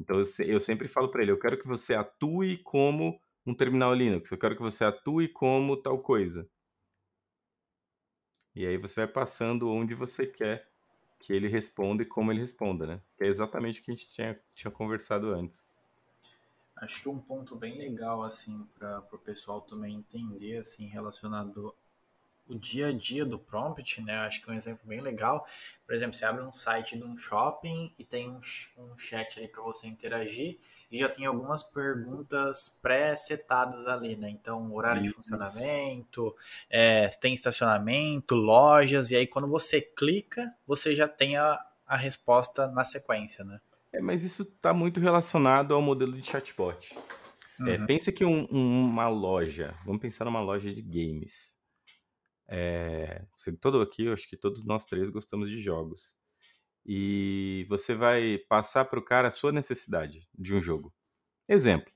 Então 0.00 0.22
eu 0.38 0.60
sempre 0.60 0.88
falo 0.88 1.10
para 1.10 1.22
ele, 1.22 1.32
eu 1.32 1.38
quero 1.38 1.58
que 1.58 1.66
você 1.66 1.92
atue 1.94 2.56
como 2.58 3.20
um 3.44 3.54
terminal 3.54 3.92
Linux, 3.92 4.30
eu 4.30 4.38
quero 4.38 4.54
que 4.54 4.62
você 4.62 4.84
atue 4.84 5.28
como 5.28 5.76
tal 5.76 5.98
coisa. 6.00 6.48
E 8.58 8.66
aí 8.66 8.76
você 8.76 9.02
vai 9.02 9.06
passando 9.06 9.70
onde 9.70 9.94
você 9.94 10.26
quer 10.26 10.68
que 11.20 11.32
ele 11.32 11.46
responda 11.46 12.02
e 12.02 12.06
como 12.06 12.32
ele 12.32 12.40
responda, 12.40 12.88
né? 12.88 13.00
Que 13.16 13.22
é 13.22 13.28
exatamente 13.28 13.80
o 13.80 13.84
que 13.84 13.92
a 13.92 13.94
gente 13.94 14.10
tinha, 14.10 14.40
tinha 14.52 14.68
conversado 14.68 15.32
antes. 15.32 15.70
Acho 16.74 17.00
que 17.02 17.08
um 17.08 17.20
ponto 17.20 17.54
bem 17.54 17.78
legal, 17.78 18.24
assim, 18.24 18.66
para 18.76 18.98
o 19.12 19.18
pessoal 19.18 19.60
também 19.60 19.94
entender, 19.94 20.56
assim, 20.56 20.88
relacionado 20.88 21.72
o 22.48 22.58
dia 22.58 22.88
a 22.88 22.92
dia 22.92 23.24
do 23.24 23.38
prompt, 23.38 24.00
né? 24.02 24.16
Eu 24.16 24.20
acho 24.20 24.42
que 24.42 24.50
é 24.50 24.52
um 24.52 24.56
exemplo 24.56 24.80
bem 24.84 25.00
legal. 25.00 25.46
Por 25.86 25.94
exemplo, 25.94 26.14
você 26.14 26.24
abre 26.24 26.42
um 26.42 26.52
site 26.52 26.96
de 26.96 27.04
um 27.04 27.16
shopping 27.16 27.92
e 27.98 28.04
tem 28.04 28.28
um, 28.28 28.40
um 28.78 28.96
chat 28.96 29.38
ali 29.38 29.48
para 29.48 29.62
você 29.62 29.86
interagir 29.86 30.58
e 30.90 30.98
já 30.98 31.08
tem 31.08 31.26
algumas 31.26 31.62
perguntas 31.62 32.78
pré-setadas 32.80 33.86
ali, 33.86 34.16
né? 34.16 34.30
Então, 34.30 34.72
horário 34.72 35.02
Isso. 35.02 35.10
de 35.10 35.16
funcionamento, 35.16 36.34
é, 36.70 37.08
tem 37.20 37.34
estacionamento, 37.34 38.34
lojas, 38.34 39.10
e 39.10 39.16
aí 39.16 39.26
quando 39.26 39.48
você 39.48 39.80
clica, 39.80 40.54
você 40.66 40.94
já 40.94 41.06
tem 41.06 41.36
a, 41.36 41.58
a 41.86 41.96
resposta 41.96 42.68
na 42.68 42.84
sequência, 42.84 43.44
né? 43.44 43.60
É, 43.92 44.00
mas 44.00 44.22
isso 44.22 44.42
está 44.42 44.72
muito 44.72 45.00
relacionado 45.00 45.74
ao 45.74 45.82
modelo 45.82 46.12
de 46.12 46.26
chatbot. 46.26 46.96
É, 47.60 47.62
uhum. 47.62 47.68
É, 47.68 47.86
pensa 47.86 48.12
que 48.12 48.24
um, 48.24 48.44
uma 48.46 49.08
loja, 49.08 49.74
vamos 49.84 50.00
pensar 50.00 50.24
numa 50.24 50.40
loja 50.40 50.72
de 50.72 50.82
games. 50.82 51.57
É, 52.48 53.24
todo 53.60 53.80
aqui, 53.80 54.04
eu 54.06 54.12
acho 54.12 54.28
que 54.28 54.36
todos 54.36 54.64
nós 54.64 54.86
três 54.86 55.10
gostamos 55.10 55.50
de 55.50 55.60
jogos. 55.60 56.16
E 56.86 57.66
você 57.68 57.94
vai 57.94 58.38
passar 58.48 58.86
para 58.86 58.98
o 58.98 59.04
cara 59.04 59.28
a 59.28 59.30
sua 59.30 59.52
necessidade 59.52 60.26
de 60.38 60.54
um 60.54 60.62
jogo. 60.62 60.94
Exemplo, 61.48 61.92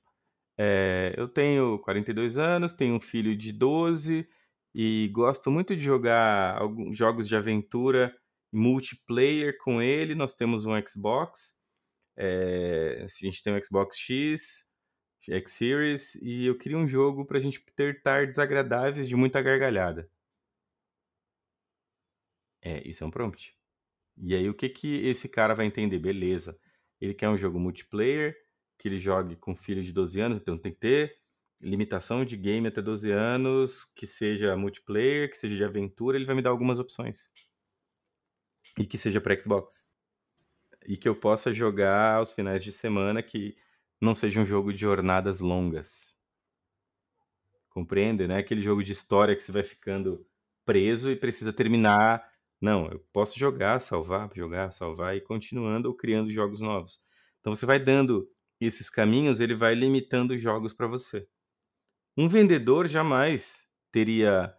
é, 0.59 1.15
eu 1.17 1.29
tenho 1.29 1.79
42 1.81 2.39
anos, 2.39 2.73
tenho 2.73 2.95
um 2.95 3.01
filho 3.01 3.37
de 3.37 3.53
12 3.53 4.29
e 4.75 5.09
gosto 5.13 5.51
muito 5.51 5.77
de 5.77 5.83
jogar 5.83 6.59
alguns 6.61 6.97
jogos 6.97 7.29
de 7.29 7.37
aventura 7.37 8.15
multiplayer 8.53 9.57
com 9.59 9.81
ele. 9.81 10.15
Nós 10.15 10.35
temos 10.35 10.67
um 10.67 10.73
Xbox, 10.87 11.57
é, 12.17 13.05
a 13.05 13.07
gente 13.09 13.43
tem 13.43 13.55
um 13.55 13.63
Xbox 13.63 13.97
X, 13.97 14.67
X 15.23 15.53
Series, 15.53 16.15
e 16.17 16.47
eu 16.47 16.59
queria 16.59 16.79
um 16.79 16.89
jogo 16.89 17.25
para 17.25 17.39
a 17.39 17.41
gente 17.41 17.65
ter 17.77 18.03
tardes 18.03 18.39
agradáveis 18.39 19.09
de 19.09 19.17
muita 19.17 19.41
gargalhada. 19.43 20.09
É, 22.63 22.87
isso 22.89 23.03
é 23.03 23.07
um 23.07 23.11
prompt. 23.11 23.55
E 24.17 24.35
aí 24.35 24.49
o 24.49 24.55
que 24.55 24.69
que 24.69 25.05
esse 25.07 25.29
cara 25.29 25.55
vai 25.55 25.67
entender? 25.67 25.99
Beleza. 25.99 26.59
Ele 27.01 27.13
quer 27.13 27.29
um 27.29 27.37
jogo 27.37 27.59
multiplayer, 27.59 28.37
que 28.79 28.89
ele 28.89 28.99
jogue 28.99 29.37
com 29.37 29.55
filho 29.57 29.83
de 29.83 29.93
12 29.93 30.21
anos, 30.21 30.39
então 30.39 30.57
tem 30.57 30.73
que 30.73 30.79
ter 30.79 31.23
limitação 31.61 32.25
de 32.25 32.37
game 32.37 32.67
até 32.67 32.83
12 32.83 33.11
anos, 33.11 33.85
que 33.85 34.07
seja 34.07 34.57
multiplayer, 34.57 35.31
que 35.31 35.39
seja 35.39 35.55
de 35.55 35.65
aventura, 35.65 36.17
ele 36.17 36.27
vai 36.27 36.35
me 36.35 36.43
dar 36.43 36.51
algumas 36.51 36.79
opções. 36.79 37.33
E 38.79 38.87
que 38.87 38.99
seja 38.99 39.21
para 39.21 39.41
Xbox. 39.41 39.89
E 40.87 40.97
que 40.97 41.09
eu 41.09 41.15
possa 41.15 41.53
jogar 41.53 42.17
aos 42.17 42.33
finais 42.33 42.65
de 42.65 42.73
semana 42.73 43.23
que 43.23 43.57
não 44.01 44.15
seja 44.15 44.41
um 44.41 44.45
jogo 44.45 44.73
de 44.73 44.79
jornadas 44.81 45.41
longas. 45.41 46.17
Compreende, 47.71 48.27
né? 48.27 48.39
Aquele 48.39 48.61
jogo 48.61 48.83
de 48.83 48.93
história 48.93 49.37
que 49.37 49.43
você 49.43 49.53
vai 49.53 49.63
ficando 49.63 50.27
preso 50.65 51.11
e 51.11 51.17
precisa 51.17 51.53
terminar 51.53 52.32
não, 52.63 52.87
eu 52.87 53.01
posso 53.13 53.37
jogar, 53.37 53.81
salvar, 53.81 54.31
jogar, 54.37 54.71
salvar 54.71 55.17
e 55.17 55.21
continuando 55.21 55.89
ou 55.89 55.97
criando 55.97 56.31
jogos 56.31 56.61
novos. 56.61 57.03
Então 57.41 57.53
você 57.53 57.67
vai 57.67 57.81
dando 57.81 58.31
esses 58.61 58.89
caminhos, 58.89 59.41
ele 59.41 59.57
vai 59.57 59.75
limitando 59.75 60.39
jogos 60.39 60.73
para 60.73 60.87
você. 60.87 61.29
Um 62.17 62.29
vendedor 62.29 62.87
jamais 62.87 63.67
teria. 63.91 64.57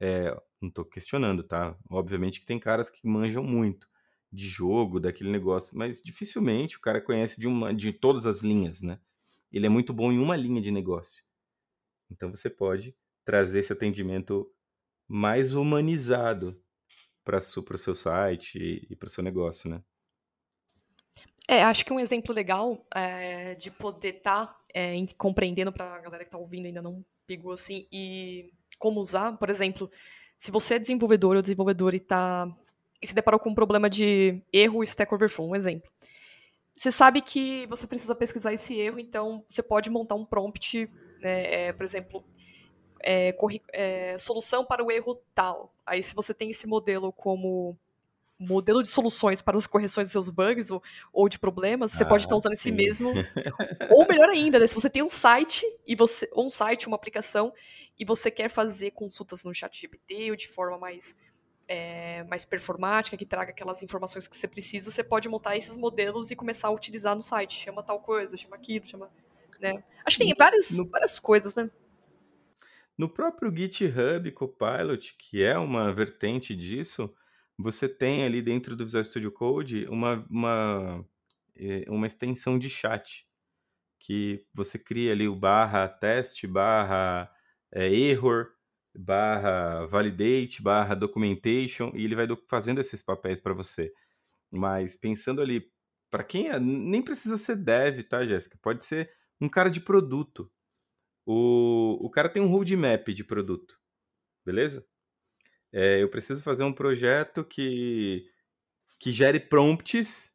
É, 0.00 0.30
não 0.58 0.70
estou 0.70 0.86
questionando, 0.86 1.42
tá? 1.42 1.76
Obviamente 1.90 2.40
que 2.40 2.46
tem 2.46 2.58
caras 2.58 2.88
que 2.88 3.06
manjam 3.06 3.44
muito 3.44 3.86
de 4.32 4.48
jogo, 4.48 4.98
daquele 4.98 5.30
negócio, 5.30 5.76
mas 5.76 6.00
dificilmente 6.02 6.78
o 6.78 6.80
cara 6.80 6.98
conhece 6.98 7.38
de, 7.38 7.46
uma, 7.46 7.74
de 7.74 7.92
todas 7.92 8.24
as 8.24 8.40
linhas, 8.40 8.80
né? 8.80 8.98
Ele 9.52 9.66
é 9.66 9.68
muito 9.68 9.92
bom 9.92 10.10
em 10.10 10.18
uma 10.18 10.34
linha 10.34 10.62
de 10.62 10.70
negócio. 10.70 11.22
Então 12.10 12.30
você 12.30 12.48
pode 12.48 12.96
trazer 13.22 13.60
esse 13.60 13.72
atendimento 13.72 14.50
mais 15.06 15.52
humanizado 15.52 16.58
para 17.24 17.38
o 17.38 17.78
seu 17.78 17.94
site 17.94 18.58
e, 18.58 18.86
e 18.90 18.96
para 18.96 19.06
o 19.06 19.10
seu 19.10 19.24
negócio, 19.24 19.70
né? 19.70 19.82
É, 21.46 21.62
acho 21.62 21.84
que 21.84 21.92
um 21.92 22.00
exemplo 22.00 22.34
legal 22.34 22.86
é, 22.94 23.54
de 23.54 23.70
poder 23.70 24.16
estar 24.16 24.46
tá, 24.46 24.60
é, 24.74 24.94
compreendendo 25.18 25.72
para 25.72 25.94
a 25.94 26.00
galera 26.00 26.24
que 26.24 26.28
está 26.28 26.38
ouvindo 26.38 26.66
ainda 26.66 26.80
não 26.80 27.04
pegou 27.26 27.52
assim 27.52 27.86
e 27.92 28.50
como 28.78 29.00
usar, 29.00 29.36
por 29.36 29.50
exemplo, 29.50 29.90
se 30.38 30.50
você 30.50 30.74
é 30.74 30.78
desenvolvedor 30.78 31.36
ou 31.36 31.42
desenvolvedor 31.42 31.94
e 31.94 32.00
tá 32.00 32.48
e 33.00 33.06
se 33.06 33.14
deparou 33.14 33.38
com 33.38 33.50
um 33.50 33.54
problema 33.54 33.90
de 33.90 34.42
erro 34.50 34.82
Stack 34.82 35.14
Overflow, 35.14 35.50
um 35.50 35.54
exemplo. 35.54 35.90
Você 36.74 36.90
sabe 36.90 37.20
que 37.20 37.66
você 37.66 37.86
precisa 37.86 38.14
pesquisar 38.14 38.52
esse 38.52 38.74
erro, 38.78 38.98
então 38.98 39.44
você 39.46 39.62
pode 39.62 39.90
montar 39.90 40.14
um 40.14 40.24
prompt, 40.24 40.90
né, 41.20 41.66
é, 41.66 41.72
por 41.72 41.84
exemplo, 41.84 42.24
é, 43.04 43.36
é, 43.72 44.18
solução 44.18 44.64
para 44.64 44.82
o 44.82 44.90
erro 44.90 45.20
tal. 45.34 45.72
Aí, 45.84 46.02
se 46.02 46.14
você 46.14 46.32
tem 46.32 46.50
esse 46.50 46.66
modelo 46.66 47.12
como 47.12 47.76
modelo 48.38 48.82
de 48.82 48.88
soluções 48.88 49.40
para 49.40 49.56
as 49.56 49.66
correções 49.66 50.08
de 50.08 50.12
seus 50.12 50.28
bugs 50.28 50.70
ou, 50.70 50.82
ou 51.12 51.28
de 51.28 51.38
problemas, 51.38 51.92
você 51.92 52.02
ah, 52.02 52.06
pode 52.06 52.24
estar 52.24 52.34
usando 52.34 52.56
sim. 52.56 52.70
esse 52.70 52.72
mesmo. 52.72 53.12
ou 53.90 54.06
melhor 54.08 54.28
ainda, 54.28 54.58
né, 54.58 54.66
se 54.66 54.74
você 54.74 54.90
tem 54.90 55.02
um 55.02 55.10
site 55.10 55.64
e 55.86 55.94
você 55.94 56.28
um 56.34 56.50
site, 56.50 56.86
uma 56.86 56.96
aplicação 56.96 57.52
e 57.98 58.04
você 58.04 58.30
quer 58.30 58.48
fazer 58.48 58.90
consultas 58.90 59.44
no 59.44 59.54
chat 59.54 59.80
GPT 59.80 60.30
ou 60.30 60.36
de 60.36 60.48
forma 60.48 60.78
mais 60.78 61.16
é, 61.66 62.24
mais 62.24 62.44
performática, 62.44 63.16
que 63.16 63.24
traga 63.24 63.50
aquelas 63.50 63.82
informações 63.82 64.26
que 64.26 64.36
você 64.36 64.48
precisa, 64.48 64.90
você 64.90 65.02
pode 65.02 65.28
montar 65.28 65.56
esses 65.56 65.76
modelos 65.76 66.30
e 66.30 66.36
começar 66.36 66.68
a 66.68 66.70
utilizar 66.70 67.14
no 67.14 67.22
site. 67.22 67.54
Chama 67.54 67.82
tal 67.82 68.00
coisa, 68.00 68.36
chama 68.36 68.56
aquilo, 68.56 68.86
chama. 68.86 69.10
Né? 69.60 69.82
Acho 70.04 70.18
que 70.18 70.24
tem 70.24 70.34
várias, 70.36 70.76
no, 70.76 70.86
várias 70.88 71.18
coisas, 71.18 71.54
né? 71.54 71.70
No 72.96 73.08
próprio 73.08 73.54
GitHub 73.54 74.30
Copilot, 74.32 75.16
que 75.18 75.42
é 75.42 75.58
uma 75.58 75.92
vertente 75.92 76.54
disso, 76.54 77.12
você 77.58 77.88
tem 77.88 78.24
ali 78.24 78.40
dentro 78.40 78.76
do 78.76 78.84
Visual 78.84 79.04
Studio 79.04 79.32
Code 79.32 79.86
uma, 79.88 80.24
uma, 80.30 81.04
é, 81.56 81.84
uma 81.88 82.06
extensão 82.06 82.58
de 82.58 82.70
chat, 82.70 83.26
que 83.98 84.46
você 84.54 84.78
cria 84.78 85.12
ali 85.12 85.26
o 85.26 85.34
barra 85.34 85.88
teste, 85.88 86.46
barra 86.46 87.30
é, 87.72 87.92
error, 87.92 88.48
barra 88.94 89.86
validate, 89.86 90.62
barra 90.62 90.94
documentation, 90.94 91.90
e 91.94 92.04
ele 92.04 92.14
vai 92.14 92.26
fazendo 92.48 92.80
esses 92.80 93.02
papéis 93.02 93.40
para 93.40 93.54
você. 93.54 93.92
Mas 94.50 94.96
pensando 94.96 95.42
ali, 95.42 95.64
para 96.10 96.22
quem 96.22 96.48
é, 96.48 96.60
nem 96.60 97.02
precisa 97.02 97.36
ser 97.38 97.56
dev, 97.56 98.02
tá, 98.04 98.24
Jéssica? 98.24 98.58
Pode 98.62 98.84
ser 98.84 99.10
um 99.40 99.48
cara 99.48 99.68
de 99.68 99.80
produto. 99.80 100.50
O, 101.26 101.98
o 102.00 102.10
cara 102.10 102.28
tem 102.28 102.42
um 102.42 102.48
roadmap 102.48 103.08
de 103.08 103.24
produto, 103.24 103.78
beleza? 104.44 104.86
É, 105.72 106.02
eu 106.02 106.08
preciso 106.08 106.42
fazer 106.42 106.64
um 106.64 106.72
projeto 106.72 107.44
que, 107.44 108.30
que 109.00 109.10
gere 109.10 109.40
prompts 109.40 110.32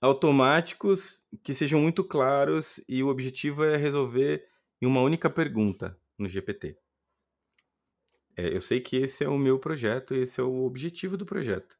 automáticos 0.00 1.26
que 1.44 1.52
sejam 1.52 1.80
muito 1.80 2.02
claros 2.02 2.82
e 2.88 3.02
o 3.02 3.08
objetivo 3.08 3.62
é 3.64 3.76
resolver 3.76 4.48
em 4.80 4.86
uma 4.86 5.02
única 5.02 5.28
pergunta 5.28 5.98
no 6.18 6.26
GPT. 6.28 6.76
É, 8.36 8.54
eu 8.56 8.60
sei 8.60 8.80
que 8.80 8.96
esse 8.96 9.22
é 9.22 9.28
o 9.28 9.38
meu 9.38 9.58
projeto, 9.58 10.14
esse 10.14 10.40
é 10.40 10.44
o 10.44 10.64
objetivo 10.64 11.16
do 11.16 11.26
projeto. 11.26 11.78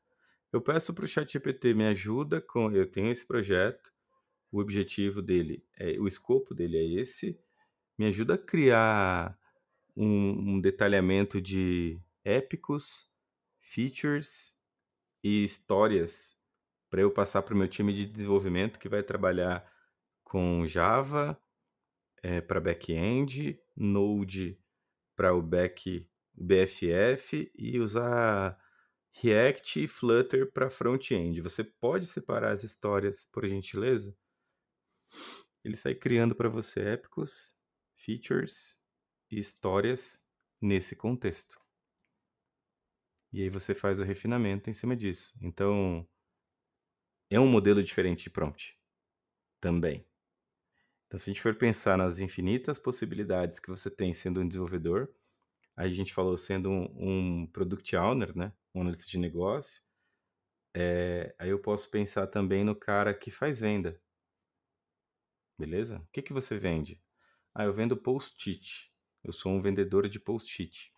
Eu 0.52 0.60
peço 0.60 0.92
para 0.92 1.04
o 1.04 1.08
ChatGPT 1.08 1.74
me 1.74 1.86
ajuda 1.86 2.40
com. 2.40 2.70
Eu 2.72 2.84
tenho 2.84 3.10
esse 3.10 3.26
projeto, 3.26 3.92
o 4.52 4.60
objetivo 4.60 5.22
dele, 5.22 5.64
é, 5.78 5.98
o 5.98 6.06
escopo 6.06 6.54
dele 6.54 6.76
é 6.76 7.00
esse. 7.00 7.40
Me 8.00 8.06
ajuda 8.06 8.32
a 8.32 8.38
criar 8.38 9.38
um, 9.94 10.54
um 10.54 10.58
detalhamento 10.58 11.38
de 11.38 12.00
épicos, 12.24 13.12
features 13.60 14.58
e 15.22 15.44
histórias 15.44 16.40
para 16.88 17.02
eu 17.02 17.10
passar 17.10 17.42
para 17.42 17.54
o 17.54 17.58
meu 17.58 17.68
time 17.68 17.92
de 17.92 18.06
desenvolvimento 18.06 18.78
que 18.78 18.88
vai 18.88 19.02
trabalhar 19.02 19.70
com 20.24 20.66
Java 20.66 21.38
é, 22.22 22.40
para 22.40 22.58
back-end, 22.58 23.60
Node 23.76 24.58
para 25.14 25.34
o 25.34 25.42
back 25.42 26.08
BFF 26.32 27.52
e 27.54 27.78
usar 27.78 28.58
React 29.12 29.84
e 29.84 29.86
Flutter 29.86 30.50
para 30.50 30.70
front-end. 30.70 31.42
Você 31.42 31.62
pode 31.62 32.06
separar 32.06 32.52
as 32.52 32.64
histórias, 32.64 33.26
por 33.26 33.46
gentileza? 33.46 34.16
Ele 35.62 35.76
sai 35.76 35.94
criando 35.94 36.34
para 36.34 36.48
você 36.48 36.80
épicos, 36.80 37.59
features 38.02 38.80
e 39.30 39.38
histórias 39.38 40.22
nesse 40.60 40.96
contexto. 40.96 41.60
E 43.32 43.42
aí 43.42 43.48
você 43.48 43.74
faz 43.74 44.00
o 44.00 44.04
refinamento 44.04 44.68
em 44.68 44.72
cima 44.72 44.96
disso. 44.96 45.38
Então, 45.40 46.06
é 47.28 47.38
um 47.38 47.46
modelo 47.46 47.82
diferente 47.82 48.24
de 48.24 48.30
prompt 48.30 48.76
também. 49.60 50.04
Então, 51.06 51.18
se 51.18 51.30
a 51.30 51.32
gente 51.32 51.42
for 51.42 51.54
pensar 51.54 51.96
nas 51.96 52.18
infinitas 52.18 52.78
possibilidades 52.78 53.58
que 53.58 53.68
você 53.68 53.90
tem 53.90 54.12
sendo 54.12 54.40
um 54.40 54.48
desenvolvedor, 54.48 55.12
Aí 55.80 55.90
a 55.90 55.94
gente 55.94 56.12
falou 56.12 56.36
sendo 56.36 56.68
um, 56.68 57.42
um 57.42 57.46
product 57.46 57.96
owner, 57.96 58.36
né? 58.36 58.52
Um 58.74 58.82
analista 58.82 59.10
de 59.10 59.18
negócio. 59.18 59.82
É, 60.76 61.34
aí 61.38 61.48
eu 61.48 61.58
posso 61.58 61.90
pensar 61.90 62.26
também 62.26 62.62
no 62.62 62.76
cara 62.76 63.14
que 63.14 63.30
faz 63.30 63.60
venda. 63.60 63.98
Beleza? 65.58 65.98
O 65.98 66.06
que, 66.12 66.20
que 66.20 66.34
você 66.34 66.58
vende? 66.58 67.02
Ah, 67.54 67.64
eu 67.64 67.72
vendo 67.72 67.96
post-it. 67.96 68.90
Eu 69.24 69.32
sou 69.32 69.52
um 69.52 69.60
vendedor 69.60 70.08
de 70.08 70.20
post-it. 70.20 70.92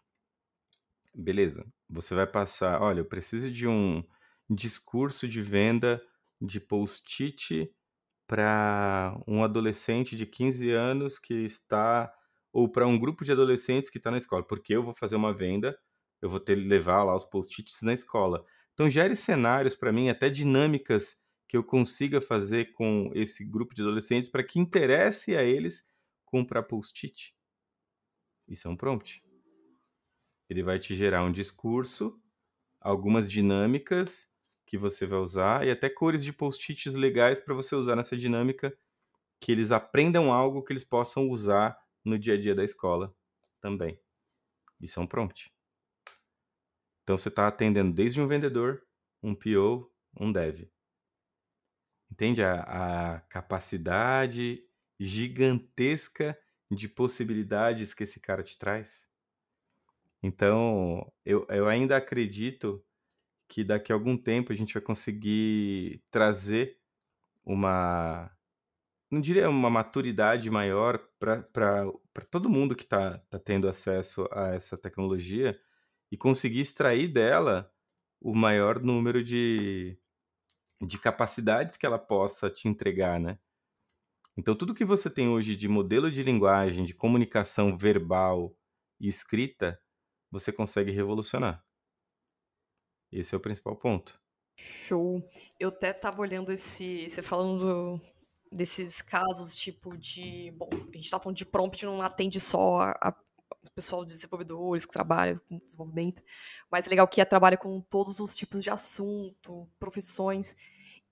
Beleza. 1.15 1.67
Você 1.89 2.15
vai 2.15 2.27
passar, 2.27 2.81
olha, 2.81 3.01
eu 3.01 3.05
preciso 3.05 3.51
de 3.51 3.67
um 3.67 4.03
discurso 4.49 5.29
de 5.29 5.41
venda 5.41 6.03
de 6.41 6.61
post-it 6.61 7.71
para 8.27 9.19
um 9.27 9.45
adolescente 9.45 10.17
de 10.17 10.27
15 10.27 10.71
anos 10.71 11.19
que 11.19 11.35
está 11.35 12.13
ou 12.53 12.69
para 12.69 12.87
um 12.87 12.99
grupo 12.99 13.25
de 13.25 13.33
adolescentes 13.33 13.89
que 13.89 13.99
está 13.99 14.11
na 14.11 14.19
escola, 14.19 14.43
porque 14.43 14.75
eu 14.75 14.83
vou 14.83 14.95
fazer 14.95 15.17
uma 15.17 15.33
venda, 15.33 15.79
eu 16.21 16.29
vou 16.29 16.39
ter 16.39 16.57
que 16.57 16.69
levar 16.69 17.03
lá 17.03 17.15
os 17.17 17.25
post-its 17.25 17.81
na 17.83 17.95
escola. 17.95 18.45
Então 18.75 18.91
gere 18.91 19.17
cenários 19.17 19.75
para 19.75 19.93
mim, 19.93 20.09
até 20.09 20.29
dinâmicas 20.29 21.17
que 21.49 21.57
eu 21.57 21.65
consiga 21.65 22.21
fazer 22.21 22.73
com 22.73 23.11
esse 23.15 23.45
grupo 23.45 23.75
de 23.75 23.83
adolescentes 23.83 24.31
para 24.31 24.45
que 24.45 24.59
interesse 24.59 25.35
a 25.37 25.43
eles 25.43 25.85
comprar 26.33 26.63
post-it. 26.63 27.37
Isso 28.49 28.67
é 28.67 28.71
um 28.71 28.77
prompt. 28.77 29.23
Ele 30.49 30.63
vai 30.63 30.79
te 30.79 30.97
gerar 30.97 31.23
um 31.25 31.31
discurso, 31.31 32.19
algumas 32.81 33.31
dinâmicas 33.31 34.33
que 34.65 34.79
você 34.79 35.07
vai 35.07 35.19
usar 35.19 35.67
e 35.67 35.71
até 35.71 35.91
cores 35.91 36.25
de 36.25 36.33
post-its 36.33 36.95
legais 36.95 37.39
para 37.39 37.55
você 37.55 37.77
usar 37.77 37.97
nessa 37.97 38.17
dinâmica, 38.17 38.75
que 39.39 39.53
eles 39.53 39.71
aprendam 39.71 40.33
algo 40.33 40.65
que 40.65 40.73
eles 40.73 40.85
possam 40.85 41.29
usar 41.29 41.79
no 42.03 42.19
dia 42.19 42.33
a 42.33 42.41
dia 42.41 42.55
da 42.55 42.65
escola 42.65 43.15
também. 43.61 44.01
Isso 44.81 44.99
é 44.99 45.03
um 45.03 45.07
prompt. 45.07 45.53
Então 47.03 47.19
você 47.19 47.29
está 47.29 47.47
atendendo 47.47 47.93
desde 47.93 48.23
um 48.23 48.27
vendedor, 48.27 48.83
um 49.23 49.35
PO, 49.35 49.93
um 50.19 50.33
dev. 50.33 50.67
Entende 52.11 52.43
a, 52.43 52.63
a 53.17 53.21
capacidade 53.21 54.67
gigantesca 55.05 56.39
de 56.71 56.89
possibilidades 56.89 57.95
que 57.95 58.05
esse 58.05 58.21
cara 58.21 58.43
te 58.43 58.59
traz? 58.59 59.11
Então, 60.23 61.13
eu, 61.25 61.47
eu 61.49 61.69
ainda 61.69 61.97
acredito 61.97 62.85
que 63.49 63.65
daqui 63.65 63.93
a 63.93 63.95
algum 63.95 64.17
tempo 64.17 64.53
a 64.53 64.57
gente 64.57 64.75
vai 64.75 64.83
conseguir 64.83 66.03
trazer 66.11 66.79
uma 67.45 68.31
não 69.11 69.21
diria 69.21 69.51
uma 69.51 69.69
maturidade 69.69 70.51
maior 70.51 70.99
para 71.19 71.93
todo 72.31 72.49
mundo 72.49 72.75
que 72.75 72.85
está 72.85 73.19
tá 73.29 73.39
tendo 73.39 73.69
acesso 73.69 74.27
a 74.33 74.55
essa 74.55 74.79
tecnologia 74.79 75.61
e 76.11 76.17
conseguir 76.17 76.61
extrair 76.61 77.09
dela 77.09 77.71
o 78.19 78.35
maior 78.35 78.81
número 78.81 79.23
de, 79.23 79.99
de 80.81 80.99
capacidades 80.99 81.77
que 81.77 81.85
ela 81.85 81.99
possa 81.99 82.49
te 82.49 82.69
entregar, 82.69 83.21
né? 83.21 83.39
Então, 84.37 84.57
tudo 84.57 84.75
que 84.75 84.85
você 84.85 85.11
tem 85.11 85.29
hoje 85.29 85.55
de 85.55 85.69
modelo 85.69 86.11
de 86.11 86.23
linguagem, 86.23 86.85
de 86.85 86.95
comunicação 86.95 87.77
verbal 87.77 88.57
e 88.99 89.07
escrita, 89.07 89.81
você 90.31 90.51
consegue 90.51 90.91
revolucionar. 90.91 91.63
Esse 93.11 93.35
é 93.35 93.39
o 93.39 93.41
principal 93.41 93.77
ponto. 93.77 94.19
Show. 94.57 95.23
Eu 95.61 95.69
até 95.69 95.91
estava 95.91 96.21
olhando 96.21 96.51
esse. 96.51 97.09
Você 97.09 97.23
falando 97.23 98.01
desses 98.51 99.03
casos, 99.03 99.55
tipo, 99.55 99.97
de. 99.97 100.51
Bom, 100.53 100.71
a 100.73 100.97
gente 100.97 101.11
tá 101.11 101.21
falando 101.21 101.37
de 101.37 101.45
prompt, 101.45 101.85
não 101.85 102.01
atende 102.01 102.41
só 102.41 102.81
a, 102.81 103.15
o 103.51 103.71
pessoal 103.75 104.05
de 104.05 104.13
desenvolvedores 104.13 104.87
que 104.87 104.93
trabalham 104.93 105.41
com 105.49 105.59
desenvolvimento, 105.59 106.23
mas 106.71 106.87
é 106.87 106.91
legal 106.91 107.07
que 107.07 107.25
trabalha 107.25 107.57
com 107.57 107.81
todos 107.81 108.19
os 108.19 108.35
tipos 108.35 108.63
de 108.63 108.71
assunto, 108.71 109.69
profissões. 109.79 110.55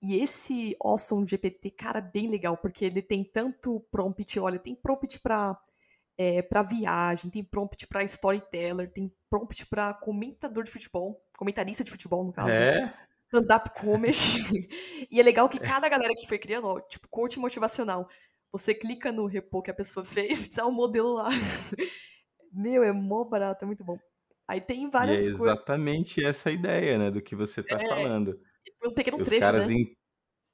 E 0.01 0.17
esse 0.17 0.75
Awesome 0.81 1.25
GPT, 1.25 1.71
cara, 1.71 2.01
bem 2.01 2.27
legal, 2.27 2.57
porque 2.57 2.85
ele 2.85 3.01
tem 3.01 3.23
tanto 3.23 3.79
prompt, 3.91 4.39
olha, 4.39 4.57
tem 4.57 4.73
prompt 4.75 5.19
para 5.19 5.59
é, 6.17 6.41
para 6.41 6.63
viagem, 6.63 7.29
tem 7.31 7.43
prompt 7.43 7.87
para 7.87 8.03
storyteller, 8.03 8.91
tem 8.91 9.11
prompt 9.29 9.65
para 9.67 9.93
comentador 9.93 10.63
de 10.63 10.71
futebol, 10.71 11.23
comentarista 11.37 11.83
de 11.83 11.91
futebol, 11.91 12.23
no 12.23 12.33
caso. 12.33 12.49
Né? 12.49 12.79
É? 12.79 12.93
Stand-up 13.27 13.71
comedy. 13.79 14.67
e 15.09 15.19
é 15.19 15.23
legal 15.23 15.47
que 15.49 15.59
cada 15.59 15.87
galera 15.89 16.13
que 16.13 16.27
foi 16.27 16.37
criando, 16.37 16.67
ó, 16.67 16.79
tipo, 16.81 17.07
coach 17.09 17.39
motivacional, 17.39 18.07
você 18.51 18.73
clica 18.73 19.11
no 19.11 19.25
repo 19.25 19.61
que 19.61 19.71
a 19.71 19.73
pessoa 19.73 20.05
fez, 20.05 20.47
tá 20.53 20.65
o 20.65 20.71
modelo 20.71 21.13
lá. 21.13 21.29
Meu, 22.51 22.83
é 22.83 22.91
mó 22.91 23.23
barato, 23.23 23.63
é 23.63 23.67
muito 23.67 23.83
bom. 23.83 23.97
Aí 24.47 24.59
tem 24.61 24.89
várias 24.89 25.27
e 25.27 25.29
é 25.29 25.31
coisas. 25.31 25.57
exatamente 25.57 26.23
essa 26.23 26.51
ideia, 26.51 26.97
né, 26.97 27.09
do 27.11 27.21
que 27.21 27.35
você 27.35 27.63
tá 27.63 27.79
É, 27.79 27.87
falando. 27.87 28.39
Um 28.83 28.93
pequeno 28.93 29.19
Os 29.19 29.29
trecho, 29.29 29.51
caras 29.51 29.69
né? 29.69 29.69
en- 29.69 29.95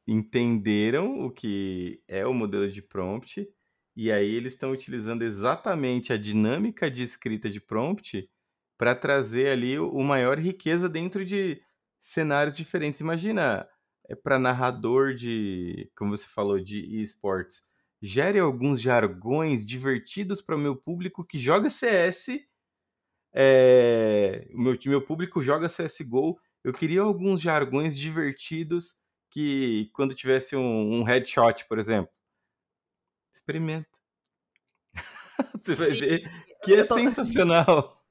entenderam 0.07 1.21
o 1.25 1.31
que 1.31 2.01
é 2.07 2.25
o 2.27 2.33
modelo 2.33 2.69
de 2.71 2.81
prompt 2.81 3.47
e 3.95 4.11
aí 4.11 4.35
eles 4.35 4.53
estão 4.53 4.71
utilizando 4.71 5.23
exatamente 5.23 6.13
a 6.13 6.17
dinâmica 6.17 6.91
de 6.91 7.03
escrita 7.03 7.49
de 7.49 7.61
prompt 7.61 8.29
para 8.77 8.95
trazer 8.95 9.49
ali 9.49 9.79
o 9.79 10.01
maior 10.03 10.39
riqueza 10.39 10.89
dentro 10.89 11.25
de 11.25 11.61
cenários 11.99 12.57
diferentes. 12.57 13.01
Imagina, 13.01 13.67
é 14.09 14.15
para 14.15 14.39
narrador 14.39 15.13
de, 15.13 15.91
como 15.97 16.15
você 16.15 16.27
falou, 16.27 16.59
de 16.59 17.01
esportes, 17.01 17.63
gere 18.01 18.39
alguns 18.39 18.81
jargões 18.81 19.65
divertidos 19.65 20.41
para 20.41 20.55
o 20.55 20.59
meu 20.59 20.75
público 20.75 21.25
que 21.25 21.39
joga 21.39 21.69
CS. 21.69 22.47
É, 23.33 24.47
o 24.53 24.59
meu, 24.61 24.77
meu 24.87 25.01
público 25.05 25.43
joga 25.43 25.69
CSGO. 25.69 26.39
Eu 26.67 26.73
queria 26.73 26.99
alguns 26.99 27.39
jargões 27.39 27.97
divertidos 27.97 28.97
que, 29.31 29.89
quando 29.93 30.13
tivesse 30.13 30.53
um, 30.53 30.95
um 30.99 31.01
headshot, 31.01 31.65
por 31.65 31.79
exemplo, 31.79 32.11
experimenta. 33.33 33.87
Você 35.63 35.75
vai 35.75 35.87
Sim, 35.87 35.99
ver 35.99 36.31
que 36.61 36.73
é 36.73 36.83
tô- 36.83 36.95
sensacional. 36.99 38.03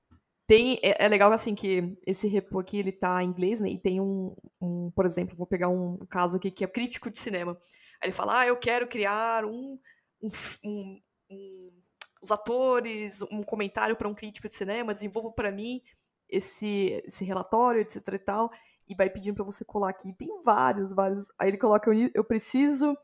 Tem, 0.46 0.78
é, 0.82 1.04
é 1.04 1.07
legal 1.07 1.30
assim 1.32 1.54
que 1.54 1.98
esse 2.07 2.26
repo 2.28 2.59
aqui 2.59 2.78
ele 2.78 2.92
tá 2.92 3.22
em 3.22 3.26
inglês, 3.26 3.61
né? 3.61 3.68
E 3.68 3.78
tem 3.78 4.00
um, 4.00 4.34
um, 4.59 4.90
por 4.90 5.04
exemplo, 5.04 5.36
vou 5.36 5.46
pegar 5.46 5.68
um 5.68 5.98
caso 6.09 6.38
aqui 6.38 6.50
que 6.50 6.64
é 6.64 6.66
crítico 6.66 7.11
de 7.11 7.18
cinema. 7.18 7.61
Aí 8.00 8.07
ele 8.09 8.12
fala: 8.12 8.40
Ah, 8.40 8.46
eu 8.46 8.57
quero 8.57 8.88
criar 8.88 9.44
um, 9.44 9.78
um, 10.22 10.30
um- 10.64 11.02
um- 11.30 11.82
os 12.22 12.32
atores, 12.32 13.20
um 13.30 13.42
comentário 13.42 13.96
para 13.96 14.09
um 14.09 14.14
crítico 14.14 14.48
de 14.48 14.54
cinema, 14.54 14.94
desenvolva 14.94 15.30
para 15.30 15.52
mim 15.52 15.82
esse, 16.28 17.02
esse 17.06 17.24
relatório, 17.24 17.80
etc 17.80 18.00
e 18.14 18.18
tal, 18.18 18.50
e 18.88 18.94
vai 18.94 19.10
pedindo 19.10 19.34
para 19.34 19.44
você 19.44 19.64
colar 19.64 19.90
aqui. 19.90 20.12
Tem 20.12 20.28
vários, 20.42 20.92
vários. 20.92 21.30
Aí 21.38 21.48
ele 21.48 21.58
coloca: 21.58 21.90
Eu 22.14 22.24
preciso 22.24 22.96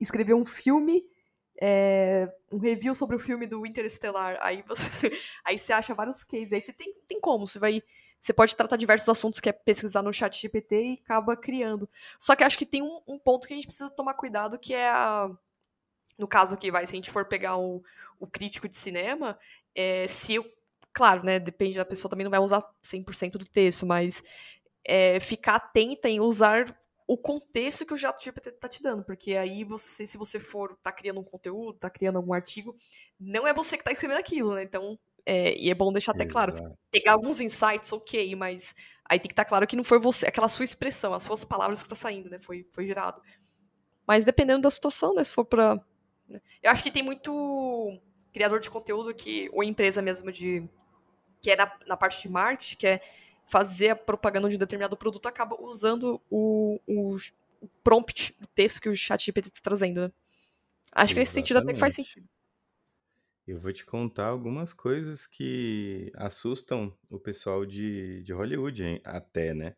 escrever 0.00 0.34
um 0.34 0.44
filme. 0.44 1.04
é, 1.60 2.32
um 2.50 2.58
review 2.58 2.94
sobre 2.94 3.16
o 3.16 3.18
filme 3.18 3.46
do 3.46 3.66
Interestelar. 3.66 4.38
Aí 4.40 4.62
você, 4.66 4.90
aí 5.44 5.58
você 5.58 5.72
acha 5.72 5.94
vários 5.94 6.24
cases. 6.24 6.52
Aí 6.52 6.60
você 6.60 6.72
tem, 6.72 6.94
tem 7.06 7.20
como, 7.20 7.46
você 7.46 7.58
vai. 7.58 7.82
Você 8.20 8.32
pode 8.34 8.54
tratar 8.54 8.76
diversos 8.76 9.08
assuntos 9.08 9.40
que 9.40 9.48
é 9.48 9.52
pesquisar 9.52 10.02
no 10.02 10.12
chat 10.12 10.38
GPT 10.40 10.76
e 10.76 11.00
acaba 11.02 11.36
criando. 11.36 11.88
Só 12.18 12.36
que 12.36 12.44
acho 12.44 12.58
que 12.58 12.66
tem 12.66 12.82
um, 12.82 13.00
um 13.06 13.18
ponto 13.18 13.46
que 13.46 13.54
a 13.54 13.56
gente 13.56 13.66
precisa 13.66 13.90
tomar 13.90 14.14
cuidado, 14.14 14.58
que 14.58 14.74
é 14.74 14.88
a. 14.90 15.30
No 16.18 16.28
caso 16.28 16.54
aqui, 16.54 16.70
vai, 16.70 16.86
se 16.86 16.92
a 16.92 16.96
gente 16.96 17.10
for 17.10 17.24
pegar 17.24 17.56
o, 17.56 17.82
o 18.18 18.26
crítico 18.26 18.68
de 18.68 18.76
cinema, 18.76 19.38
é, 19.74 20.06
se 20.06 20.34
eu. 20.34 20.44
Claro, 20.92 21.24
né? 21.24 21.38
Depende 21.38 21.76
da 21.76 21.84
pessoa, 21.84 22.10
também 22.10 22.24
não 22.24 22.30
vai 22.30 22.40
usar 22.40 22.64
100% 22.82 23.38
do 23.38 23.46
texto, 23.46 23.86
mas 23.86 24.22
é, 24.84 25.20
ficar 25.20 25.56
atenta 25.56 26.08
em 26.08 26.20
usar 26.20 26.76
o 27.06 27.16
contexto 27.16 27.84
que 27.84 27.92
o 27.92 27.98
ChatGPT 27.98 28.52
tá 28.52 28.68
te 28.68 28.80
dando, 28.80 29.04
porque 29.04 29.36
aí 29.36 29.64
você, 29.64 30.06
se 30.06 30.16
você 30.16 30.38
for 30.38 30.76
tá 30.82 30.92
criando 30.92 31.20
um 31.20 31.24
conteúdo, 31.24 31.78
tá 31.78 31.90
criando 31.90 32.16
algum 32.16 32.32
artigo, 32.32 32.76
não 33.18 33.46
é 33.46 33.52
você 33.52 33.76
que 33.76 33.82
tá 33.82 33.90
escrevendo 33.90 34.20
aquilo, 34.20 34.54
né? 34.54 34.62
Então, 34.62 34.96
é, 35.26 35.56
e 35.56 35.70
é 35.70 35.74
bom 35.74 35.92
deixar 35.92 36.12
até 36.12 36.24
claro, 36.24 36.56
Exato. 36.56 36.78
pegar 36.90 37.12
alguns 37.12 37.40
insights, 37.40 37.92
ok, 37.92 38.34
mas 38.36 38.74
aí 39.04 39.18
tem 39.18 39.28
que 39.28 39.32
estar 39.32 39.44
claro 39.44 39.66
que 39.66 39.76
não 39.76 39.82
foi 39.82 39.98
você, 39.98 40.26
aquela 40.26 40.48
sua 40.48 40.64
expressão, 40.64 41.12
as 41.12 41.24
suas 41.24 41.44
palavras 41.44 41.80
que 41.80 41.86
está 41.86 41.96
saindo, 41.96 42.30
né? 42.30 42.38
Foi, 42.38 42.64
foi 42.72 42.86
gerado. 42.86 43.20
Mas 44.06 44.24
dependendo 44.24 44.62
da 44.62 44.70
situação, 44.70 45.14
né? 45.14 45.24
Se 45.24 45.32
for 45.32 45.44
pra. 45.44 45.76
né, 46.28 46.40
Eu 46.62 46.70
acho 46.70 46.82
que 46.82 46.90
tem 46.90 47.02
muito 47.02 48.00
criador 48.32 48.60
de 48.60 48.70
conteúdo 48.70 49.14
que, 49.14 49.48
ou 49.52 49.62
empresa 49.62 50.00
mesmo 50.00 50.30
de. 50.32 50.68
Que 51.40 51.50
é 51.50 51.56
na, 51.56 51.72
na 51.86 51.96
parte 51.96 52.22
de 52.22 52.28
marketing, 52.28 52.76
que 52.76 52.86
é 52.86 53.00
fazer 53.46 53.90
a 53.90 53.96
propaganda 53.96 54.48
de 54.48 54.56
um 54.56 54.58
determinado 54.58 54.96
produto, 54.96 55.26
acaba 55.26 55.60
usando 55.60 56.20
o, 56.30 56.80
o, 56.86 57.16
o 57.60 57.68
prompt, 57.82 58.36
o 58.40 58.46
texto 58.46 58.80
que 58.80 58.88
o 58.88 58.96
chat 58.96 59.24
GPT 59.24 59.48
está 59.48 59.60
trazendo, 59.62 60.02
né? 60.02 60.12
Acho 60.92 61.14
que 61.14 61.20
nesse 61.20 61.32
sentido 61.32 61.58
até 61.58 61.72
que 61.72 61.80
faz 61.80 61.94
Exatamente. 61.94 62.08
sentido. 62.08 62.28
Eu 63.46 63.58
vou 63.58 63.72
te 63.72 63.84
contar 63.84 64.26
algumas 64.26 64.72
coisas 64.72 65.26
que 65.26 66.12
assustam 66.14 66.96
o 67.10 67.18
pessoal 67.18 67.66
de, 67.66 68.22
de 68.22 68.32
Hollywood, 68.32 68.84
hein, 68.84 69.00
até, 69.04 69.54
né? 69.54 69.74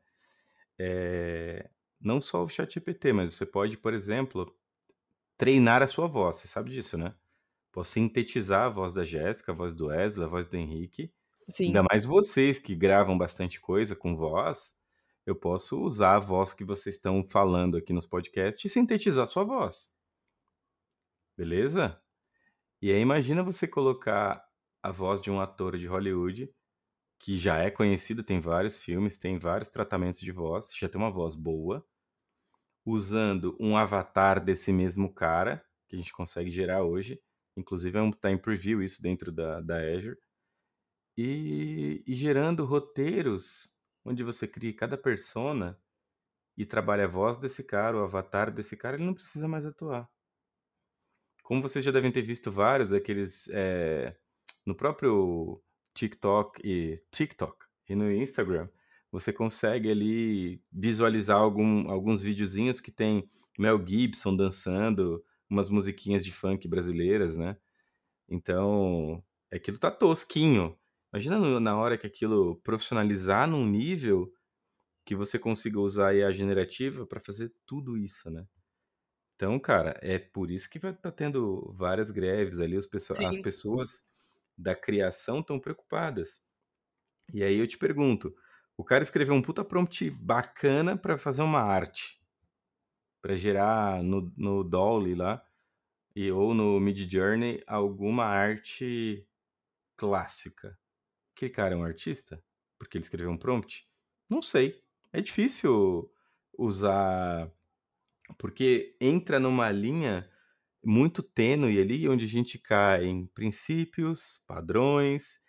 É, 0.79 1.71
não 2.01 2.21
só 2.21 2.45
o 2.45 2.49
ChatGPT, 2.49 3.13
mas 3.13 3.35
você 3.35 3.47
pode, 3.47 3.77
por 3.79 3.95
exemplo, 3.95 4.55
treinar 5.39 5.83
a 5.83 5.87
sua 5.87 6.07
voz. 6.07 6.37
Você 6.37 6.49
sabe 6.49 6.71
disso, 6.71 6.99
né? 6.99 7.15
Posso 7.71 7.93
sintetizar 7.93 8.67
a 8.67 8.69
voz 8.69 8.93
da 8.93 9.05
Jéssica, 9.05 9.53
a 9.53 9.55
voz 9.55 9.75
do 9.75 9.87
Wesley, 9.87 10.27
a 10.27 10.29
voz 10.29 10.47
do 10.47 10.57
Henrique. 10.57 11.11
Sim. 11.49 11.67
Ainda 11.67 11.83
mais 11.91 12.05
vocês 12.05 12.59
que 12.59 12.75
gravam 12.75 13.17
bastante 13.19 13.61
coisa 13.61 13.97
com 13.97 14.17
voz, 14.17 14.77
eu 15.27 15.37
posso 15.37 15.83
usar 15.83 16.17
a 16.17 16.21
voz 16.21 16.53
que 16.53 16.65
vocês 16.65 16.97
estão 16.97 17.25
falando 17.25 17.77
aqui 17.77 17.93
nos 17.93 18.07
podcasts 18.07 18.65
e 18.65 18.69
sintetizar 18.69 19.29
sua 19.29 19.45
voz. 19.45 19.93
Beleza? 21.37 22.01
E 22.81 22.91
aí 22.91 23.01
imagina 23.01 23.43
você 23.43 23.67
colocar 23.67 24.45
a 24.83 24.91
voz 24.91 25.23
de 25.23 25.31
um 25.31 25.41
ator 25.41 25.79
de 25.79 25.87
Hollywood 25.87 26.53
que 27.19 27.37
já 27.37 27.59
é 27.59 27.71
conhecido, 27.71 28.25
tem 28.25 28.41
vários 28.41 28.83
filmes, 28.83 29.17
tem 29.17 29.39
vários 29.39 29.69
tratamentos 29.69 30.21
de 30.21 30.33
voz, 30.33 30.73
já 30.77 30.89
tem 30.89 31.01
uma 31.01 31.11
voz 31.11 31.37
boa, 31.37 31.87
usando 32.85 33.57
um 33.61 33.77
avatar 33.77 34.45
desse 34.45 34.73
mesmo 34.73 35.15
cara, 35.15 35.65
que 35.89 35.95
a 35.95 35.99
gente 35.99 36.13
consegue 36.13 36.51
gerar 36.51 36.83
hoje. 36.83 37.23
Inclusive, 37.57 37.97
é 37.97 38.03
um, 38.03 38.11
tá 38.11 38.29
em 38.29 38.37
preview 38.37 38.83
isso 38.83 39.01
dentro 39.01 39.31
da, 39.31 39.61
da 39.61 39.77
Azure. 39.77 40.17
E, 41.17 42.03
e 42.07 42.15
gerando 42.15 42.65
roteiros 42.65 43.75
onde 44.05 44.23
você 44.23 44.49
cria 44.49 44.75
cada 44.75 44.97
persona 44.97 45.79
e 46.57 46.67
trabalha 46.67 47.05
a 47.05 47.09
voz 47.09 47.39
desse 47.39 47.65
cara, 47.65 47.97
o 47.97 48.03
avatar 48.03 48.53
desse 48.53 48.77
cara, 48.77 48.97
ele 48.97 49.07
não 49.07 49.15
precisa 49.15 49.49
mais 49.49 49.65
atuar. 49.65 50.09
Como 51.43 51.63
vocês 51.63 51.85
já 51.85 51.91
devem 51.91 52.13
ter 52.13 52.23
visto 52.23 52.51
vários 52.51 52.89
daqueles 52.89 53.49
é, 53.53 54.17
no 54.65 54.75
próprio 54.75 55.63
TikTok 55.95 56.61
e 56.65 57.03
TikTok 57.11 57.57
e 57.89 57.95
no 57.95 58.11
Instagram, 58.11 58.69
você 59.11 59.33
consegue 59.33 59.91
ali 59.91 60.63
visualizar 60.73 61.39
algum, 61.39 61.91
alguns 61.91 62.23
videozinhos 62.23 62.81
que 62.81 62.91
tem 62.91 63.29
Mel 63.59 63.85
Gibson 63.87 64.35
dançando 64.35 65.23
umas 65.49 65.69
musiquinhas 65.69 66.25
de 66.25 66.33
funk 66.33 66.67
brasileiras, 66.67 67.37
né? 67.37 67.57
Então, 68.29 69.23
aquilo 69.53 69.79
tá 69.79 69.91
tosquinho. 69.91 70.79
Imagina 71.13 71.39
no- 71.39 71.61
na 71.61 71.77
hora 71.77 71.99
que 71.99 72.07
aquilo 72.07 72.57
profissionalizar 72.63 73.47
num 73.49 73.67
nível 73.67 74.33
que 75.07 75.17
você 75.17 75.39
consiga 75.39 75.81
usar 75.81 76.09
a 76.11 76.15
IA 76.15 76.33
generativa 76.33 77.07
para 77.07 77.21
fazer 77.21 77.53
tudo 77.67 77.99
isso, 77.99 78.31
né? 78.31 78.47
Então, 79.37 79.59
cara, 79.59 79.99
é 80.03 80.19
por 80.19 80.51
isso 80.51 80.71
que 80.71 80.79
vai 80.79 80.93
estar 80.93 81.13
tendo 81.13 81.73
várias 81.77 82.11
greves 82.11 82.61
ali, 82.61 82.77
as 82.77 82.87
pessoas, 82.87 83.21
as 83.23 83.39
pessoas 83.39 84.05
da 84.57 84.75
criação 84.75 85.41
estão 85.41 85.61
preocupadas. 85.61 86.43
E 87.33 87.43
aí 87.45 87.59
eu 87.59 87.67
te 87.69 87.79
pergunto, 87.79 88.35
o 88.77 88.85
cara 88.85 89.03
escreveu 89.05 89.35
um 89.35 89.43
puta 89.43 89.65
prompt 89.65 90.11
bacana 90.11 90.97
para 90.97 91.19
fazer 91.19 91.43
uma 91.43 91.61
arte, 91.63 92.21
para 93.21 93.37
gerar 93.37 94.03
no, 94.03 94.33
no 94.37 94.65
Dolly 94.65 95.15
lá, 95.15 95.45
e, 96.17 96.31
ou 96.33 96.55
no 96.55 96.81
Midjourney 96.81 97.63
alguma 97.67 98.25
arte 98.27 99.29
clássica. 99.97 100.79
Aquele 101.43 101.53
cara 101.53 101.75
é 101.75 101.77
um 101.77 101.83
artista? 101.83 102.41
Porque 102.79 102.97
ele 102.97 103.03
escreveu 103.03 103.29
um 103.29 103.37
prompt? 103.37 103.85
Não 104.31 104.41
sei. 104.41 104.81
É 105.13 105.21
difícil 105.21 106.09
usar. 106.57 107.51
Porque 108.39 108.97
entra 109.01 109.41
numa 109.41 109.69
linha 109.73 110.31
muito 110.85 111.21
tênue 111.21 111.81
ali, 111.81 112.09
onde 112.09 112.27
a 112.27 112.29
gente 112.29 112.61
cai 112.61 113.07
em 113.07 113.27
princípios, 113.27 114.41
padrões, 114.47 115.41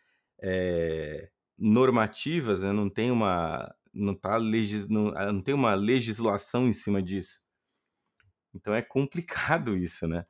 é, 0.42 1.30
normativas, 1.56 2.64
né? 2.64 2.72
não 2.72 2.90
tem 2.90 3.12
uma. 3.12 3.72
Não, 3.94 4.16
tá 4.16 4.38
legis, 4.38 4.90
não, 4.90 5.10
ah, 5.16 5.32
não 5.32 5.44
tem 5.44 5.54
uma 5.54 5.76
legislação 5.76 6.68
em 6.68 6.74
cima 6.74 7.04
disso. 7.04 7.42
Então 8.52 8.74
é 8.74 8.82
complicado 8.82 9.78
isso, 9.78 10.08
né? 10.08 10.26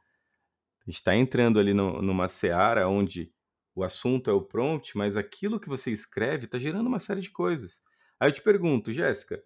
A 0.81 0.91
gente 0.91 0.95
está 0.95 1.15
entrando 1.15 1.57
ali 1.57 1.73
no, 1.73 2.01
numa 2.01 2.27
seara 2.27 2.89
onde 2.89 3.31
o 3.75 3.83
assunto 3.83 4.29
é 4.29 4.33
o 4.33 4.41
prompt, 4.43 4.97
mas 4.97 5.17
aquilo 5.17 5.59
que 5.59 5.69
você 5.69 5.91
escreve 5.91 6.45
está 6.45 6.59
gerando 6.59 6.87
uma 6.87 6.99
série 6.99 7.21
de 7.21 7.31
coisas. 7.31 7.81
Aí 8.19 8.29
eu 8.29 8.33
te 8.33 8.41
pergunto, 8.41 8.91
Jéssica, 8.93 9.43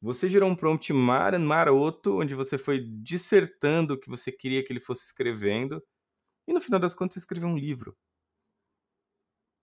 você 0.00 0.28
gerou 0.28 0.50
um 0.50 0.56
prompt 0.56 0.92
mar 0.92 1.38
maroto, 1.38 2.20
onde 2.20 2.34
você 2.34 2.58
foi 2.58 2.80
dissertando 3.02 3.94
o 3.94 4.00
que 4.00 4.10
você 4.10 4.32
queria 4.32 4.64
que 4.64 4.72
ele 4.72 4.80
fosse 4.80 5.06
escrevendo, 5.06 5.82
e 6.48 6.52
no 6.54 6.60
final 6.60 6.80
das 6.80 6.94
contas 6.94 7.14
você 7.14 7.20
escreveu 7.20 7.48
um 7.48 7.58
livro 7.58 7.96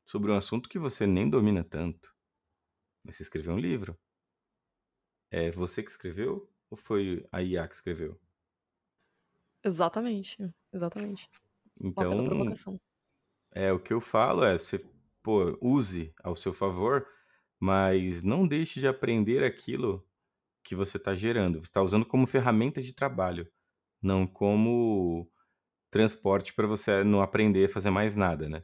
sobre 0.04 0.32
um 0.32 0.36
assunto 0.36 0.68
que 0.68 0.80
você 0.80 1.06
nem 1.06 1.30
domina 1.30 1.64
tanto. 1.64 2.12
Mas 3.04 3.18
você 3.18 3.24
escreveu 3.24 3.54
um 3.54 3.60
livro. 3.60 4.00
É 5.30 5.52
você 5.52 5.84
que 5.84 5.92
escreveu 5.92 6.52
ou 6.68 6.76
foi 6.76 7.28
a 7.32 7.44
IA 7.44 7.68
que 7.68 7.76
escreveu? 7.76 8.20
Exatamente, 9.64 10.38
exatamente. 10.72 11.30
Então, 11.80 12.54
é 13.56 13.72
o 13.72 13.80
que 13.80 13.94
eu 13.94 14.02
falo 14.02 14.44
é, 14.44 14.58
você, 14.58 14.86
pô, 15.24 15.58
use 15.62 16.14
ao 16.24 16.36
seu 16.36 16.54
favor, 16.54 17.08
mas 17.60 18.22
não 18.22 18.48
deixe 18.48 18.80
de 18.82 18.88
aprender 18.88 19.44
aquilo 19.44 20.06
que 20.64 20.76
você 20.76 20.98
está 20.98 21.16
gerando. 21.16 21.60
Você 21.60 21.70
está 21.70 21.82
usando 21.82 22.06
como 22.06 22.28
ferramenta 22.28 22.82
de 22.82 22.94
trabalho, 22.94 23.50
não 24.02 24.28
como 24.28 25.32
transporte 25.90 26.54
para 26.54 26.68
você 26.68 27.04
não 27.04 27.22
aprender 27.22 27.66
a 27.66 27.74
fazer 27.74 27.90
mais 27.90 28.16
nada, 28.16 28.50
né? 28.50 28.64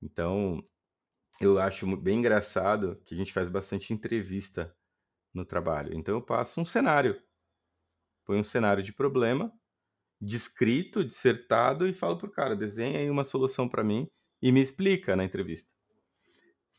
Então, 0.00 0.64
eu 1.40 1.58
acho 1.58 1.96
bem 1.96 2.20
engraçado 2.20 3.00
que 3.04 3.14
a 3.14 3.18
gente 3.18 3.32
faz 3.32 3.48
bastante 3.48 3.92
entrevista 3.92 4.74
no 5.34 5.44
trabalho. 5.44 5.94
Então, 5.94 6.14
eu 6.14 6.22
passo 6.22 6.60
um 6.60 6.64
cenário. 6.64 7.20
Põe 8.24 8.38
um 8.38 8.44
cenário 8.44 8.82
de 8.82 8.92
problema, 8.92 9.52
descrito, 10.22 11.04
dissertado, 11.04 11.88
e 11.88 11.92
falo 11.92 12.16
pro 12.16 12.30
cara, 12.30 12.54
desenha 12.54 13.00
aí 13.00 13.10
uma 13.10 13.24
solução 13.24 13.68
para 13.68 13.82
mim 13.82 14.06
e 14.40 14.52
me 14.52 14.60
explica 14.60 15.16
na 15.16 15.24
entrevista. 15.24 15.72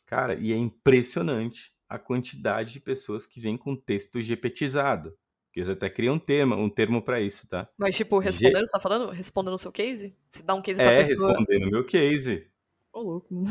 Cara, 0.06 0.36
e 0.36 0.54
é 0.54 0.56
impressionante 0.56 1.74
a 1.90 2.00
quantidade 2.00 2.72
de 2.72 2.80
pessoas 2.80 3.26
que 3.26 3.42
vêm 3.42 3.58
com 3.58 3.76
texto 3.76 4.22
GPTizado. 4.22 5.14
Que 5.52 5.60
eles 5.60 5.70
até 5.70 5.90
criam 5.90 6.16
um 6.16 6.20
termo, 6.20 6.56
um 6.56 6.70
termo 6.70 7.02
para 7.02 7.22
isso, 7.22 7.48
tá? 7.48 7.70
Mas, 7.78 7.96
tipo, 7.96 8.18
respondendo, 8.18 8.62
G... 8.62 8.68
você 8.68 8.72
tá 8.72 8.80
falando? 8.80 9.12
Respondendo 9.12 9.54
o 9.54 9.58
seu 9.60 9.72
case? 9.72 10.16
Você 10.28 10.42
dá 10.42 10.56
um 10.56 10.62
case 10.62 10.78
pra 10.82 10.92
é, 10.92 11.00
pessoa... 11.00 11.30
É, 11.30 11.38
respondendo 11.38 11.68
o 11.68 11.72
meu 11.72 11.86
case. 11.86 12.48
Ô, 12.92 13.00
oh, 13.00 13.02
louco. 13.02 13.44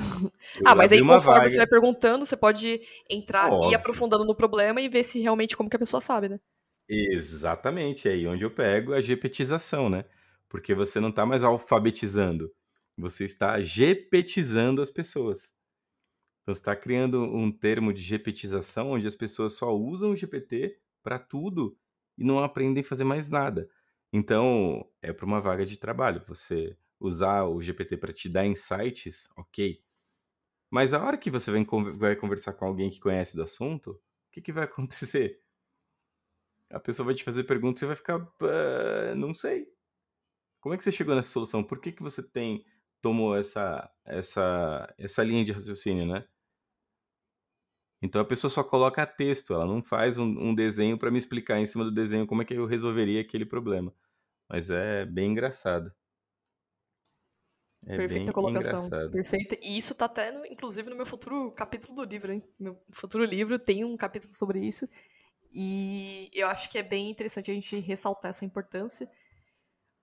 ah, 0.65 0.75
mas 0.75 0.91
aí 0.91 1.01
conforme 1.01 1.21
vaga... 1.21 1.49
você 1.49 1.57
vai 1.59 1.67
perguntando, 1.67 2.25
você 2.27 2.37
pode 2.37 2.81
entrar 3.11 3.53
Óbvio. 3.53 3.71
e 3.71 3.73
ir 3.73 3.75
aprofundando 3.75 4.25
no 4.25 4.35
problema 4.35 4.81
e 4.81 4.89
ver 4.89 5.05
se 5.05 5.21
realmente 5.21 5.57
como 5.57 5.69
que 5.69 5.77
a 5.77 5.79
pessoa 5.81 6.01
sabe, 6.01 6.29
né? 6.29 6.41
Exatamente, 6.95 8.07
é 8.09 8.13
aí 8.13 8.27
onde 8.27 8.45
eu 8.45 8.51
pego 8.51 8.93
a 8.93 9.01
GPTização, 9.01 9.89
né? 9.89 10.05
Porque 10.49 10.75
você 10.75 11.01
não 11.01 11.09
está 11.09 11.25
mais 11.25 11.43
alfabetizando, 11.43 12.53
você 12.97 13.25
está 13.25 13.59
GPTizando 13.61 14.83
as 14.83 14.91
pessoas. 14.91 15.55
Então 16.43 16.55
você 16.55 16.61
está 16.61 16.77
criando 16.77 17.23
um 17.25 17.53
termo 17.53 17.93
de 17.93 18.03
GPTização 18.03 18.93
onde 18.93 19.07
as 19.09 19.17
pessoas 19.17 19.55
só 19.55 19.75
usam 19.77 20.13
o 20.13 20.17
GPT 20.17 20.79
para 21.03 21.19
tudo 21.19 21.79
e 22.19 22.25
não 22.25 22.41
aprendem 22.41 22.83
a 22.83 22.87
fazer 22.87 23.05
mais 23.05 23.29
nada. 23.31 23.69
Então, 24.13 24.89
é 25.03 25.13
para 25.13 25.27
uma 25.27 25.41
vaga 25.41 25.67
de 25.67 25.79
trabalho. 25.79 26.23
Você 26.29 26.77
usar 27.01 27.45
o 27.45 27.61
GPT 27.63 27.97
para 27.99 28.13
te 28.13 28.29
dar 28.29 28.47
insights, 28.47 29.29
ok. 29.37 29.81
Mas 30.71 30.95
a 30.95 31.05
hora 31.05 31.19
que 31.19 31.31
você 31.31 31.53
vai 31.97 32.17
conversar 32.17 32.55
com 32.55 32.67
alguém 32.67 32.91
que 32.91 33.01
conhece 33.01 33.37
do 33.37 33.43
assunto, 33.45 33.93
o 33.93 34.01
que, 34.33 34.43
que 34.43 34.53
vai 34.53 34.65
acontecer? 34.67 35.42
A 36.73 36.81
pessoa 36.81 37.07
vai 37.07 37.15
te 37.15 37.23
fazer 37.23 37.45
perguntas 37.45 37.79
e 37.79 37.81
você 37.81 37.87
vai 37.87 37.97
ficar. 37.97 38.17
Uh, 38.17 39.15
não 39.17 39.33
sei. 39.35 39.69
Como 40.61 40.75
é 40.75 40.79
que 40.79 40.85
você 40.85 40.93
chegou 40.93 41.15
nessa 41.15 41.31
solução? 41.31 41.63
Por 41.63 41.81
que, 41.81 41.93
que 41.93 42.03
você 42.03 42.23
tem 42.23 42.65
tomou 43.03 43.37
essa, 43.37 43.91
essa, 44.05 44.95
essa 44.97 45.25
linha 45.25 45.45
de 45.45 45.53
raciocínio, 45.53 46.07
né? 46.07 46.25
Então 48.01 48.21
a 48.21 48.25
pessoa 48.25 48.51
só 48.51 48.65
coloca 48.65 49.07
texto, 49.07 49.53
ela 49.55 49.67
não 49.67 49.83
faz 49.83 50.19
um, 50.19 50.25
um 50.25 50.55
desenho 50.55 50.99
para 50.99 51.11
me 51.11 51.19
explicar 51.19 51.61
em 51.61 51.67
cima 51.67 51.85
do 51.85 51.93
desenho 51.93 52.27
como 52.27 52.43
é 52.43 52.45
que 52.45 52.55
eu 52.55 52.67
resolveria 52.67 53.21
aquele 53.21 53.45
problema. 53.45 53.93
Mas 54.49 54.71
é 54.71 55.05
bem 55.05 55.33
engraçado. 55.33 55.93
É 57.87 57.97
Perfeita 57.97 58.33
colocação. 58.33 58.87
Engraçado. 58.87 59.11
Perfeita. 59.11 59.59
E 59.63 59.77
isso 59.77 59.95
tá 59.95 60.05
até, 60.05 60.31
no, 60.31 60.47
inclusive, 60.47 60.89
no 60.89 60.97
meu 60.97 61.07
futuro 61.07 61.51
capítulo 61.53 61.95
do 61.95 62.05
livro, 62.05 62.33
hein? 62.33 62.43
Meu 62.59 62.81
futuro 62.91 63.25
livro 63.25 63.59
tem 63.59 63.85
um 63.85 63.97
capítulo 63.97 64.33
sobre 64.33 64.61
isso. 64.61 64.89
E 65.55 66.31
eu 66.33 66.49
acho 66.49 66.71
que 66.71 66.79
é 66.79 66.83
bem 66.83 67.11
interessante 67.11 67.51
a 67.51 67.55
gente 67.55 67.79
ressaltar 67.79 68.31
essa 68.31 68.45
importância. 68.45 69.11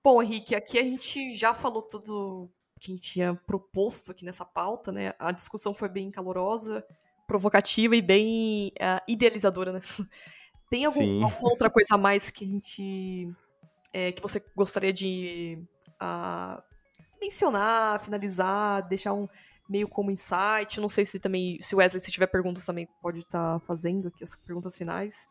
Bom, 0.04 0.22
Henrique, 0.22 0.56
aqui 0.56 0.80
a 0.80 0.84
gente 0.84 1.34
já 1.34 1.54
falou 1.54 1.82
tudo 1.82 2.50
que 2.80 2.92
a 2.92 2.96
gente 2.96 3.14
tinha 3.14 3.36
proposto 3.46 4.12
aqui 4.12 4.24
nessa 4.24 4.46
pauta, 4.46 4.92
né? 4.92 5.14
A 5.20 5.32
discussão 5.32 5.74
foi 5.74 5.90
bem 5.90 6.10
calorosa, 6.10 6.86
provocativa 7.28 7.96
e 7.96 8.02
bem 8.02 8.72
uh, 8.80 9.04
idealizadora, 9.08 9.74
né? 9.74 9.82
Tem 10.70 10.86
algum, 10.86 11.24
alguma 11.24 11.50
outra 11.50 11.70
coisa 11.70 11.96
a 11.96 11.98
mais 11.98 12.30
que 12.30 12.46
a 12.46 12.48
gente. 12.48 13.32
É, 13.92 14.12
que 14.12 14.22
você 14.22 14.44
gostaria 14.56 14.94
de 14.94 15.60
uh, 16.00 16.62
mencionar, 17.20 18.00
finalizar, 18.00 18.88
deixar 18.88 19.14
um 19.14 19.28
meio 19.68 19.88
como 19.88 20.12
insight? 20.12 20.80
Não 20.80 20.90
sei 20.90 21.06
se 21.06 21.20
também. 21.20 21.60
Se 21.62 21.76
o 21.76 21.80
Wesley, 21.80 22.02
se 22.02 22.12
tiver 22.12 22.28
perguntas, 22.28 22.66
também 22.66 22.88
pode 23.02 23.20
estar 23.20 23.60
tá 23.60 23.66
fazendo 23.66 24.10
aqui 24.10 24.24
as 24.24 24.36
perguntas 24.36 24.78
finais. 24.78 25.28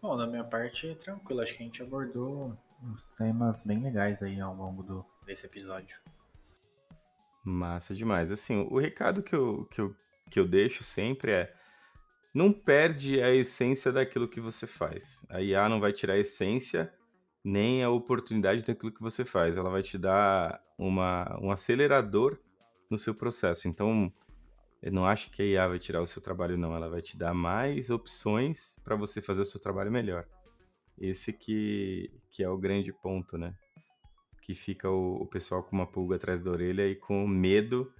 Bom, 0.00 0.16
da 0.16 0.26
minha 0.26 0.44
parte, 0.44 0.94
tranquilo. 0.94 1.40
Acho 1.40 1.56
que 1.56 1.62
a 1.62 1.66
gente 1.66 1.82
abordou 1.82 2.56
uns 2.82 3.04
temas 3.04 3.62
bem 3.62 3.82
legais 3.82 4.22
aí 4.22 4.40
ao 4.40 4.54
longo 4.54 4.82
do, 4.82 5.04
desse 5.26 5.46
episódio. 5.46 5.98
Massa 7.44 7.94
demais. 7.94 8.30
Assim, 8.30 8.66
o 8.70 8.78
recado 8.78 9.22
que 9.22 9.34
eu, 9.34 9.64
que 9.66 9.80
eu, 9.80 9.96
que 10.30 10.38
eu 10.38 10.46
deixo 10.46 10.84
sempre 10.84 11.32
é 11.32 11.54
não 12.32 12.52
perde 12.52 13.20
a 13.20 13.34
essência 13.34 13.90
daquilo 13.90 14.28
que 14.28 14.40
você 14.40 14.66
faz. 14.66 15.26
A 15.28 15.40
IA 15.40 15.68
não 15.68 15.80
vai 15.80 15.92
tirar 15.92 16.14
a 16.14 16.18
essência 16.18 16.92
nem 17.44 17.82
a 17.82 17.90
oportunidade 17.90 18.62
daquilo 18.62 18.92
que 18.92 19.02
você 19.02 19.24
faz. 19.24 19.56
Ela 19.56 19.70
vai 19.70 19.82
te 19.82 19.98
dar 19.98 20.62
uma, 20.78 21.38
um 21.42 21.50
acelerador 21.50 22.38
no 22.88 22.98
seu 22.98 23.14
processo. 23.14 23.66
Então, 23.66 24.12
eu 24.80 24.92
não 24.92 25.04
acho 25.04 25.30
que 25.30 25.42
a 25.42 25.44
IA 25.44 25.68
vai 25.68 25.78
tirar 25.78 26.00
o 26.00 26.06
seu 26.06 26.22
trabalho, 26.22 26.56
não. 26.56 26.74
Ela 26.74 26.88
vai 26.88 27.02
te 27.02 27.16
dar 27.16 27.34
mais 27.34 27.90
opções 27.90 28.76
para 28.84 28.94
você 28.96 29.20
fazer 29.20 29.42
o 29.42 29.46
seu 29.46 29.60
trabalho 29.60 29.90
melhor. 29.90 30.26
Esse 30.96 31.32
que, 31.32 32.10
que 32.30 32.42
é 32.42 32.48
o 32.48 32.58
grande 32.58 32.92
ponto, 32.92 33.36
né? 33.36 33.54
Que 34.42 34.54
fica 34.54 34.88
o, 34.88 35.22
o 35.22 35.26
pessoal 35.26 35.62
com 35.62 35.74
uma 35.74 35.86
pulga 35.86 36.16
atrás 36.16 36.42
da 36.42 36.50
orelha 36.50 36.86
e 36.88 36.94
com 36.94 37.26
medo 37.26 37.92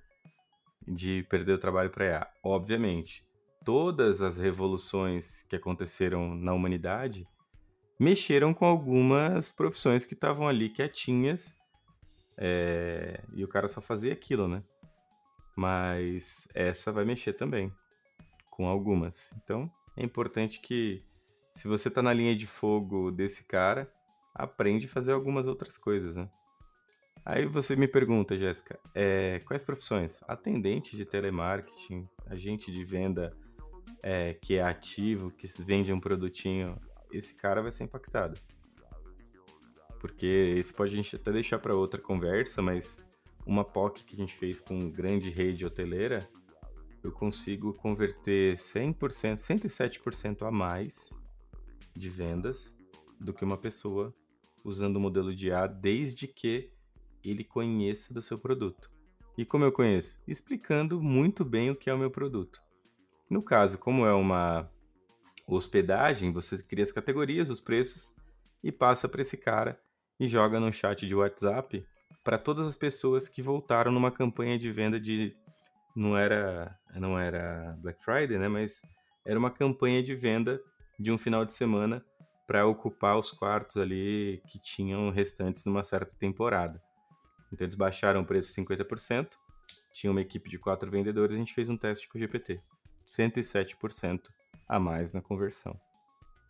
de 0.86 1.24
perder 1.24 1.54
o 1.54 1.58
trabalho 1.58 1.90
para 1.90 2.06
IA. 2.06 2.28
Obviamente, 2.42 3.24
todas 3.64 4.22
as 4.22 4.38
revoluções 4.38 5.42
que 5.42 5.56
aconteceram 5.56 6.34
na 6.34 6.54
humanidade 6.54 7.26
mexeram 7.98 8.54
com 8.54 8.64
algumas 8.64 9.50
profissões 9.50 10.04
que 10.04 10.14
estavam 10.14 10.46
ali 10.46 10.68
quietinhas 10.68 11.56
é, 12.36 13.24
e 13.34 13.42
o 13.42 13.48
cara 13.48 13.66
só 13.66 13.80
fazia 13.80 14.12
aquilo, 14.12 14.46
né? 14.46 14.62
Mas 15.58 16.46
essa 16.54 16.92
vai 16.92 17.04
mexer 17.04 17.32
também 17.32 17.72
com 18.48 18.68
algumas. 18.68 19.32
Então 19.42 19.68
é 19.96 20.04
importante 20.04 20.60
que, 20.60 21.02
se 21.52 21.66
você 21.66 21.88
está 21.88 22.00
na 22.00 22.12
linha 22.12 22.36
de 22.36 22.46
fogo 22.46 23.10
desse 23.10 23.42
cara, 23.42 23.92
aprende 24.32 24.86
a 24.86 24.88
fazer 24.88 25.10
algumas 25.10 25.48
outras 25.48 25.76
coisas, 25.76 26.14
né? 26.14 26.30
Aí 27.24 27.44
você 27.44 27.74
me 27.74 27.88
pergunta, 27.88 28.38
Jéssica, 28.38 28.78
é, 28.94 29.40
quais 29.40 29.60
profissões? 29.60 30.20
Atendente 30.28 30.96
de 30.96 31.04
telemarketing, 31.04 32.08
agente 32.26 32.70
de 32.70 32.84
venda 32.84 33.36
é, 34.00 34.34
que 34.34 34.58
é 34.58 34.62
ativo, 34.62 35.32
que 35.32 35.48
vende 35.64 35.92
um 35.92 35.98
produtinho, 35.98 36.80
esse 37.10 37.34
cara 37.34 37.60
vai 37.62 37.72
ser 37.72 37.82
impactado. 37.82 38.40
Porque 39.98 40.54
isso 40.56 40.72
pode 40.72 40.92
a 40.92 40.96
gente 40.96 41.16
até 41.16 41.32
deixar 41.32 41.58
para 41.58 41.76
outra 41.76 42.00
conversa, 42.00 42.62
mas 42.62 43.02
uma 43.48 43.64
POC 43.64 44.04
que 44.04 44.14
a 44.14 44.18
gente 44.18 44.36
fez 44.36 44.60
com 44.60 44.90
grande 44.90 45.30
rede 45.30 45.64
hoteleira, 45.64 46.28
eu 47.02 47.10
consigo 47.10 47.72
converter 47.72 48.56
100%, 48.56 48.94
107% 49.36 50.46
a 50.46 50.50
mais 50.50 51.18
de 51.96 52.10
vendas 52.10 52.76
do 53.18 53.32
que 53.32 53.44
uma 53.44 53.56
pessoa 53.56 54.14
usando 54.62 54.96
o 54.96 55.00
modelo 55.00 55.34
de 55.34 55.50
A, 55.50 55.66
desde 55.66 56.28
que 56.28 56.70
ele 57.24 57.42
conheça 57.42 58.12
do 58.12 58.20
seu 58.20 58.38
produto. 58.38 58.90
E 59.36 59.46
como 59.46 59.64
eu 59.64 59.72
conheço? 59.72 60.20
Explicando 60.28 61.00
muito 61.00 61.42
bem 61.42 61.70
o 61.70 61.76
que 61.76 61.88
é 61.88 61.94
o 61.94 61.98
meu 61.98 62.10
produto. 62.10 62.60
No 63.30 63.42
caso, 63.42 63.78
como 63.78 64.04
é 64.04 64.12
uma 64.12 64.70
hospedagem, 65.46 66.32
você 66.32 66.62
cria 66.62 66.84
as 66.84 66.92
categorias, 66.92 67.48
os 67.48 67.60
preços 67.60 68.14
e 68.62 68.70
passa 68.70 69.08
para 69.08 69.22
esse 69.22 69.38
cara 69.38 69.80
e 70.20 70.28
joga 70.28 70.60
no 70.60 70.70
chat 70.70 71.06
de 71.06 71.14
WhatsApp 71.14 71.86
para 72.28 72.36
todas 72.36 72.66
as 72.66 72.76
pessoas 72.76 73.26
que 73.26 73.40
voltaram 73.40 73.90
numa 73.90 74.10
campanha 74.10 74.58
de 74.58 74.70
venda 74.70 75.00
de 75.00 75.34
não 75.96 76.14
era 76.14 76.78
não 76.94 77.18
era 77.18 77.74
Black 77.80 78.04
Friday, 78.04 78.36
né, 78.38 78.48
mas 78.48 78.82
era 79.24 79.38
uma 79.38 79.50
campanha 79.50 80.02
de 80.02 80.14
venda 80.14 80.60
de 81.00 81.10
um 81.10 81.16
final 81.16 81.46
de 81.46 81.54
semana 81.54 82.04
para 82.46 82.66
ocupar 82.66 83.16
os 83.16 83.30
quartos 83.30 83.78
ali 83.78 84.42
que 84.46 84.58
tinham 84.58 85.08
restantes 85.08 85.64
numa 85.64 85.82
certa 85.82 86.14
temporada. 86.16 86.82
Então 87.50 87.64
eles 87.64 87.76
baixaram 87.76 88.20
o 88.20 88.26
preço 88.26 88.54
50%, 88.54 89.30
tinha 89.94 90.10
uma 90.10 90.20
equipe 90.20 90.50
de 90.50 90.58
quatro 90.58 90.90
vendedores, 90.90 91.34
a 91.34 91.38
gente 91.38 91.54
fez 91.54 91.70
um 91.70 91.78
teste 91.78 92.10
com 92.10 92.18
o 92.18 92.20
GPT. 92.20 92.60
107% 93.08 94.24
a 94.68 94.78
mais 94.78 95.12
na 95.12 95.22
conversão. 95.22 95.80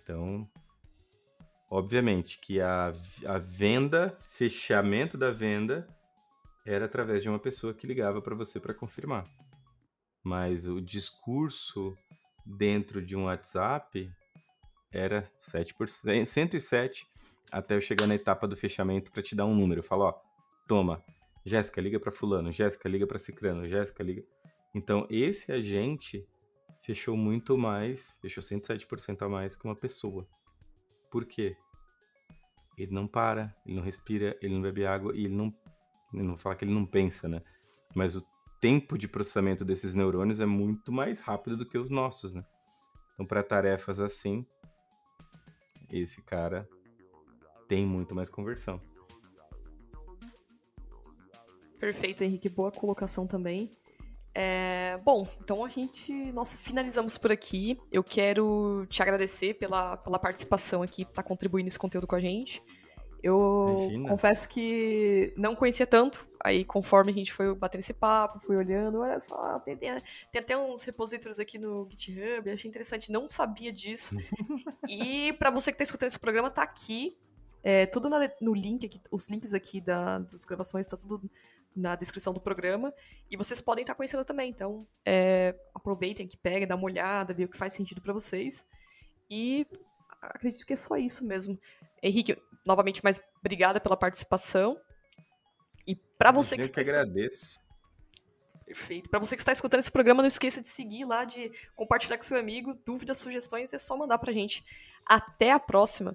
Então, 0.02 0.50
obviamente 1.70 2.38
que 2.40 2.60
a, 2.60 2.92
a 3.26 3.38
venda, 3.38 4.16
fechamento 4.20 5.16
da 5.16 5.30
venda, 5.30 5.86
era 6.66 6.84
através 6.84 7.22
de 7.22 7.28
uma 7.28 7.38
pessoa 7.38 7.72
que 7.72 7.86
ligava 7.86 8.20
para 8.20 8.34
você 8.34 8.60
para 8.60 8.74
confirmar. 8.74 9.24
Mas 10.22 10.68
o 10.68 10.80
discurso 10.80 11.96
dentro 12.44 13.00
de 13.00 13.16
um 13.16 13.24
WhatsApp 13.24 14.10
era 14.92 15.30
7%, 15.38 16.24
107 16.24 17.06
até 17.50 17.74
eu 17.74 17.80
chegar 17.80 18.06
na 18.06 18.14
etapa 18.14 18.46
do 18.46 18.56
fechamento 18.56 19.10
para 19.10 19.22
te 19.22 19.34
dar 19.34 19.46
um 19.46 19.54
número. 19.54 19.80
Eu 19.80 19.84
falo, 19.84 20.04
ó, 20.04 20.14
toma, 20.66 21.02
Jéssica 21.44 21.80
liga 21.80 21.98
para 21.98 22.12
fulano, 22.12 22.52
Jéssica 22.52 22.88
liga 22.88 23.06
para 23.06 23.18
cicrano, 23.18 23.66
Jéssica 23.66 24.02
liga. 24.02 24.22
Então 24.74 25.06
esse 25.10 25.50
agente 25.50 26.26
fechou 26.82 27.16
muito 27.16 27.56
mais, 27.56 28.18
fechou 28.20 28.42
107% 28.42 29.22
a 29.22 29.28
mais 29.28 29.56
que 29.56 29.64
uma 29.64 29.76
pessoa. 29.76 30.28
Por 31.10 31.24
quê? 31.24 31.56
Ele 32.76 32.92
não 32.92 33.06
para, 33.06 33.54
ele 33.66 33.76
não 33.76 33.82
respira, 33.82 34.38
ele 34.40 34.54
não 34.54 34.62
bebe 34.62 34.86
água 34.86 35.14
e 35.14 35.24
ele 35.24 35.34
não, 35.34 35.52
não 36.12 36.28
vou 36.28 36.36
falar 36.38 36.56
que 36.56 36.64
ele 36.64 36.74
não 36.74 36.86
pensa, 36.86 37.28
né? 37.28 37.42
Mas 37.94 38.14
o 38.14 38.24
tempo 38.60 38.96
de 38.96 39.08
processamento 39.08 39.64
desses 39.64 39.94
neurônios 39.94 40.40
é 40.40 40.46
muito 40.46 40.92
mais 40.92 41.20
rápido 41.20 41.56
do 41.56 41.66
que 41.66 41.78
os 41.78 41.90
nossos, 41.90 42.32
né? 42.32 42.44
Então, 43.14 43.26
para 43.26 43.42
tarefas 43.42 43.98
assim, 43.98 44.46
esse 45.90 46.22
cara 46.22 46.68
tem 47.66 47.84
muito 47.84 48.14
mais 48.14 48.30
conversão. 48.30 48.80
Perfeito, 51.78 52.22
Henrique. 52.24 52.48
Boa 52.48 52.72
colocação 52.72 53.26
também. 53.26 53.76
É, 54.34 54.98
bom, 55.04 55.26
então 55.42 55.64
a 55.64 55.68
gente. 55.68 56.12
Nós 56.32 56.56
finalizamos 56.56 57.18
por 57.18 57.32
aqui. 57.32 57.78
Eu 57.90 58.04
quero 58.04 58.86
te 58.88 59.02
agradecer 59.02 59.54
pela, 59.54 59.96
pela 59.96 60.18
participação 60.18 60.82
aqui, 60.82 61.04
por 61.04 61.10
estar 61.10 61.22
tá 61.22 61.28
contribuindo 61.28 61.68
esse 61.68 61.78
conteúdo 61.78 62.06
com 62.06 62.14
a 62.14 62.20
gente. 62.20 62.62
Eu 63.22 63.76
Imagina. 63.80 64.08
confesso 64.08 64.48
que 64.48 65.32
não 65.36 65.54
conhecia 65.56 65.86
tanto. 65.86 66.26
Aí, 66.42 66.64
conforme 66.64 67.10
a 67.10 67.14
gente 67.14 67.32
foi 67.32 67.52
batendo 67.52 67.80
esse 67.80 67.92
papo, 67.92 68.38
fui 68.38 68.56
olhando, 68.56 69.00
olha 69.00 69.18
só, 69.18 69.58
tem, 69.58 69.76
tem, 69.76 69.90
tem 70.30 70.40
até 70.40 70.56
uns 70.56 70.84
repositórios 70.84 71.40
aqui 71.40 71.58
no 71.58 71.88
GitHub, 71.90 72.48
achei 72.48 72.68
interessante, 72.68 73.10
não 73.10 73.28
sabia 73.28 73.72
disso. 73.72 74.14
e 74.88 75.32
para 75.32 75.50
você 75.50 75.72
que 75.72 75.74
está 75.74 75.82
escutando 75.82 76.08
esse 76.08 76.18
programa, 76.18 76.48
tá 76.50 76.62
aqui. 76.62 77.16
É, 77.60 77.86
tudo 77.86 78.08
na, 78.08 78.30
no 78.40 78.54
link 78.54 78.86
aqui, 78.86 79.00
os 79.10 79.28
links 79.28 79.52
aqui 79.52 79.80
da, 79.80 80.20
das 80.20 80.44
gravações, 80.44 80.86
tá 80.86 80.96
tudo 80.96 81.28
na 81.74 81.94
descrição 81.94 82.32
do 82.32 82.40
programa. 82.40 82.92
E 83.30 83.36
vocês 83.36 83.60
podem 83.60 83.82
estar 83.82 83.94
conhecendo 83.94 84.24
também. 84.24 84.50
Então, 84.50 84.86
é, 85.04 85.54
aproveitem 85.74 86.26
que 86.26 86.36
pega, 86.36 86.66
dá 86.66 86.76
uma 86.76 86.84
olhada, 86.84 87.34
vê 87.34 87.44
o 87.44 87.48
que 87.48 87.56
faz 87.56 87.72
sentido 87.72 88.00
para 88.00 88.12
vocês. 88.12 88.64
E 89.30 89.66
acredito 90.20 90.66
que 90.66 90.72
é 90.72 90.76
só 90.76 90.96
isso 90.96 91.24
mesmo. 91.24 91.58
Henrique, 92.02 92.36
novamente, 92.64 93.02
mais 93.02 93.20
obrigada 93.40 93.80
pela 93.80 93.96
participação. 93.96 94.78
E 95.86 95.94
para 95.94 96.30
você 96.30 96.56
que, 96.56 96.64
Eu 96.64 96.72
que 96.72 96.80
agradeço. 96.80 97.58
Perfeito. 98.64 99.08
Para 99.08 99.18
você 99.18 99.34
que 99.34 99.40
está 99.40 99.52
escutando 99.52 99.80
esse 99.80 99.90
programa, 99.90 100.22
não 100.22 100.26
esqueça 100.26 100.60
de 100.60 100.68
seguir 100.68 101.06
lá, 101.06 101.24
de 101.24 101.50
compartilhar 101.74 102.18
com 102.18 102.22
seu 102.22 102.38
amigo. 102.38 102.74
Dúvidas, 102.84 103.16
sugestões, 103.18 103.72
é 103.72 103.78
só 103.78 103.96
mandar 103.96 104.18
pra 104.18 104.32
gente. 104.32 104.62
Até 105.06 105.52
a 105.52 105.58
próxima. 105.58 106.14